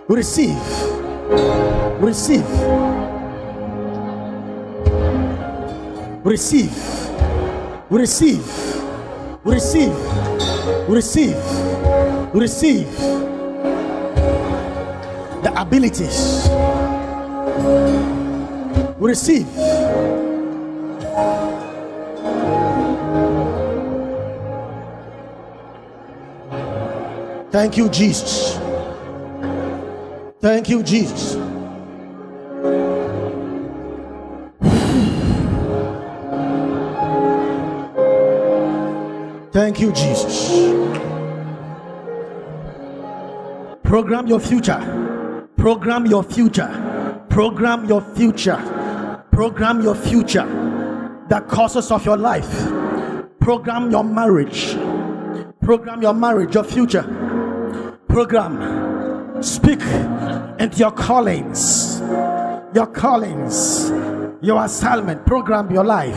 receive, 0.06 0.58
receive, 2.00 2.46
receive, 6.24 6.72
receive, 7.90 8.42
receive, 9.44 9.94
receive, 10.88 11.36
receive 12.34 12.90
the 15.42 15.52
abilities, 15.60 16.48
receive 18.98 19.46
Thank 27.50 27.78
you, 27.78 27.88
Jesus. 27.88 28.58
Thank 30.38 30.68
you, 30.68 30.82
Jesus. 30.82 31.34
Thank 39.50 39.80
you, 39.80 39.92
Jesus. 39.92 40.72
Program 43.82 44.26
your 44.26 44.40
future. 44.40 45.48
Program 45.56 46.06
your 46.06 46.22
future. 46.22 46.87
Program 47.38 47.84
your 47.84 48.00
future. 48.16 48.56
Program 49.30 49.80
your 49.80 49.94
future. 49.94 50.44
The 51.28 51.38
causes 51.42 51.92
of 51.92 52.04
your 52.04 52.16
life. 52.16 52.66
Program 53.38 53.92
your 53.92 54.02
marriage. 54.02 54.74
Program 55.62 56.02
your 56.02 56.14
marriage, 56.14 56.56
your 56.56 56.64
future 56.64 57.04
program. 58.08 59.40
Speak 59.40 59.80
into 60.58 60.78
your 60.78 60.90
callings, 60.90 62.00
your 62.74 62.88
callings, 62.88 63.88
your 64.42 64.64
assignment. 64.64 65.24
Program 65.24 65.70
your 65.70 65.84
life. 65.84 66.16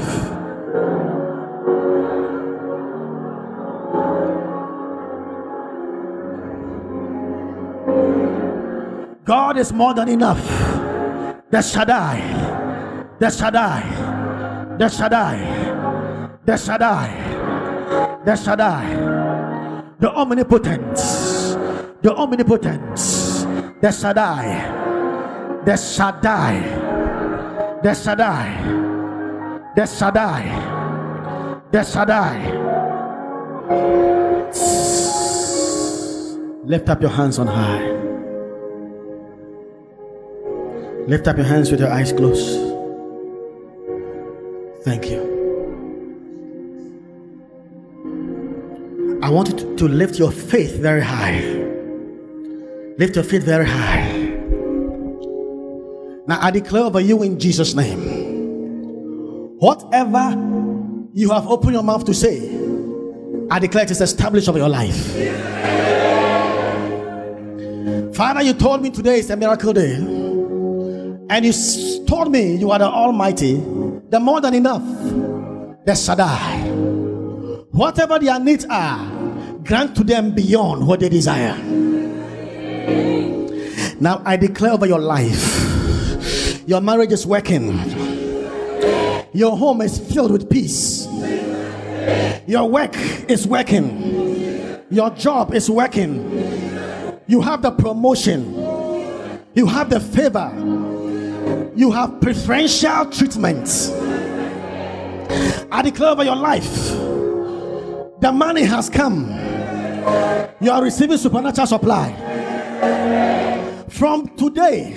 God 9.24 9.60
is 9.60 9.72
more 9.72 9.94
than 9.94 10.10
enough. 10.10 10.81
The 11.52 11.62
Shaddai, 11.62 12.20
the 13.20 13.30
Shaddai, 13.30 14.78
the 14.78 14.90
Shaddai, 14.90 15.40
the 16.46 16.58
Shaddai, 16.58 18.24
the 18.26 18.36
Shaddai, 18.36 18.86
the 20.00 20.10
omnipotent 20.12 20.98
the 22.02 22.16
omnipotent, 22.16 22.96
the 23.80 23.92
Shaddai, 23.92 25.62
the 25.66 25.78
Shaddai, 25.78 26.60
the 27.84 27.94
Shaddai, 27.94 28.48
the 29.76 29.86
Shaddai, 29.86 30.44
the 31.72 31.84
Shaddai. 31.84 32.38
Lift 36.66 36.90
up 36.90 37.02
your 37.02 37.12
hands 37.12 37.38
on 37.38 37.48
high. 37.48 37.91
Lift 41.12 41.28
up 41.28 41.36
your 41.36 41.46
hands 41.46 41.70
with 41.70 41.82
your 41.82 41.92
eyes 41.92 42.14
closed. 42.14 42.58
Thank 44.86 45.10
you. 45.10 45.20
I 49.22 49.30
want 49.30 49.50
you 49.50 49.76
to, 49.76 49.88
lift 49.90 50.18
your 50.18 50.32
faith 50.32 50.78
very 50.78 51.02
high. 51.02 51.42
Lift 52.98 53.18
your 53.18 53.26
feet 53.26 53.44
very 53.44 53.66
high. 53.66 54.08
Now 56.28 56.40
I 56.40 56.50
declare 56.50 56.84
over 56.84 57.02
you 57.02 57.22
in 57.24 57.38
Jesus' 57.38 57.76
name. 57.76 59.58
Whatever 59.58 60.30
you 61.14 61.32
have 61.32 61.46
opened 61.46 61.74
your 61.74 61.84
mouth 61.84 62.06
to 62.06 62.14
say, 62.14 62.40
I 63.52 63.60
declare 63.60 63.84
it 63.84 63.92
is 63.92 64.00
established 64.00 64.48
over 64.48 64.60
your 64.60 64.70
life. 64.70 65.12
Father, 68.16 68.44
you 68.44 68.54
told 68.54 68.82
me 68.82 68.92
today 68.92 69.20
is 69.20 69.30
a 69.30 69.36
miracle 69.36 69.74
day. 69.74 70.21
And 71.32 71.46
you 71.46 71.54
told 72.08 72.30
me 72.30 72.58
you 72.58 72.72
are 72.72 72.80
the 72.80 72.90
Almighty, 72.90 73.54
the 74.10 74.20
more 74.20 74.42
than 74.42 74.54
enough, 74.54 74.84
the 75.86 75.96
Shaddai. 75.96 76.68
Whatever 77.72 78.20
their 78.20 78.38
needs 78.38 78.66
are, 78.70 79.00
grant 79.64 79.96
to 79.96 80.04
them 80.04 80.36
beyond 80.36 80.86
what 80.86 81.00
they 81.00 81.08
desire. 81.08 81.56
Now 84.02 84.22
I 84.26 84.36
declare 84.36 84.74
over 84.74 84.86
your 84.86 85.00
life 85.00 86.68
your 86.68 86.82
marriage 86.82 87.14
is 87.14 87.26
working, 87.26 87.78
your 89.32 89.56
home 89.56 89.80
is 89.84 90.00
filled 90.14 90.34
with 90.34 90.50
peace, 90.50 91.08
your 92.46 92.68
work 92.70 92.98
is 93.30 93.48
working, 93.48 94.84
your 94.90 95.10
job 95.12 95.54
is 95.54 95.70
working, 95.70 97.22
you 97.28 97.40
have 97.40 97.62
the 97.62 97.72
promotion, 97.72 98.54
you 99.54 99.66
have 99.66 99.90
the 99.90 100.02
favor, 100.02 100.52
you 101.76 101.92
have 101.92 102.20
preferential 102.20 103.06
treatment. 103.06 103.68
I 105.72 105.82
declare 105.84 106.12
over 106.12 106.24
your 106.24 106.36
life 106.36 106.90
the 108.20 108.32
money 108.34 108.64
has 108.64 108.90
come. 108.90 109.30
You 110.60 110.72
are 110.72 110.84
receiving 110.84 111.18
supernatural 111.18 111.68
supply. 111.68 112.14
From 113.90 114.36
today, 114.36 114.94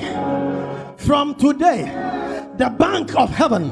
from 0.96 1.34
today, 1.36 1.84
the 2.56 2.70
bank 2.70 3.14
of 3.14 3.30
heaven 3.30 3.70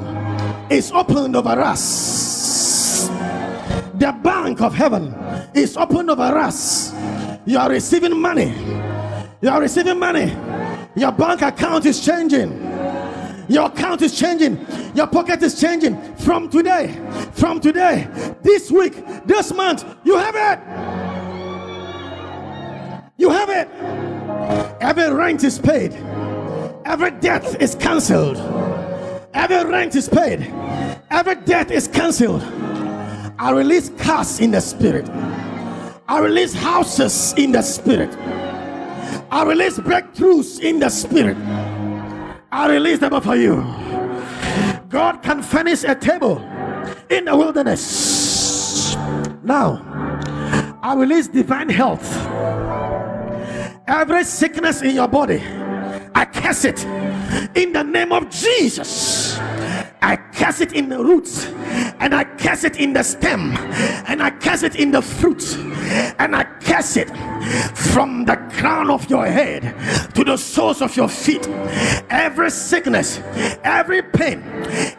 is 0.71 0.93
opened 0.93 1.37
over 1.37 1.61
us. 1.61 3.09
The 3.95 4.13
bank 4.23 4.61
of 4.61 4.75
heaven 4.75 5.15
is 5.55 5.77
opened 5.77 6.11
over 6.11 6.23
us. 6.23 6.93
You 7.47 7.59
are 7.59 7.71
receiving 7.71 8.21
money. 8.21 8.55
You 9.41 9.49
are 9.49 9.61
receiving 9.61 9.99
money. 9.99 10.37
Your 10.95 11.13
bank 11.13 11.43
account 11.43 11.87
is 11.87 12.05
changing. 12.05 12.62
Your 13.53 13.67
account 13.67 14.01
is 14.01 14.19
changing. 14.19 14.67
Your 14.95 15.07
pocket 15.07 15.43
is 15.43 15.61
changing. 15.61 16.01
From 16.17 16.49
today, 16.49 16.99
from 17.33 17.61
today, 17.61 18.09
this 18.41 18.71
week, 18.71 18.95
this 19.27 19.53
month, 19.53 19.85
you 20.05 20.17
have 20.17 20.35
it. 20.35 20.59
You 23.19 23.29
have 23.29 23.51
it. 23.51 23.69
Every 24.81 25.13
rent 25.13 25.45
is 25.45 25.59
paid. 25.59 25.93
Every 26.87 27.11
debt 27.11 27.61
is 27.61 27.75
cancelled. 27.75 28.39
Every 29.35 29.71
rent 29.71 29.97
is 29.97 30.09
paid. 30.09 30.51
Every 31.11 31.35
debt 31.35 31.71
is 31.71 31.87
cancelled. 31.87 32.43
I 33.39 33.51
release 33.51 33.91
cars 33.99 34.41
in 34.41 34.53
the 34.53 34.61
spirit. 34.61 35.07
I 36.09 36.21
release 36.21 36.55
houses 36.55 37.35
in 37.37 37.53
the 37.53 37.61
spirit. 37.61 38.17
I 39.31 39.45
release 39.45 39.79
breakthroughs 39.79 40.59
in 40.61 40.79
the 40.79 40.89
spirit. 40.89 41.37
I 42.53 42.69
release 42.69 42.99
them 42.99 43.19
for 43.23 43.35
you. 43.35 43.63
God 44.91 45.23
can 45.23 45.43
furnish 45.43 45.85
a 45.85 45.95
table 45.95 46.37
in 47.09 47.25
the 47.25 47.35
wilderness. 47.35 48.95
Now, 49.43 49.81
I 50.83 50.95
release 50.95 51.29
divine 51.29 51.71
health. 51.71 52.05
Every 53.87 54.25
sickness 54.25 54.83
in 54.83 54.95
your 54.95 55.09
body, 55.09 55.43
I 56.15 56.27
curse 56.27 56.67
it 56.67 56.85
in 57.57 57.73
the 57.73 57.83
name 57.83 58.13
of 58.13 58.29
Jesus. 58.29 59.32
I 60.03 60.17
curse 60.35 60.61
it 60.61 60.73
in 60.73 60.89
the 60.89 60.99
roots, 60.99 61.47
and 62.01 62.13
I 62.13 62.25
curse 62.25 62.65
it 62.65 62.77
in 62.77 62.93
the 62.93 63.05
stem, 63.05 63.57
and 64.07 64.21
I 64.21 64.31
curse 64.31 64.65
it 64.65 64.75
in 64.75 64.91
the 64.91 65.01
fruit, 65.01 65.57
and 66.19 66.35
I 66.35 66.45
curse 66.61 66.97
it 66.97 67.09
from 67.77 68.25
the 68.25 68.37
crown 68.53 68.91
of 68.91 69.09
your 69.09 69.27
head 69.27 69.63
to 70.15 70.25
the 70.25 70.37
soles 70.37 70.83
of 70.83 70.97
your 70.97 71.09
feet. 71.09 71.47
Every 72.11 72.51
sickness, 72.51 73.21
every 73.63 74.03
pain, 74.03 74.43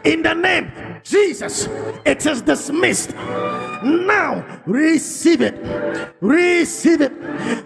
in 0.04 0.22
the 0.22 0.34
name 0.34 0.72
Jesus, 1.02 1.68
it 2.06 2.24
is 2.24 2.40
dismissed. 2.40 3.14
Now 3.14 4.62
receive 4.64 5.42
it, 5.42 5.54
receive 6.22 7.02
it, 7.02 7.12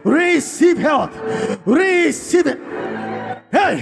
receive 0.05 0.78
health, 0.78 1.16
receive 1.64 2.49
it. 2.49 2.59
Hey, 3.51 3.76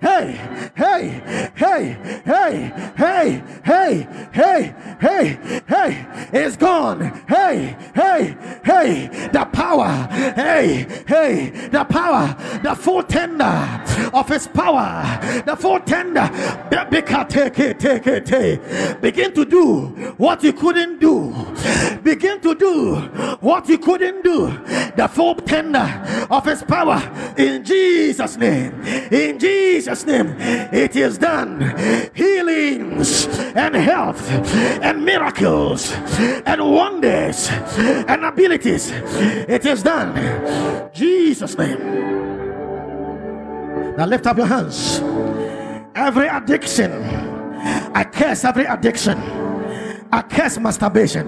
hey, 0.00 0.72
hey, 0.74 1.50
hey, 1.54 2.22
hey, 2.24 2.72
hey, 2.96 3.42
hey, 3.64 4.06
hey, 4.32 4.76
hey, 5.00 5.38
hey, 5.68 6.06
it's 6.32 6.56
gone. 6.56 7.00
Hey, 7.28 7.76
hey, 7.94 8.36
hey, 8.64 9.28
the 9.32 9.44
power, 9.52 10.08
hey, 10.34 10.86
hey, 11.06 11.68
the 11.68 11.84
power, 11.84 12.36
the 12.62 12.74
full 12.74 13.02
tender 13.02 13.80
of 14.14 14.28
his 14.28 14.46
power, 14.48 15.42
the 15.44 15.56
full 15.56 15.80
tender. 15.80 16.28
Take 17.32 17.58
it, 17.58 17.80
take 17.80 18.06
it, 18.06 18.26
take. 18.26 19.00
Begin 19.00 19.32
to 19.34 19.44
do 19.44 19.86
what 20.16 20.42
you 20.42 20.52
couldn't 20.52 21.00
do. 21.00 21.34
Begin 22.02 22.40
to 22.40 22.54
do 22.54 22.96
what 23.40 23.68
you 23.68 23.78
couldn't 23.78 24.22
do. 24.22 24.48
The 24.96 25.08
full 25.10 25.34
tender 25.36 26.26
of 26.30 26.44
his 26.44 26.62
power 26.62 27.00
in 27.38 27.64
Jesus' 27.64 28.36
name. 28.36 28.72
In 29.10 29.38
Jesus' 29.38 30.06
name, 30.06 30.34
it 30.72 30.96
is 30.96 31.18
done. 31.18 31.60
Healings 32.14 33.26
and 33.54 33.74
health 33.74 34.28
and 34.82 35.04
miracles 35.04 35.92
and 36.46 36.60
wonders 36.60 37.48
and 37.50 38.24
abilities. 38.24 38.90
It 38.90 39.64
is 39.66 39.82
done. 39.82 40.90
Jesus' 40.92 41.56
name. 41.56 41.80
Now 43.96 44.06
lift 44.06 44.26
up 44.26 44.36
your 44.36 44.46
hands. 44.46 45.00
Every 45.94 46.28
addiction, 46.28 46.92
I 47.94 48.04
curse 48.04 48.44
every 48.44 48.64
addiction. 48.64 49.18
I 50.10 50.22
curse 50.22 50.58
masturbation. 50.58 51.26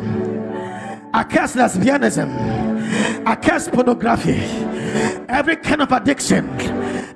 I 1.12 1.24
curse 1.24 1.54
lesbianism. 1.54 2.28
I 3.26 3.36
curse 3.36 3.68
pornography. 3.68 4.40
Every 5.28 5.56
kind 5.56 5.82
of 5.82 5.92
addiction 5.92 6.48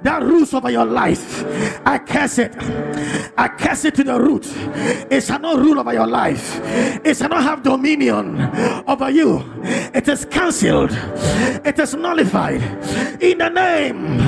that 0.03 0.23
rules 0.23 0.55
over 0.55 0.71
your 0.71 0.85
life, 0.85 1.45
I 1.85 1.99
curse 1.99 2.39
it. 2.39 2.55
I 3.37 3.49
curse 3.49 3.85
it 3.85 3.95
to 3.97 4.05
the 4.05 4.19
root. 4.21 4.47
It 5.11 5.23
shall 5.23 5.39
not 5.39 5.59
rule 5.59 5.79
over 5.79 5.93
your 5.93 6.07
life. 6.07 6.61
It 7.05 7.17
shall 7.17 7.29
not 7.29 7.43
have 7.43 7.63
dominion 7.63 8.41
over 8.87 9.11
you. 9.11 9.45
It 9.63 10.09
is 10.09 10.25
cancelled. 10.25 10.91
It 11.65 11.79
is 11.79 11.95
nullified 11.95 12.63
in 13.23 13.39
the 13.39 13.49
name 13.49 14.21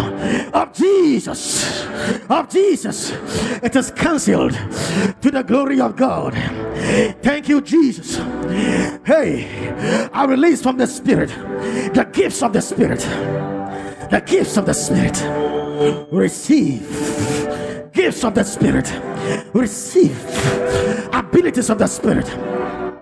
of 0.53 0.73
Jesus. 0.73 1.85
Of 2.29 2.49
Jesus. 2.51 3.11
It 3.63 3.75
is 3.77 3.91
cancelled 3.91 4.53
to 4.53 5.31
the 5.31 5.43
glory 5.43 5.81
of 5.81 5.97
God. 5.97 6.35
Thank 7.23 7.49
you, 7.49 7.61
Jesus. 7.61 8.17
Hey, 9.05 10.09
I 10.13 10.25
release 10.25 10.63
from 10.63 10.77
the 10.77 10.87
Spirit 10.87 11.31
the 11.95 12.09
gifts 12.13 12.43
of 12.43 12.53
the 12.53 12.61
Spirit. 12.61 13.01
The 14.11 14.23
gifts 14.27 14.57
of 14.57 14.67
the 14.67 14.75
Spirit. 14.75 15.50
Receive 15.81 16.83
gifts 17.95 18.23
of 18.23 18.35
the 18.35 18.45
Spirit. 18.45 18.93
Receive 19.55 20.15
abilities 21.11 21.71
of 21.71 21.79
the 21.79 21.87
Spirit. 21.87 22.27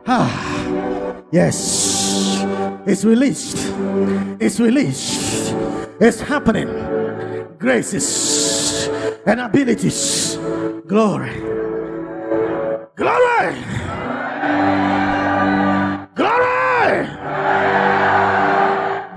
Ah, 0.07 1.21
yes, 1.33 2.45
it's 2.87 3.05
released. 3.05 3.57
It's 4.39 4.61
released. 4.61 5.53
It's 6.01 6.21
happening. 6.21 6.69
Graces 7.59 8.87
and 9.27 9.41
abilities. 9.41 10.37
Glory. 10.87 11.35
Glory. 12.95 13.57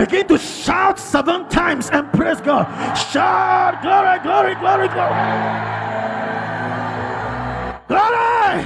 Begin 0.01 0.27
to 0.29 0.37
shout 0.39 0.97
seven 0.97 1.47
times 1.47 1.91
and 1.91 2.11
praise 2.11 2.41
God. 2.41 2.65
Shout 2.95 3.83
glory, 3.83 4.17
glory, 4.23 4.55
glory, 4.55 4.87
glory. 4.87 5.13
Glory, 7.87 8.65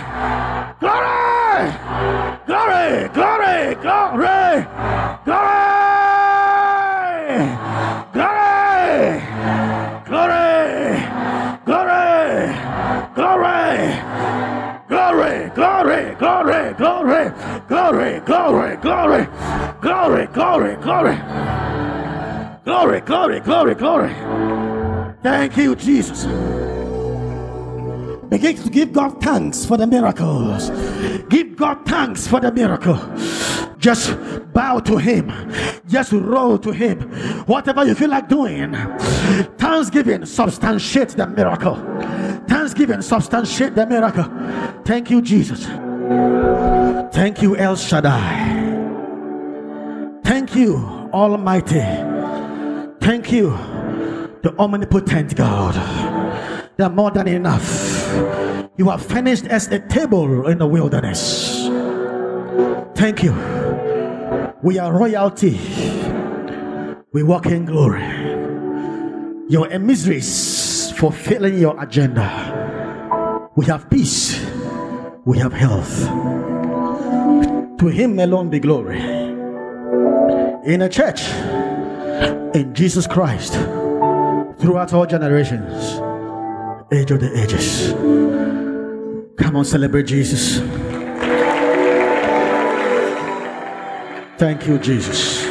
glory, 0.80 1.72
glory, 2.48 3.10
glory, 3.12 3.76
glory, 3.84 4.66
glory, 5.26 5.76
glory, 8.16 9.22
glory, 10.08 11.04
glory, 11.66 12.56
glory, 13.16 14.00
glory, 14.88 15.45
glory, 15.56 16.16
glory, 16.16 16.74
glory, 16.74 17.32
glory, 17.68 18.20
glory, 18.20 18.76
glory, 18.78 18.78
glory, 18.78 20.76
glory, 20.76 20.76
glory, 22.66 23.02
glory, 23.02 23.02
glory, 23.02 23.40
glory. 23.40 23.76
Glory. 23.76 24.14
Thank 25.24 25.58
you, 25.58 25.76
Jesus. 25.76 26.26
Begin 28.30 28.56
to 28.58 28.70
give 28.70 28.94
God 28.94 29.22
thanks 29.22 29.66
for 29.66 29.78
the 29.78 29.88
miracles. 29.88 30.70
Give 31.30 31.56
God 31.56 31.86
thanks 31.86 32.28
for 32.28 32.40
the 32.40 32.52
miracle. 32.52 33.00
Just 33.78 34.18
bow 34.54 34.80
to 34.80 34.98
Him. 34.98 35.32
Just 35.88 36.12
roll 36.12 36.58
to 36.58 36.72
Him. 36.72 37.02
Whatever 37.46 37.86
you 37.86 37.94
feel 37.94 38.10
like 38.10 38.28
doing. 38.28 38.74
Thanksgiving 39.58 40.26
substantiate 40.26 41.10
the 41.10 41.28
miracle. 41.28 41.76
Thanksgiving 42.48 43.02
substantiate 43.02 43.76
the 43.76 43.86
miracle. 43.86 44.26
Thank 44.86 45.12
you, 45.12 45.22
Jesus. 45.22 45.66
Thank 47.14 47.42
you, 47.42 47.56
El 47.58 47.76
Shaddai. 47.76 48.64
Thank 50.24 50.56
you, 50.56 50.78
Almighty. 51.14 51.82
Thank 53.00 53.32
you, 53.32 53.52
the 54.42 54.56
omnipotent 54.58 55.36
God. 55.36 55.76
They 56.78 56.84
are 56.84 56.90
more 56.90 57.12
than 57.12 57.28
enough. 57.28 57.85
You 58.78 58.90
are 58.90 59.00
finished 59.00 59.46
as 59.48 59.68
a 59.72 59.80
table 59.80 60.48
in 60.48 60.58
the 60.58 60.68
wilderness. 60.68 61.68
Thank 62.96 63.24
you. 63.24 63.34
We 64.62 64.80
are 64.80 64.92
royalty. 64.92 65.60
We 67.14 67.24
walk 67.24 67.46
in 67.46 67.66
glory. 67.66 68.06
Your 69.48 69.70
emissaries 69.72 70.92
fulfilling 70.92 71.58
your 71.58 71.82
agenda. 71.82 73.50
We 73.56 73.66
have 73.68 73.90
peace. 73.90 74.46
We 75.24 75.38
have 75.40 75.54
health. 75.54 76.06
To 77.80 77.88
Him 77.88 78.20
alone 78.20 78.50
be 78.50 78.60
glory. 78.60 79.00
In 80.66 80.82
a 80.82 80.90
church, 80.90 81.22
in 82.56 82.74
Jesus 82.74 83.08
Christ, 83.08 83.54
throughout 84.60 84.94
all 84.94 85.06
generations, 85.06 86.00
age 86.92 87.12
of 87.12 87.20
the 87.20 87.32
ages. 87.42 87.94
Come 89.38 89.56
on, 89.56 89.66
celebrate 89.66 90.04
Jesus. 90.04 90.60
Thank 94.38 94.68
you, 94.68 94.78
Jesus. 94.78 95.44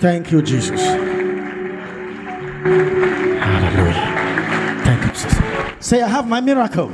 Thank 0.00 0.30
you, 0.30 0.42
Jesus. 0.42 0.80
Hallelujah. 3.42 4.04
Thank 4.84 5.02
you, 5.02 5.08
Jesus. 5.08 5.86
Say, 5.86 6.02
I 6.02 6.08
have 6.08 6.28
my 6.28 6.40
miracle. 6.40 6.88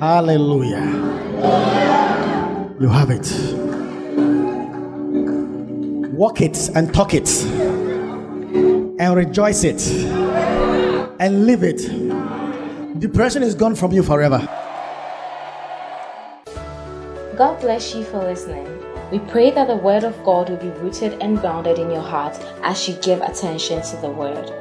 Hallelujah. 0.00 0.84
You 2.80 2.88
have 2.88 3.10
it. 3.10 3.32
Walk 6.12 6.40
it 6.40 6.70
and 6.74 6.92
talk 6.92 7.14
it 7.14 7.28
and 8.98 9.14
rejoice 9.16 9.64
it 9.64 9.80
and 11.20 11.46
live 11.46 11.62
it. 11.62 11.80
Depression 12.98 13.42
is 13.42 13.54
gone 13.54 13.74
from 13.74 13.92
you 13.92 14.02
forever. 14.02 14.38
God 17.36 17.60
bless 17.60 17.94
you 17.94 18.04
for 18.04 18.18
listening. 18.18 18.66
We 19.10 19.18
pray 19.18 19.50
that 19.50 19.68
the 19.68 19.76
Word 19.76 20.04
of 20.04 20.16
God 20.24 20.48
will 20.48 20.56
be 20.56 20.70
rooted 20.80 21.22
and 21.22 21.38
grounded 21.38 21.78
in 21.78 21.90
your 21.90 22.00
heart 22.00 22.36
as 22.62 22.88
you 22.88 22.94
give 23.02 23.20
attention 23.20 23.82
to 23.82 23.96
the 23.98 24.08
Word. 24.10 24.52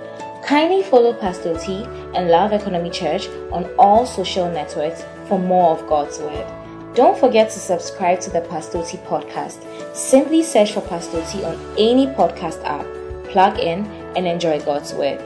Kindly 0.44 0.84
follow 0.84 1.14
Pastor 1.14 1.58
T 1.58 1.86
and 2.14 2.30
Love 2.30 2.52
Economy 2.52 2.90
Church 2.92 3.28
on 3.52 3.66
all 3.80 4.06
social 4.06 4.52
networks 4.52 5.04
for 5.28 5.40
more 5.40 5.72
of 5.72 5.88
God's 5.88 6.20
Word. 6.20 6.46
Don't 6.94 7.18
forget 7.18 7.50
to 7.50 7.60
subscribe 7.60 8.20
to 8.22 8.30
the 8.30 8.42
Pastor 8.42 8.84
T 8.84 8.98
podcast. 8.98 9.66
Simply 9.96 10.44
search 10.44 10.74
for 10.74 10.82
Pastor 10.82 11.26
T 11.26 11.44
on 11.44 11.60
any 11.78 12.08
podcast 12.08 12.64
app, 12.66 12.86
plug 13.32 13.58
in, 13.58 13.86
and 14.16 14.28
enjoy 14.28 14.62
God's 14.62 14.94
Word. 14.94 15.20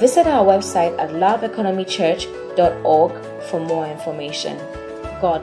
Visit 0.00 0.26
our 0.26 0.44
website 0.44 0.98
at 0.98 1.10
loveeconomychurch.org 1.10 3.12
for 3.44 3.60
more 3.60 3.86
information. 3.86 4.58
God 5.20 5.40